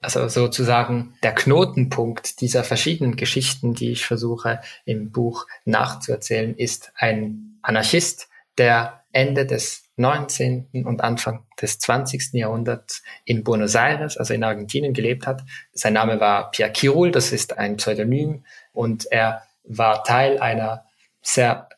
Also 0.00 0.28
sozusagen 0.28 1.12
der 1.22 1.34
Knotenpunkt 1.34 2.40
dieser 2.40 2.64
verschiedenen 2.64 3.16
Geschichten, 3.16 3.74
die 3.74 3.92
ich 3.92 4.06
versuche 4.06 4.60
im 4.86 5.12
Buch 5.12 5.46
nachzuerzählen, 5.66 6.56
ist 6.56 6.90
ein 6.94 7.58
Anarchist, 7.60 8.28
der 8.56 9.04
Ende 9.12 9.44
des 9.44 9.82
19. 9.96 10.68
und 10.86 11.02
Anfang 11.02 11.44
des 11.60 11.78
20. 11.80 12.32
Jahrhunderts 12.32 13.02
in 13.26 13.44
Buenos 13.44 13.74
Aires, 13.74 14.16
also 14.16 14.32
in 14.32 14.42
Argentinien, 14.42 14.94
gelebt 14.94 15.26
hat. 15.26 15.42
Sein 15.72 15.92
Name 15.92 16.18
war 16.18 16.50
Pierre 16.50 16.72
Kirul, 16.72 17.10
das 17.10 17.32
ist 17.32 17.58
ein 17.58 17.76
Pseudonym 17.76 18.44
und 18.72 19.04
er 19.12 19.42
war 19.64 20.02
Teil 20.04 20.38
einer 20.38 20.86
sehr 21.20 21.68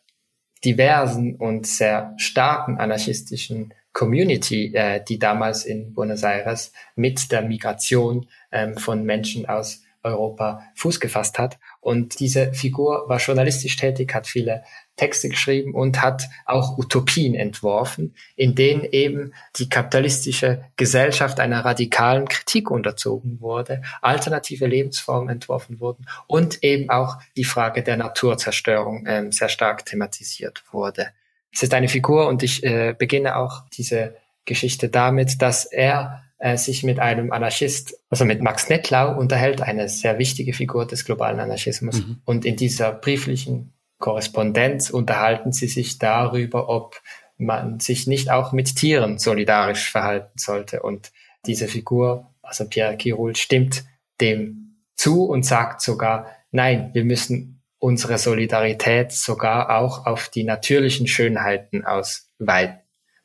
diversen 0.65 1.37
und 1.37 1.67
sehr 1.67 2.15
starken 2.17 2.79
anarchistischen 2.79 3.75
Community, 3.93 4.73
äh, 4.75 5.03
die 5.03 5.19
damals 5.19 5.65
in 5.65 5.93
Buenos 5.95 6.23
Aires 6.23 6.73
mit 6.95 7.33
der 7.33 7.43
Migration 7.43 8.29
ähm, 8.53 8.77
von 8.77 9.05
Menschen 9.05 9.47
aus 9.47 9.83
Europa 10.03 10.63
Fuß 10.77 11.01
gefasst 11.01 11.39
hat. 11.39 11.59
Und 11.81 12.21
diese 12.21 12.53
Figur 12.53 13.05
war 13.09 13.19
journalistisch 13.19 13.77
tätig, 13.77 14.15
hat 14.15 14.27
viele 14.27 14.63
Texte 15.01 15.31
geschrieben 15.31 15.75
und 15.75 16.03
hat 16.03 16.29
auch 16.45 16.77
Utopien 16.77 17.35
entworfen, 17.35 18.15
in 18.37 18.55
denen 18.55 18.85
eben 18.85 19.33
die 19.57 19.71
kapitalistische 19.71 20.63
Gesellschaft 20.77 21.41
einer 21.41 21.65
radikalen 21.65 22.29
Kritik 22.29 22.71
unterzogen 22.71 23.41
wurde, 23.41 23.81
alternative 24.03 24.67
Lebensformen 24.67 25.31
entworfen 25.31 25.81
wurden 25.81 26.05
und 26.27 26.63
eben 26.63 26.91
auch 26.91 27.17
die 27.35 27.45
Frage 27.45 27.83
der 27.83 27.97
Naturzerstörung 27.97 29.07
äh, 29.07 29.33
sehr 29.33 29.49
stark 29.49 29.87
thematisiert 29.87 30.65
wurde. 30.71 31.09
Es 31.51 31.63
ist 31.63 31.73
eine 31.73 31.89
Figur 31.89 32.29
und 32.29 32.43
ich 32.43 32.63
äh, 32.63 32.95
beginne 32.97 33.37
auch 33.37 33.63
diese 33.73 34.15
Geschichte 34.45 34.91
damit, 34.91 35.41
dass 35.41 35.65
er 35.65 36.25
äh, 36.39 36.59
sich 36.59 36.83
mit 36.83 36.99
einem 36.99 37.33
Anarchist, 37.33 37.97
also 38.11 38.27
mit 38.27 38.43
Max 38.43 38.69
Nettlau 38.69 39.17
unterhält, 39.19 39.63
eine 39.63 39.89
sehr 39.89 40.19
wichtige 40.19 40.53
Figur 40.53 40.87
des 40.87 41.07
globalen 41.07 41.41
Anarchismus. 41.41 42.07
Mhm. 42.07 42.21
Und 42.27 42.45
in 42.45 42.57
dieser 42.57 42.93
brieflichen 42.93 43.73
Korrespondenz 44.01 44.91
unterhalten 44.91 45.53
sie 45.53 45.69
sich 45.69 45.99
darüber, 45.99 46.69
ob 46.69 47.01
man 47.37 47.79
sich 47.81 48.07
nicht 48.07 48.31
auch 48.31 48.53
mit 48.53 48.75
Tieren 48.75 49.19
solidarisch 49.19 49.91
verhalten 49.91 50.37
sollte. 50.37 50.83
Und 50.83 51.13
diese 51.47 51.69
Figur, 51.69 52.35
also 52.43 52.69
Pierre 52.69 52.97
Kirul, 52.97 53.37
stimmt 53.37 53.85
dem 54.21 54.77
zu 54.97 55.25
und 55.25 55.47
sagt 55.47 55.81
sogar, 55.81 56.27
nein, 56.51 56.91
wir 56.93 57.05
müssen 57.05 57.63
unsere 57.79 58.19
Solidarität 58.19 59.13
sogar 59.13 59.79
auch 59.79 60.07
auf 60.07 60.29
die 60.29 60.45
natürlichen 60.45 61.07
Schönheiten 61.07 61.85
ausweiten. 61.85 62.81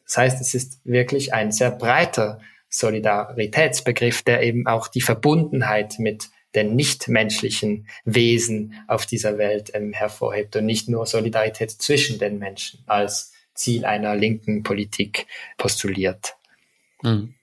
Das 0.06 0.18
heißt, 0.18 0.42
es 0.42 0.54
ist 0.54 0.80
wirklich 0.86 1.34
ein 1.34 1.52
sehr 1.52 1.72
breiter 1.72 2.40
Solidaritätsbegriff, 2.70 4.22
der 4.22 4.44
eben 4.44 4.68
auch 4.68 4.88
die 4.88 5.02
Verbundenheit 5.02 5.96
mit 6.00 6.30
den 6.56 6.76
nichtmenschlichen 6.76 7.88
Wesen 8.06 8.74
auf 8.88 9.06
dieser 9.06 9.38
Welt 9.38 9.72
ähm, 9.74 9.94
hervorhebt 9.94 10.56
und 10.56 10.66
nicht 10.66 10.90
nur 10.90 11.06
Solidarität 11.06 11.72
zwischen 11.72 12.20
den 12.20 12.40
Menschen 12.40 12.80
als 12.86 13.34
Ziel 13.54 13.86
einer 13.86 14.16
linken 14.16 14.64
Politik 14.64 15.28
postuliert. 15.58 16.36
Mhm. 17.02 17.34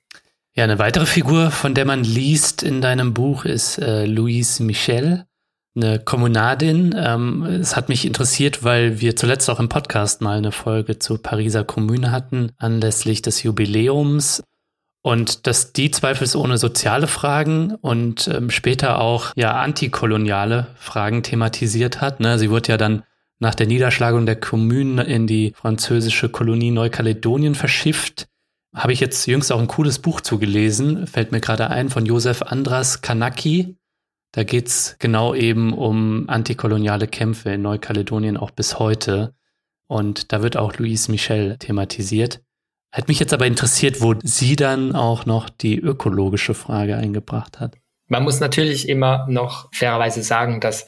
Ja, 0.55 0.65
eine 0.65 0.79
weitere 0.79 1.07
Figur, 1.07 1.51
von 1.51 1.75
der 1.75 1.87
man 1.87 2.05
liest 2.05 2.63
in 2.63 2.83
deinem 2.83 3.15
Buch, 3.15 3.47
ist 3.47 3.79
äh, 3.79 4.05
Louise 4.05 4.63
Michel, 4.63 5.25
eine 5.75 5.99
Kommunadin. 5.99 6.95
Ähm, 6.95 7.43
es 7.45 7.75
hat 7.75 7.89
mich 7.89 8.05
interessiert, 8.05 8.63
weil 8.63 9.01
wir 9.01 9.17
zuletzt 9.17 9.49
auch 9.49 9.61
im 9.61 9.71
Podcast 9.71 10.21
mal 10.21 10.37
eine 10.37 10.53
Folge 10.53 10.99
zur 10.99 11.23
Pariser 11.23 11.65
Kommune 11.65 12.11
hatten, 12.11 12.53
anlässlich 12.59 13.23
des 13.23 13.43
Jubiläums. 13.43 14.43
Und 15.03 15.49
dass 15.49 15.73
die 15.73 15.91
zweifelsohne 15.91 16.59
soziale 16.59 17.09
Fragen 17.09 17.75
und 17.75 18.29
ähm, 18.29 18.51
später 18.51 19.01
auch 19.01 19.33
ja 19.35 19.53
antikoloniale 19.53 20.69
Fragen 20.77 21.25
thematisiert 21.25 22.01
hat. 22.01 22.21
Ne? 22.21 22.39
Sie 22.39 22.51
wurde 22.51 22.69
ja 22.69 22.77
dann 22.77 23.03
nach 23.41 23.57
der 23.57 23.67
Niederschlagung 23.67 24.25
der 24.25 24.37
Kommunen 24.37 24.99
in 24.99 25.27
die 25.27 25.53
französische 25.57 26.29
Kolonie 26.29 26.71
Neukaledonien 26.71 27.57
verschifft. 27.57 28.29
Habe 28.73 28.93
ich 28.93 29.01
jetzt 29.01 29.27
jüngst 29.27 29.51
auch 29.51 29.59
ein 29.59 29.67
cooles 29.67 29.99
Buch 29.99 30.21
zugelesen, 30.21 31.09
fällt 31.09 31.33
mir 31.33 31.41
gerade 31.41 31.69
ein, 31.69 31.91
von 31.91 32.07
Josef 32.07 32.43
Andras 32.43 33.03
Kanaki. 33.03 33.77
Da 34.31 34.45
geht's 34.45 34.95
genau 35.01 35.35
eben 35.35 35.75
um 35.75 36.29
antikoloniale 36.29 37.09
Kämpfe 37.09 37.51
in 37.51 37.63
Neukaledonien 37.63 38.37
auch 38.37 38.53
bis 38.53 38.79
heute. 38.79 39.35
Und 39.89 40.33
da 40.33 40.43
wird 40.43 40.57
auch 40.57 40.79
Louise 40.79 41.11
Michel 41.11 41.59
thematisiert. 41.59 42.41
Hat 42.93 43.09
mich 43.09 43.19
jetzt 43.19 43.33
aber 43.33 43.47
interessiert, 43.47 44.03
wo 44.03 44.15
sie 44.23 44.55
dann 44.55 44.95
auch 44.95 45.25
noch 45.25 45.49
die 45.49 45.79
ökologische 45.79 46.55
Frage 46.55 46.97
eingebracht 46.97 47.59
hat. 47.59 47.79
Man 48.07 48.23
muss 48.23 48.41
natürlich 48.41 48.89
immer 48.89 49.27
noch 49.29 49.73
fairerweise 49.73 50.23
sagen, 50.23 50.61
dass 50.61 50.87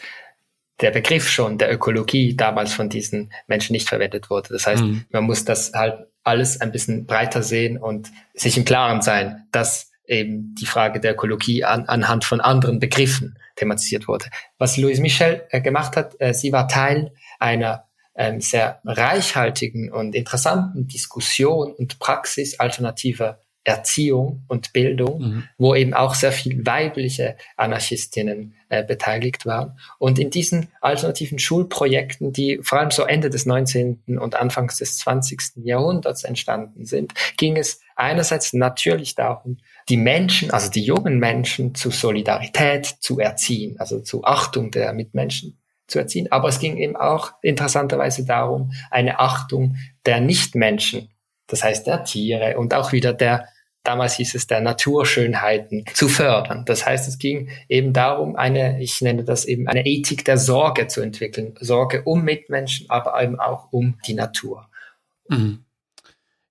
der 0.80 0.90
Begriff 0.90 1.28
schon 1.28 1.56
der 1.56 1.72
Ökologie 1.72 2.36
damals 2.36 2.74
von 2.74 2.88
diesen 2.88 3.32
Menschen 3.46 3.72
nicht 3.72 3.88
verwendet 3.88 4.28
wurde. 4.28 4.50
Das 4.52 4.66
heißt, 4.66 4.82
mhm. 4.82 5.06
man 5.10 5.24
muss 5.24 5.44
das 5.44 5.72
halt 5.72 6.06
alles 6.24 6.60
ein 6.60 6.72
bisschen 6.72 7.06
breiter 7.06 7.42
sehen 7.42 7.78
und 7.78 8.10
sich 8.34 8.56
im 8.56 8.64
Klaren 8.64 9.00
sein, 9.00 9.46
dass 9.52 9.90
eben 10.06 10.54
die 10.56 10.66
Frage 10.66 11.00
der 11.00 11.12
Ökologie 11.12 11.64
an, 11.64 11.86
anhand 11.86 12.24
von 12.24 12.40
anderen 12.40 12.80
Begriffen 12.80 13.38
thematisiert 13.56 14.08
wurde. 14.08 14.26
Was 14.58 14.76
Louise 14.76 15.00
Michel 15.00 15.46
äh, 15.50 15.60
gemacht 15.60 15.96
hat, 15.96 16.16
äh, 16.18 16.34
sie 16.34 16.52
war 16.52 16.68
Teil 16.68 17.12
einer 17.38 17.84
ähm, 18.16 18.40
sehr 18.40 18.80
reichhaltigen 18.84 19.92
und 19.92 20.14
interessanten 20.14 20.86
Diskussion 20.86 21.72
und 21.72 21.98
Praxis 21.98 22.60
alternativer 22.60 23.38
Erziehung 23.64 24.44
und 24.46 24.74
Bildung, 24.74 25.20
mhm. 25.20 25.44
wo 25.56 25.74
eben 25.74 25.94
auch 25.94 26.14
sehr 26.14 26.32
viel 26.32 26.64
weibliche 26.66 27.36
Anarchistinnen 27.56 28.54
äh, 28.68 28.84
beteiligt 28.84 29.46
waren. 29.46 29.78
Und 29.98 30.18
in 30.18 30.28
diesen 30.28 30.68
alternativen 30.82 31.38
Schulprojekten, 31.38 32.32
die 32.32 32.60
vor 32.62 32.78
allem 32.78 32.90
so 32.90 33.04
Ende 33.04 33.30
des 33.30 33.46
19. 33.46 34.18
und 34.18 34.34
Anfangs 34.34 34.76
des 34.76 34.98
20. 34.98 35.64
Jahrhunderts 35.64 36.24
entstanden 36.24 36.84
sind, 36.84 37.14
ging 37.38 37.56
es 37.56 37.80
einerseits 37.96 38.52
natürlich 38.52 39.14
darum, 39.14 39.56
die 39.88 39.96
Menschen, 39.96 40.50
also 40.50 40.70
die 40.70 40.84
jungen 40.84 41.18
Menschen 41.18 41.74
zu 41.74 41.90
Solidarität 41.90 42.86
zu 43.00 43.18
erziehen, 43.18 43.76
also 43.78 44.00
zu 44.00 44.24
Achtung 44.24 44.72
der 44.72 44.92
Mitmenschen 44.92 45.58
zu 45.86 45.98
erziehen. 45.98 46.30
Aber 46.30 46.48
es 46.48 46.58
ging 46.58 46.76
eben 46.76 46.96
auch 46.96 47.32
interessanterweise 47.42 48.24
darum, 48.24 48.72
eine 48.90 49.20
Achtung 49.20 49.76
der 50.06 50.20
Nichtmenschen, 50.20 51.10
das 51.46 51.62
heißt 51.62 51.86
der 51.86 52.04
Tiere 52.04 52.56
und 52.58 52.74
auch 52.74 52.92
wieder 52.92 53.12
der, 53.12 53.48
damals 53.82 54.14
hieß 54.16 54.34
es 54.34 54.46
der 54.46 54.60
Naturschönheiten 54.60 55.84
zu 55.92 56.08
fördern. 56.08 56.64
Das 56.64 56.86
heißt, 56.86 57.06
es 57.06 57.18
ging 57.18 57.50
eben 57.68 57.92
darum, 57.92 58.36
eine, 58.36 58.82
ich 58.82 59.00
nenne 59.02 59.24
das 59.24 59.44
eben 59.44 59.68
eine 59.68 59.84
Ethik 59.84 60.24
der 60.24 60.38
Sorge 60.38 60.86
zu 60.86 61.02
entwickeln. 61.02 61.54
Sorge 61.60 62.02
um 62.04 62.24
Mitmenschen, 62.24 62.88
aber 62.88 63.22
eben 63.22 63.38
auch 63.38 63.72
um 63.72 63.98
die 64.06 64.14
Natur. 64.14 64.68
Mhm. 65.28 65.63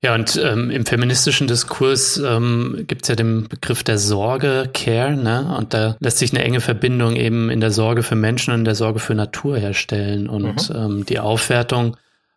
Ja, 0.03 0.15
und 0.15 0.35
ähm, 0.35 0.69
im 0.69 0.85
feministischen 0.85 1.47
Diskurs 1.47 2.17
ähm, 2.17 2.83
gibt 2.87 3.03
es 3.03 3.07
ja 3.07 3.15
den 3.15 3.47
Begriff 3.47 3.83
der 3.83 3.97
Sorge, 3.97 4.69
Care, 4.73 5.15
ne? 5.15 5.55
Und 5.57 5.73
da 5.73 5.95
lässt 6.01 6.17
sich 6.17 6.33
eine 6.33 6.43
enge 6.43 6.59
Verbindung 6.59 7.15
eben 7.15 7.49
in 7.49 7.61
der 7.61 7.71
Sorge 7.71 8.03
für 8.03 8.15
Menschen 8.15 8.53
und 8.53 8.59
in 8.59 8.65
der 8.65 8.75
Sorge 8.75 8.99
für 8.99 9.15
Natur 9.15 9.57
herstellen. 9.57 10.27
Und 10.27 10.69
mhm. 10.69 10.75
ähm, 10.75 11.05
die 11.05 11.19
Aufwertung 11.19 11.95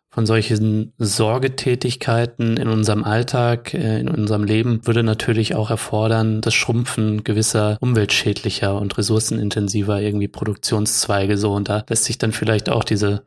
von 0.09 0.25
solchen 0.25 0.93
Sorgetätigkeiten 0.97 2.55
in 2.55 2.69
unserem 2.69 3.03
Alltag, 3.03 3.73
äh, 3.73 3.99
in 3.99 4.07
unserem 4.07 4.45
Leben, 4.45 4.87
würde 4.87 5.03
natürlich 5.03 5.53
auch 5.53 5.69
erfordern, 5.69 6.39
das 6.39 6.53
Schrumpfen 6.53 7.25
gewisser 7.25 7.77
umweltschädlicher 7.81 8.79
und 8.79 8.97
ressourcenintensiver 8.97 9.99
irgendwie 9.99 10.29
Produktionszweige 10.29 11.37
so. 11.37 11.51
Und 11.51 11.67
da 11.67 11.83
lässt 11.89 12.05
sich 12.05 12.17
dann 12.17 12.31
vielleicht 12.31 12.69
auch 12.69 12.85
diese 12.85 13.23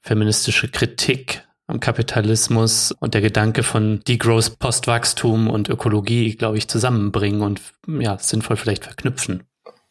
feministische 0.00 0.68
Kritik 0.68 1.42
am 1.66 1.80
Kapitalismus 1.80 2.92
und 3.00 3.14
der 3.14 3.20
Gedanke 3.20 3.62
von 3.62 4.00
Degrowth, 4.00 4.58
Postwachstum 4.58 5.48
und 5.48 5.68
Ökologie, 5.68 6.34
glaube 6.36 6.58
ich, 6.58 6.68
zusammenbringen 6.68 7.42
und 7.42 7.60
ja, 7.86 8.18
sinnvoll 8.18 8.56
vielleicht 8.56 8.84
verknüpfen. 8.84 9.44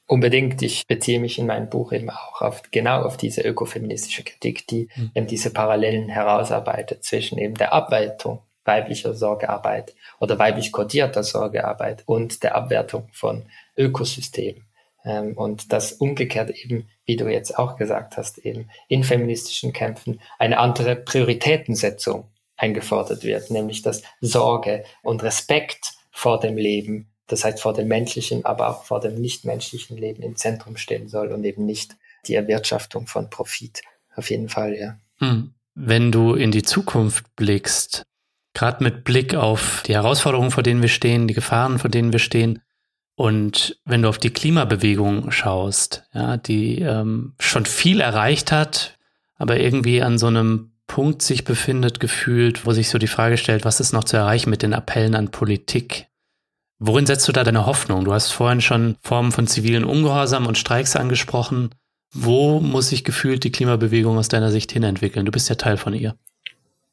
Unbedingt. 0.08 0.62
Ich 0.62 0.88
beziehe 0.88 1.22
mich 1.22 1.40
in 1.40 1.46
meinem 1.46 1.70
Buch 1.70 1.94
eben 1.94 2.10
auch 2.10 2.42
auf 2.42 2.64
genau 2.72 3.04
auf 3.04 3.16
diese 3.16 3.42
ökofeministische 3.42 4.24
Kritik, 4.24 4.68
die 4.68 4.90
mhm. 4.96 5.12
eben 5.16 5.28
diese 5.28 5.54
Parallelen 5.54 6.10
herausarbeitet 6.10 7.06
zwischen 7.06 7.38
eben 7.38 7.56
der 7.56 7.72
Abwertung 7.72 8.42
weiblicher 8.66 9.14
Sorgearbeit 9.14 9.96
oder 10.20 10.38
weiblich 10.38 10.72
kodierter 10.72 11.24
Sorgearbeit 11.24 12.04
und 12.06 12.44
der 12.44 12.56
Abwertung 12.56 13.08
von 13.12 13.46
Ökosystemen. 13.78 14.66
Ähm, 15.04 15.34
und 15.38 15.72
das 15.74 15.94
umgekehrt 15.94 16.52
eben, 16.52 16.88
wie 17.12 17.18
du 17.18 17.28
jetzt 17.28 17.60
auch 17.60 17.76
gesagt 17.76 18.16
hast, 18.16 18.38
eben 18.38 18.70
in 18.88 19.04
feministischen 19.04 19.74
Kämpfen 19.74 20.22
eine 20.40 20.60
andere 20.60 20.96
Prioritätensetzung 20.96 22.30
eingefordert 22.56 23.26
wird, 23.26 23.52
nämlich 23.52 23.82
dass 23.82 24.02
Sorge 24.22 24.86
und 25.04 25.22
Respekt 25.22 25.92
vor 26.10 26.40
dem 26.40 26.56
Leben, 26.56 27.12
das 27.28 27.44
heißt 27.44 27.60
vor 27.60 27.74
dem 27.74 27.90
menschlichen, 27.90 28.46
aber 28.46 28.70
auch 28.70 28.86
vor 28.86 29.02
dem 29.02 29.16
nichtmenschlichen 29.16 29.98
Leben 29.98 30.24
im 30.24 30.38
Zentrum 30.38 30.78
stehen 30.78 31.10
soll 31.10 31.34
und 31.34 31.44
eben 31.44 31.66
nicht 31.66 31.98
die 32.28 32.36
Erwirtschaftung 32.36 33.08
von 33.08 33.30
Profit. 33.30 33.82
Auf 34.16 34.30
jeden 34.30 34.48
Fall, 34.48 34.74
ja. 34.76 34.98
Hm. 35.18 35.54
Wenn 35.76 36.14
du 36.14 36.36
in 36.36 36.52
die 36.52 36.64
Zukunft 36.64 37.26
blickst, 37.36 38.04
gerade 38.54 38.86
mit 38.86 39.04
Blick 39.04 39.36
auf 39.36 39.84
die 39.86 39.96
Herausforderungen, 39.96 40.52
vor 40.52 40.64
denen 40.64 40.82
wir 40.82 40.88
stehen, 40.88 41.28
die 41.28 41.34
Gefahren, 41.34 41.78
vor 41.78 41.90
denen 41.90 42.14
wir 42.14 42.20
stehen, 42.20 42.62
und 43.22 43.78
wenn 43.86 44.02
du 44.02 44.10
auf 44.10 44.18
die 44.18 44.32
Klimabewegung 44.32 45.30
schaust, 45.30 46.06
ja, 46.12 46.38
die 46.38 46.80
ähm, 46.80 47.36
schon 47.40 47.68
viel 47.68 48.02
erreicht 48.02 48.52
hat, 48.52 48.98
aber 49.38 49.60
irgendwie 49.60 50.02
an 50.02 50.18
so 50.18 50.26
einem 50.26 50.72
Punkt 50.88 51.22
sich 51.22 51.44
befindet, 51.44 52.00
gefühlt, 52.00 52.66
wo 52.66 52.72
sich 52.72 52.90
so 52.90 52.98
die 52.98 53.06
Frage 53.06 53.38
stellt, 53.38 53.64
was 53.64 53.80
ist 53.80 53.94
noch 53.94 54.06
zu 54.06 54.18
erreichen 54.18 54.50
mit 54.50 54.64
den 54.64 54.74
Appellen 54.74 55.14
an 55.14 55.30
Politik? 55.30 56.08
Worin 56.80 57.06
setzt 57.06 57.28
du 57.28 57.32
da 57.32 57.44
deine 57.44 57.68
Hoffnung? 57.68 58.06
Du 58.06 58.12
hast 58.12 58.32
vorhin 58.32 58.60
schon 58.60 58.96
Formen 59.04 59.32
von 59.32 59.46
zivilen 59.46 59.84
Ungehorsam 59.84 60.48
und 60.48 60.58
Streiks 60.58 60.96
angesprochen. 60.96 61.70
Wo 62.12 62.60
muss 62.60 62.90
sich 62.90 63.04
gefühlt 63.04 63.44
die 63.44 63.52
Klimabewegung 63.52 64.18
aus 64.18 64.30
deiner 64.30 64.50
Sicht 64.50 64.72
hinentwickeln? 64.72 65.28
Du 65.28 65.32
bist 65.32 65.48
ja 65.48 65.54
Teil 65.54 65.78
von 65.78 65.94
ihr. 65.94 66.16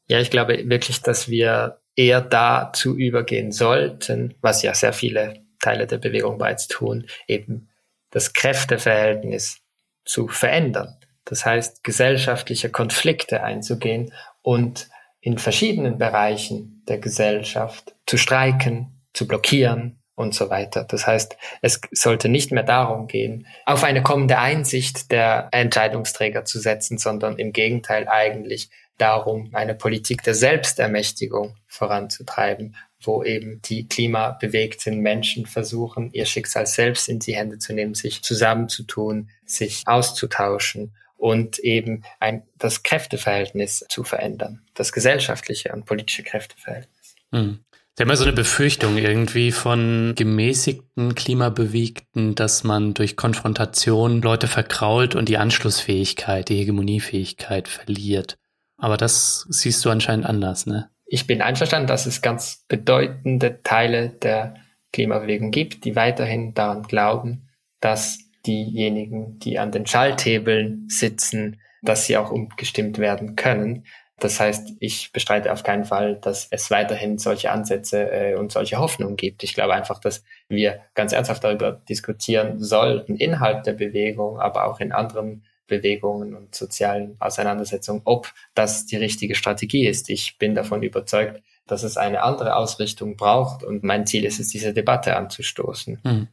Ja, 0.08 0.20
ich 0.20 0.28
glaube 0.28 0.62
wirklich, 0.66 1.00
dass 1.00 1.30
wir 1.30 1.78
eher 1.96 2.20
dazu 2.20 2.94
übergehen 2.94 3.50
sollten, 3.50 4.34
was 4.42 4.62
ja 4.62 4.74
sehr 4.74 4.92
viele 4.92 5.47
Teile 5.60 5.86
der 5.86 5.98
Bewegung 5.98 6.38
bereits 6.38 6.68
tun, 6.68 7.06
eben 7.26 7.68
das 8.10 8.32
Kräfteverhältnis 8.32 9.60
zu 10.04 10.28
verändern. 10.28 10.96
Das 11.24 11.44
heißt, 11.44 11.84
gesellschaftliche 11.84 12.70
Konflikte 12.70 13.42
einzugehen 13.42 14.12
und 14.42 14.88
in 15.20 15.38
verschiedenen 15.38 15.98
Bereichen 15.98 16.82
der 16.88 16.98
Gesellschaft 16.98 17.94
zu 18.06 18.16
streiken, 18.16 19.02
zu 19.12 19.26
blockieren 19.26 19.98
und 20.14 20.34
so 20.34 20.48
weiter. 20.48 20.84
Das 20.84 21.06
heißt, 21.06 21.36
es 21.60 21.80
sollte 21.92 22.28
nicht 22.28 22.50
mehr 22.50 22.62
darum 22.62 23.06
gehen, 23.06 23.46
auf 23.66 23.84
eine 23.84 24.02
kommende 24.02 24.38
Einsicht 24.38 25.12
der 25.12 25.48
Entscheidungsträger 25.52 26.44
zu 26.44 26.58
setzen, 26.58 26.98
sondern 26.98 27.36
im 27.36 27.52
Gegenteil 27.52 28.08
eigentlich 28.08 28.70
darum, 28.98 29.50
eine 29.54 29.74
Politik 29.74 30.22
der 30.22 30.34
Selbstermächtigung 30.34 31.56
voranzutreiben 31.66 32.76
wo 33.00 33.22
eben 33.22 33.62
die 33.62 33.86
klimabewegten 33.88 35.00
Menschen 35.00 35.46
versuchen, 35.46 36.10
ihr 36.12 36.26
Schicksal 36.26 36.66
selbst 36.66 37.08
in 37.08 37.20
die 37.20 37.36
Hände 37.36 37.58
zu 37.58 37.72
nehmen, 37.72 37.94
sich 37.94 38.22
zusammenzutun, 38.22 39.30
sich 39.44 39.82
auszutauschen 39.86 40.94
und 41.16 41.58
eben 41.58 42.02
ein, 42.20 42.42
das 42.56 42.82
Kräfteverhältnis 42.82 43.84
zu 43.88 44.04
verändern, 44.04 44.62
das 44.74 44.92
gesellschaftliche 44.92 45.72
und 45.72 45.84
politische 45.84 46.22
Kräfteverhältnis. 46.22 47.14
Hm. 47.32 47.60
Sie 47.94 48.02
haben 48.02 48.10
ja 48.10 48.16
so 48.16 48.24
eine 48.24 48.32
Befürchtung 48.32 48.96
irgendwie 48.96 49.50
von 49.50 50.12
gemäßigten 50.14 51.16
Klimabewegten, 51.16 52.36
dass 52.36 52.62
man 52.62 52.94
durch 52.94 53.16
Konfrontation 53.16 54.22
Leute 54.22 54.46
verkrault 54.46 55.16
und 55.16 55.28
die 55.28 55.36
Anschlussfähigkeit, 55.36 56.48
die 56.48 56.58
Hegemoniefähigkeit 56.58 57.66
verliert. 57.66 58.38
Aber 58.78 58.96
das 58.96 59.46
siehst 59.50 59.84
du 59.84 59.90
anscheinend 59.90 60.24
anders, 60.26 60.66
ne? 60.66 60.90
ich 61.08 61.26
bin 61.26 61.42
einverstanden, 61.42 61.88
dass 61.88 62.06
es 62.06 62.22
ganz 62.22 62.64
bedeutende 62.68 63.62
Teile 63.62 64.10
der 64.10 64.54
Klimabewegung 64.92 65.50
gibt, 65.50 65.84
die 65.84 65.96
weiterhin 65.96 66.54
daran 66.54 66.82
glauben, 66.82 67.48
dass 67.80 68.18
diejenigen, 68.46 69.38
die 69.38 69.58
an 69.58 69.72
den 69.72 69.86
Schalthebeln 69.86 70.86
sitzen, 70.88 71.60
dass 71.82 72.06
sie 72.06 72.16
auch 72.16 72.30
umgestimmt 72.30 72.98
werden 72.98 73.36
können. 73.36 73.84
Das 74.18 74.40
heißt, 74.40 74.74
ich 74.80 75.12
bestreite 75.12 75.52
auf 75.52 75.62
keinen 75.62 75.84
Fall, 75.84 76.16
dass 76.16 76.48
es 76.50 76.70
weiterhin 76.70 77.18
solche 77.18 77.52
Ansätze 77.52 78.10
äh, 78.10 78.34
und 78.34 78.52
solche 78.52 78.78
Hoffnungen 78.78 79.16
gibt. 79.16 79.44
Ich 79.44 79.54
glaube 79.54 79.74
einfach, 79.74 80.00
dass 80.00 80.24
wir 80.48 80.80
ganz 80.94 81.12
ernsthaft 81.12 81.44
darüber 81.44 81.72
diskutieren 81.72 82.58
sollten, 82.58 83.16
innerhalb 83.16 83.62
der 83.62 83.74
Bewegung, 83.74 84.40
aber 84.40 84.66
auch 84.66 84.80
in 84.80 84.92
anderen 84.92 85.44
Bewegungen 85.68 86.34
und 86.34 86.54
sozialen 86.54 87.16
Auseinandersetzungen, 87.20 88.02
ob 88.04 88.32
das 88.54 88.86
die 88.86 88.96
richtige 88.96 89.36
Strategie 89.36 89.86
ist. 89.86 90.10
Ich 90.10 90.38
bin 90.38 90.56
davon 90.56 90.82
überzeugt, 90.82 91.40
dass 91.68 91.84
es 91.84 91.96
eine 91.96 92.22
andere 92.22 92.56
Ausrichtung 92.56 93.16
braucht 93.16 93.62
und 93.62 93.84
mein 93.84 94.06
Ziel 94.06 94.24
ist 94.24 94.40
es, 94.40 94.48
diese 94.48 94.74
Debatte 94.74 95.16
anzustoßen. 95.16 96.00
Hm. 96.02 96.28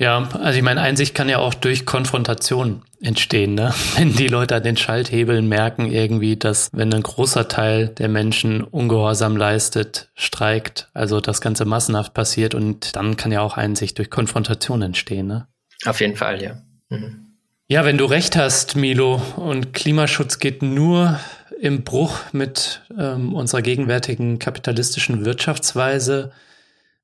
Ja, 0.00 0.26
also 0.32 0.56
ich 0.56 0.64
meine, 0.64 0.80
Einsicht 0.80 1.14
kann 1.14 1.28
ja 1.28 1.40
auch 1.40 1.52
durch 1.52 1.84
Konfrontation 1.84 2.82
entstehen, 3.02 3.54
ne? 3.54 3.74
Wenn 3.96 4.14
die 4.14 4.28
Leute 4.28 4.56
an 4.56 4.62
den 4.62 4.78
Schalthebeln 4.78 5.46
merken 5.46 5.92
irgendwie, 5.92 6.38
dass 6.38 6.70
wenn 6.72 6.92
ein 6.94 7.02
großer 7.02 7.48
Teil 7.48 7.88
der 7.88 8.08
Menschen 8.08 8.64
Ungehorsam 8.64 9.36
leistet, 9.36 10.10
streikt, 10.14 10.88
also 10.94 11.20
das 11.20 11.42
Ganze 11.42 11.66
massenhaft 11.66 12.14
passiert 12.14 12.54
und 12.54 12.96
dann 12.96 13.18
kann 13.18 13.30
ja 13.30 13.42
auch 13.42 13.58
Einsicht 13.58 13.98
durch 13.98 14.08
Konfrontation 14.08 14.80
entstehen, 14.80 15.26
ne? 15.26 15.48
Auf 15.84 16.00
jeden 16.00 16.16
Fall, 16.16 16.42
ja. 16.42 16.62
Mhm. 16.88 17.29
Ja, 17.70 17.84
wenn 17.84 17.98
du 17.98 18.04
recht 18.04 18.34
hast, 18.34 18.74
Milo, 18.74 19.22
und 19.36 19.72
Klimaschutz 19.72 20.40
geht 20.40 20.60
nur 20.60 21.20
im 21.60 21.84
Bruch 21.84 22.18
mit 22.32 22.82
ähm, 22.98 23.32
unserer 23.32 23.62
gegenwärtigen 23.62 24.40
kapitalistischen 24.40 25.24
Wirtschaftsweise. 25.24 26.32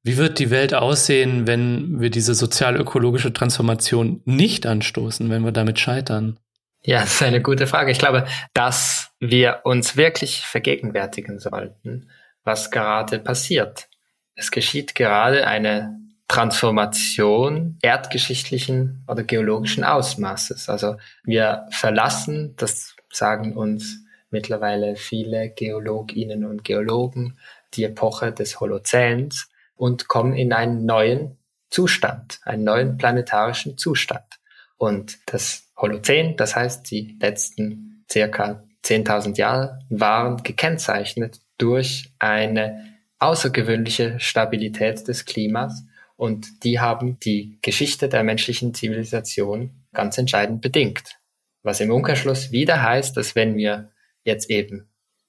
Wie 0.03 0.17
wird 0.17 0.41
die 0.41 0.51
Welt 0.51 0.75
aussehen, 0.75 1.47
wenn 1.47 2.01
wir 2.01 2.11
diese 2.11 2.35
sozial-ökologische 2.35 3.33
Transformation 3.33 4.23
nicht 4.25 4.67
anstoßen, 4.67 5.31
wenn 5.31 5.45
wir 5.45 5.53
damit 5.53 5.79
scheitern? 5.79 6.37
Ja, 6.83 7.03
das 7.03 7.15
ist 7.15 7.23
eine 7.23 7.43
gute 7.43 7.69
Frage. 7.69 7.93
Ich 7.93 8.01
glaube, 8.01 8.27
dass 8.53 9.13
wir 9.21 9.61
uns 9.63 9.97
wirklich 9.97 10.41
vergegenwärtigen 10.41 11.39
sollten, 11.39 12.11
was 12.43 12.73
gerade 12.73 13.21
passiert. 13.21 13.87
Es 14.35 14.51
geschieht 14.51 14.97
gerade 14.97 15.47
eine 15.47 16.06
Transformation 16.29 17.79
erdgeschichtlichen 17.83 19.05
oder 19.09 19.23
geologischen 19.23 19.85
Ausmaßes. 19.85 20.69
Also 20.69 20.97
wir 21.25 21.67
verlassen, 21.71 22.55
das 22.57 22.97
sagen 23.13 23.57
uns 23.57 24.05
mittlerweile 24.31 24.97
viele 24.97 25.51
Geologinnen 25.51 26.45
und 26.45 26.65
Geologen, 26.65 27.39
die 27.75 27.85
Epoche 27.85 28.33
des 28.33 28.61
Holozäns 28.61 29.49
und 29.77 30.09
kommen 30.09 30.35
in 30.35 30.53
einen 30.53 30.85
neuen 30.85 31.39
Zustand, 31.71 32.41
einen 32.45 32.65
neuen 32.65 32.97
planetarischen 32.97 33.79
Zustand. 33.79 34.25
Und 34.77 35.19
das 35.27 35.71
Holozän, 35.77 36.37
das 36.37 36.57
heißt 36.57 36.91
die 36.91 37.17
letzten 37.21 38.05
circa 38.11 38.65
10.000 38.85 39.37
Jahre, 39.37 39.79
waren 39.89 40.43
gekennzeichnet 40.43 41.41
durch 41.59 42.13
eine 42.19 42.95
außergewöhnliche 43.19 44.21
Stabilität 44.21 45.09
des 45.09 45.25
Klimas 45.25 45.85
und 46.17 46.65
die 46.65 46.81
haben 46.81 47.19
die 47.21 47.59
Geschichte 47.63 48.09
der 48.09 48.25
menschlichen 48.25 48.75
Zivilisation 48.75 49.87
ganz 49.93 50.19
entscheidend 50.19 50.63
bedingt. 50.63 51.19
Was 51.63 51.81
im 51.81 51.91
Umkehrschluss 51.91 52.53
wieder 52.53 52.83
heißt, 52.83 53.17
dass 53.17 53.35
wenn 53.35 53.57
wir 53.57 53.91
jetzt 54.25 54.51
eben, 54.51 54.89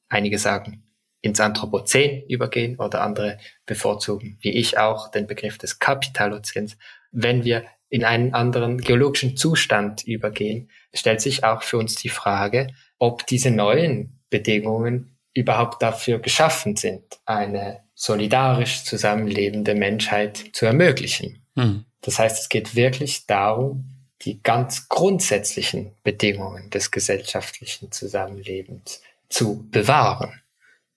einige 0.10 0.40
sagen, 0.40 0.84
ins 1.22 1.40
Anthropozän 1.40 2.24
übergehen 2.28 2.78
oder 2.80 3.02
andere 3.02 3.38
bevorzugen, 3.66 4.38
wie 4.42 4.52
ich 4.52 4.78
auch, 4.78 5.12
den 5.12 5.28
Begriff 5.28 5.58
des 5.58 5.80
Kapitalozäns, 5.80 6.78
wenn 7.12 7.44
wir 7.44 7.66
in 7.90 8.04
einen 8.04 8.34
anderen 8.34 8.78
geologischen 8.80 9.38
Zustand 9.38 10.04
übergehen, 10.04 10.70
stellt 10.94 11.22
sich 11.22 11.44
auch 11.44 11.64
für 11.64 11.78
uns 11.78 11.96
die 11.96 12.10
Frage, 12.10 12.68
ob 12.98 13.26
diese 13.28 13.52
neuen 13.52 14.22
Bedingungen 14.30 15.18
überhaupt 15.34 15.82
dafür 15.82 16.20
geschaffen 16.20 16.76
sind, 16.76 17.04
eine 17.26 17.87
solidarisch 18.00 18.84
zusammenlebende 18.84 19.74
Menschheit 19.74 20.52
zu 20.54 20.68
ermöglichen. 20.68 21.42
Mhm. 21.56 21.86
Das 22.02 22.20
heißt, 22.20 22.40
es 22.40 22.48
geht 22.48 22.76
wirklich 22.76 23.26
darum, 23.26 23.90
die 24.22 24.42
ganz 24.44 24.88
grundsätzlichen 24.88 25.94
Bedingungen 26.04 26.70
des 26.70 26.92
gesellschaftlichen 26.92 27.92
Zusammenlebens 27.92 29.02
zu 29.30 29.68
bewahren. 29.72 30.42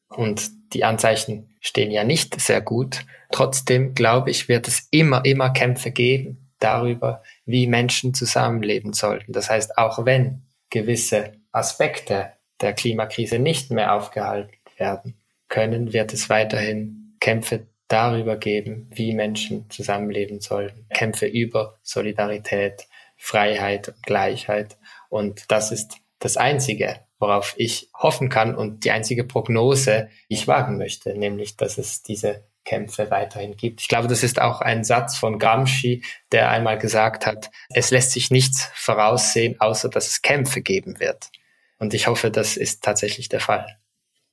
Und 0.09 0.51
die 0.75 0.85
Anzeichen 0.85 1.57
stehen 1.61 1.91
ja 1.91 2.05
nicht 2.05 2.39
sehr 2.39 2.61
gut. 2.61 3.07
Trotzdem 3.31 3.95
glaube 3.95 4.31
ich, 4.31 4.49
wird 4.49 4.69
es 4.69 4.87
immer, 4.91 5.25
immer 5.25 5.51
Kämpfe 5.51 5.93
geben 5.93 6.51
darüber, 6.59 7.23
wie 7.47 7.67
Menschen 7.67 8.13
zusammenleben 8.13 8.93
sollten. 8.93 9.33
Das 9.33 9.49
heißt, 9.49 9.79
auch 9.79 10.05
wenn 10.05 10.43
gewisse 10.69 11.33
Aspekte 11.51 12.33
der 12.61 12.75
Klimakrise 12.75 13.39
nicht 13.39 13.71
mehr 13.71 13.95
aufgehalten 13.95 14.53
werden 14.77 15.20
können, 15.51 15.93
wird 15.93 16.15
es 16.15 16.31
weiterhin 16.31 17.17
Kämpfe 17.21 17.67
darüber 17.89 18.37
geben, 18.37 18.89
wie 18.95 19.13
Menschen 19.13 19.69
zusammenleben 19.69 20.41
sollen. 20.41 20.87
Kämpfe 20.95 21.27
über 21.27 21.79
Solidarität, 21.83 22.87
Freiheit 23.19 23.89
und 23.89 24.03
Gleichheit. 24.03 24.79
Und 25.11 25.51
das 25.51 25.73
ist 25.73 25.97
das 26.21 26.39
Einzige, 26.39 27.01
worauf 27.19 27.55
ich 27.59 27.91
hoffen 27.95 28.31
kann 28.31 28.55
und 28.55 28.85
die 28.85 28.93
einzige 28.93 29.25
Prognose, 29.25 30.09
die 30.31 30.35
ich 30.35 30.49
wagen 30.49 30.79
möchte, 30.79 31.15
nämlich, 31.19 31.57
dass 31.57 31.77
es 31.77 32.03
diese 32.03 32.45
Kämpfe 32.65 33.11
weiterhin 33.11 33.57
gibt. 33.57 33.81
Ich 33.81 33.89
glaube, 33.89 34.07
das 34.07 34.23
ist 34.23 34.41
auch 34.41 34.61
ein 34.61 34.85
Satz 34.85 35.17
von 35.17 35.39
Gramsci, 35.39 36.03
der 36.31 36.51
einmal 36.51 36.79
gesagt 36.79 37.27
hat, 37.27 37.51
es 37.71 37.91
lässt 37.91 38.13
sich 38.13 38.31
nichts 38.31 38.71
voraussehen, 38.75 39.61
außer 39.61 39.89
dass 39.89 40.07
es 40.07 40.23
Kämpfe 40.23 40.61
geben 40.61 41.01
wird. 41.01 41.31
Und 41.79 41.95
ich 41.95 42.07
hoffe, 42.07 42.31
das 42.31 42.57
ist 42.57 42.85
tatsächlich 42.85 43.29
der 43.29 43.41
Fall. 43.41 43.81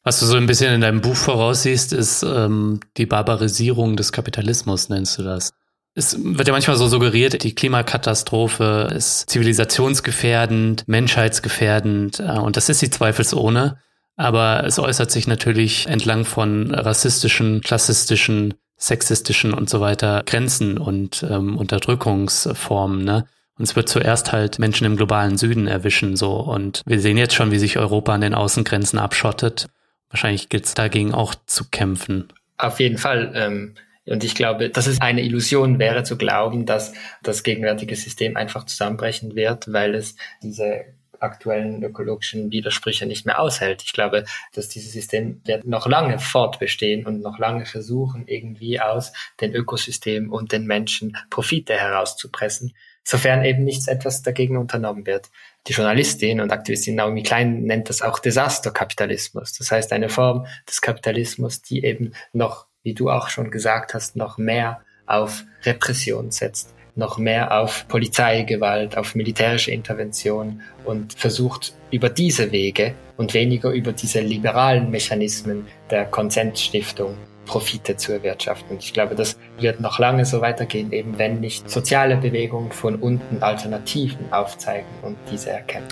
Was 0.07 0.21
du 0.21 0.25
so 0.25 0.37
ein 0.37 0.47
bisschen 0.47 0.73
in 0.73 0.79
deinem 0.79 1.01
Buch 1.01 1.17
voraussiehst, 1.17 1.91
ist 1.91 2.23
ähm, 2.23 2.79
die 2.95 3.05
Barbarisierung 3.05 3.97
des 3.97 4.13
Kapitalismus, 4.13 4.87
nennst 4.87 5.17
du 5.17 5.23
das. 5.23 5.51
Es 5.95 6.17
wird 6.23 6.47
ja 6.47 6.53
manchmal 6.53 6.77
so 6.77 6.87
suggeriert, 6.87 7.43
die 7.43 7.53
Klimakatastrophe 7.53 8.87
ist 8.95 9.29
zivilisationsgefährdend, 9.29 10.87
menschheitsgefährdend 10.87 12.21
äh, 12.21 12.39
und 12.39 12.55
das 12.55 12.69
ist 12.69 12.79
sie 12.79 12.89
zweifelsohne. 12.89 13.79
Aber 14.15 14.63
es 14.63 14.79
äußert 14.79 15.11
sich 15.11 15.27
natürlich 15.27 15.87
entlang 15.87 16.23
von 16.23 16.73
rassistischen, 16.73 17.59
klassistischen, 17.59 18.53
sexistischen 18.77 19.53
und 19.53 19.69
so 19.69 19.81
weiter 19.81 20.23
Grenzen 20.25 20.77
und 20.77 21.25
ähm, 21.29 21.57
Unterdrückungsformen. 21.57 23.03
Ne? 23.03 23.25
Und 23.57 23.65
es 23.65 23.75
wird 23.75 23.89
zuerst 23.89 24.31
halt 24.31 24.57
Menschen 24.57 24.85
im 24.85 24.95
globalen 24.95 25.37
Süden 25.37 25.67
erwischen 25.67 26.15
so. 26.15 26.37
Und 26.37 26.81
wir 26.85 27.01
sehen 27.01 27.17
jetzt 27.17 27.35
schon, 27.35 27.51
wie 27.51 27.59
sich 27.59 27.77
Europa 27.77 28.13
an 28.13 28.21
den 28.21 28.35
Außengrenzen 28.35 28.99
abschottet. 28.99 29.67
Wahrscheinlich 30.09 30.49
gilt 30.49 30.65
es 30.65 30.73
dagegen 30.73 31.13
auch 31.13 31.35
zu 31.45 31.65
kämpfen. 31.65 32.27
Auf 32.57 32.79
jeden 32.79 32.97
Fall. 32.97 33.31
Ähm 33.35 33.75
und 34.07 34.23
ich 34.23 34.35
glaube, 34.35 34.69
dass 34.69 34.87
es 34.87 35.01
eine 35.01 35.21
Illusion 35.21 35.79
wäre 35.79 36.03
zu 36.03 36.17
glauben, 36.17 36.65
dass 36.65 36.93
das 37.23 37.43
gegenwärtige 37.43 37.95
System 37.95 38.37
einfach 38.37 38.65
zusammenbrechen 38.65 39.35
wird, 39.35 39.71
weil 39.73 39.95
es 39.95 40.15
diese 40.41 40.85
aktuellen 41.19 41.83
ökologischen 41.83 42.51
Widersprüche 42.51 43.05
nicht 43.05 43.25
mehr 43.25 43.39
aushält. 43.39 43.81
Ich 43.83 43.93
glaube, 43.93 44.23
dass 44.53 44.69
dieses 44.69 44.93
System 44.93 45.41
wird 45.45 45.65
noch 45.65 45.87
lange 45.87 46.19
fortbestehen 46.19 47.05
und 47.05 47.21
noch 47.21 47.39
lange 47.39 47.65
versuchen, 47.65 48.27
irgendwie 48.27 48.79
aus 48.79 49.13
den 49.41 49.53
Ökosystemen 49.53 50.29
und 50.29 50.51
den 50.51 50.65
Menschen 50.65 51.17
Profite 51.29 51.73
herauszupressen, 51.73 52.73
sofern 53.03 53.43
eben 53.43 53.63
nichts 53.63 53.87
etwas 53.87 54.21
dagegen 54.21 54.57
unternommen 54.57 55.05
wird. 55.05 55.29
Die 55.67 55.73
Journalistin 55.73 56.39
und 56.39 56.51
Aktivistin 56.51 56.95
Naomi 56.95 57.23
Klein 57.23 57.63
nennt 57.63 57.89
das 57.89 58.01
auch 58.01 58.19
Desasterkapitalismus. 58.19 59.53
Das 59.53 59.71
heißt 59.71 59.91
eine 59.91 60.09
Form 60.09 60.45
des 60.67 60.81
Kapitalismus, 60.81 61.61
die 61.61 61.83
eben 61.83 62.13
noch 62.31 62.67
wie 62.87 62.93
du 62.93 63.09
auch 63.09 63.27
schon 63.27 63.51
gesagt 63.51 63.93
hast, 63.93 64.15
noch 64.15 64.37
mehr 64.37 64.79
auf 65.07 65.43
Repression 65.63 66.31
setzt, 66.31 66.73
noch 66.95 67.17
mehr 67.17 67.59
auf 67.59 67.85
Polizeigewalt, 67.89 68.95
auf 68.95 69.13
militärische 69.13 69.71
Intervention 69.71 70.61
und 70.85 71.11
versucht 71.11 71.73
über 71.91 72.09
diese 72.09 72.53
Wege 72.53 72.93
und 73.17 73.33
weniger 73.33 73.71
über 73.71 73.91
diese 73.91 74.21
liberalen 74.21 74.89
Mechanismen 74.89 75.67
der 75.89 76.05
Konsensstiftung 76.05 77.17
Profite 77.47 77.97
zu 77.97 78.11
erwirtschaften. 78.11 78.75
Und 78.75 78.83
ich 78.83 78.93
glaube, 78.93 79.15
das 79.15 79.37
wird 79.59 79.79
noch 79.79 79.97
lange 79.97 80.25
so 80.25 80.41
weitergehen, 80.41 80.91
eben 80.91 81.17
wenn 81.17 81.39
nicht 81.39 81.69
soziale 81.69 82.17
Bewegungen 82.17 82.71
von 82.71 82.95
unten 82.95 83.41
Alternativen 83.41 84.31
aufzeigen 84.31 84.87
und 85.01 85.17
diese 85.31 85.49
erkennen. 85.49 85.87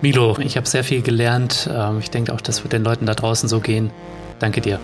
Milo, 0.00 0.36
ich 0.38 0.56
habe 0.56 0.66
sehr 0.66 0.84
viel 0.84 1.02
gelernt. 1.02 1.68
Ähm, 1.72 1.98
ich 2.00 2.10
denke 2.10 2.32
auch, 2.32 2.40
das 2.40 2.62
wird 2.62 2.72
den 2.72 2.84
Leuten 2.84 3.06
da 3.06 3.14
draußen 3.14 3.48
so 3.48 3.60
gehen. 3.60 3.90
Danke 4.38 4.60
dir. 4.60 4.78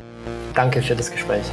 Danke 0.54 0.82
für 0.82 0.96
das 0.96 1.10
Gespräch. 1.10 1.44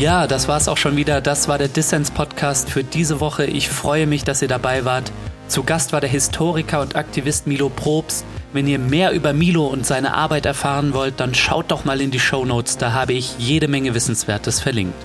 Ja, 0.00 0.26
das 0.26 0.48
war's 0.48 0.66
auch 0.66 0.78
schon 0.78 0.96
wieder. 0.96 1.20
Das 1.20 1.46
war 1.46 1.58
der 1.58 1.68
Dissens 1.68 2.10
Podcast 2.10 2.70
für 2.70 2.82
diese 2.82 3.20
Woche. 3.20 3.44
Ich 3.44 3.68
freue 3.68 4.06
mich, 4.06 4.24
dass 4.24 4.40
ihr 4.40 4.48
dabei 4.48 4.86
wart. 4.86 5.12
Zu 5.46 5.62
Gast 5.62 5.92
war 5.92 6.00
der 6.00 6.08
Historiker 6.08 6.80
und 6.80 6.96
Aktivist 6.96 7.46
Milo 7.46 7.68
Probst. 7.68 8.24
Wenn 8.54 8.66
ihr 8.66 8.78
mehr 8.78 9.12
über 9.12 9.34
Milo 9.34 9.66
und 9.66 9.84
seine 9.84 10.14
Arbeit 10.14 10.46
erfahren 10.46 10.94
wollt, 10.94 11.20
dann 11.20 11.34
schaut 11.34 11.70
doch 11.70 11.84
mal 11.84 12.00
in 12.00 12.10
die 12.10 12.18
Show 12.18 12.46
Notes, 12.46 12.78
da 12.78 12.94
habe 12.94 13.12
ich 13.12 13.36
jede 13.38 13.68
Menge 13.68 13.94
Wissenswertes 13.94 14.58
verlinkt. 14.58 14.96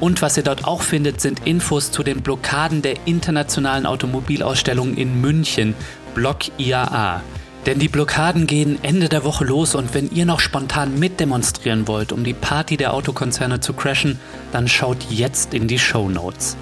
Und 0.00 0.22
was 0.22 0.38
ihr 0.38 0.44
dort 0.44 0.64
auch 0.64 0.80
findet, 0.80 1.20
sind 1.20 1.46
Infos 1.46 1.90
zu 1.90 2.02
den 2.02 2.22
Blockaden 2.22 2.80
der 2.80 3.06
internationalen 3.06 3.84
Automobilausstellung 3.84 4.94
in 4.94 5.20
München, 5.20 5.74
Block 6.14 6.38
IAA. 6.56 7.20
Denn 7.68 7.78
die 7.78 7.88
Blockaden 7.88 8.46
gehen 8.46 8.78
Ende 8.80 9.10
der 9.10 9.24
Woche 9.24 9.44
los 9.44 9.74
und 9.74 9.92
wenn 9.92 10.10
ihr 10.10 10.24
noch 10.24 10.40
spontan 10.40 10.98
mitdemonstrieren 10.98 11.86
wollt, 11.86 12.12
um 12.12 12.24
die 12.24 12.32
Party 12.32 12.78
der 12.78 12.94
Autokonzerne 12.94 13.60
zu 13.60 13.74
crashen, 13.74 14.18
dann 14.52 14.68
schaut 14.68 15.04
jetzt 15.10 15.52
in 15.52 15.68
die 15.68 15.78
Show 15.78 16.08
Notes. 16.08 16.56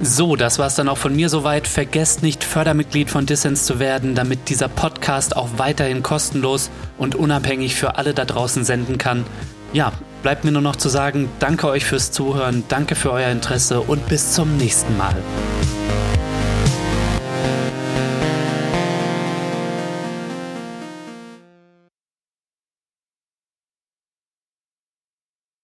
So, 0.00 0.36
das 0.36 0.60
war's 0.60 0.76
dann 0.76 0.88
auch 0.88 0.98
von 0.98 1.16
mir 1.16 1.28
soweit. 1.28 1.66
Vergesst 1.66 2.22
nicht, 2.22 2.44
Fördermitglied 2.44 3.10
von 3.10 3.26
Dissens 3.26 3.64
zu 3.64 3.80
werden, 3.80 4.14
damit 4.14 4.50
dieser 4.50 4.68
Podcast 4.68 5.34
auch 5.36 5.48
weiterhin 5.56 6.04
kostenlos 6.04 6.70
und 6.96 7.16
unabhängig 7.16 7.74
für 7.74 7.96
alle 7.96 8.14
da 8.14 8.24
draußen 8.24 8.64
senden 8.64 8.98
kann. 8.98 9.24
Ja, 9.72 9.90
bleibt 10.22 10.44
mir 10.44 10.52
nur 10.52 10.62
noch 10.62 10.76
zu 10.76 10.88
sagen, 10.88 11.28
danke 11.40 11.66
euch 11.66 11.84
fürs 11.84 12.12
Zuhören, 12.12 12.62
danke 12.68 12.94
für 12.94 13.10
euer 13.10 13.32
Interesse 13.32 13.80
und 13.80 14.06
bis 14.06 14.32
zum 14.32 14.58
nächsten 14.58 14.96
Mal. 14.96 15.16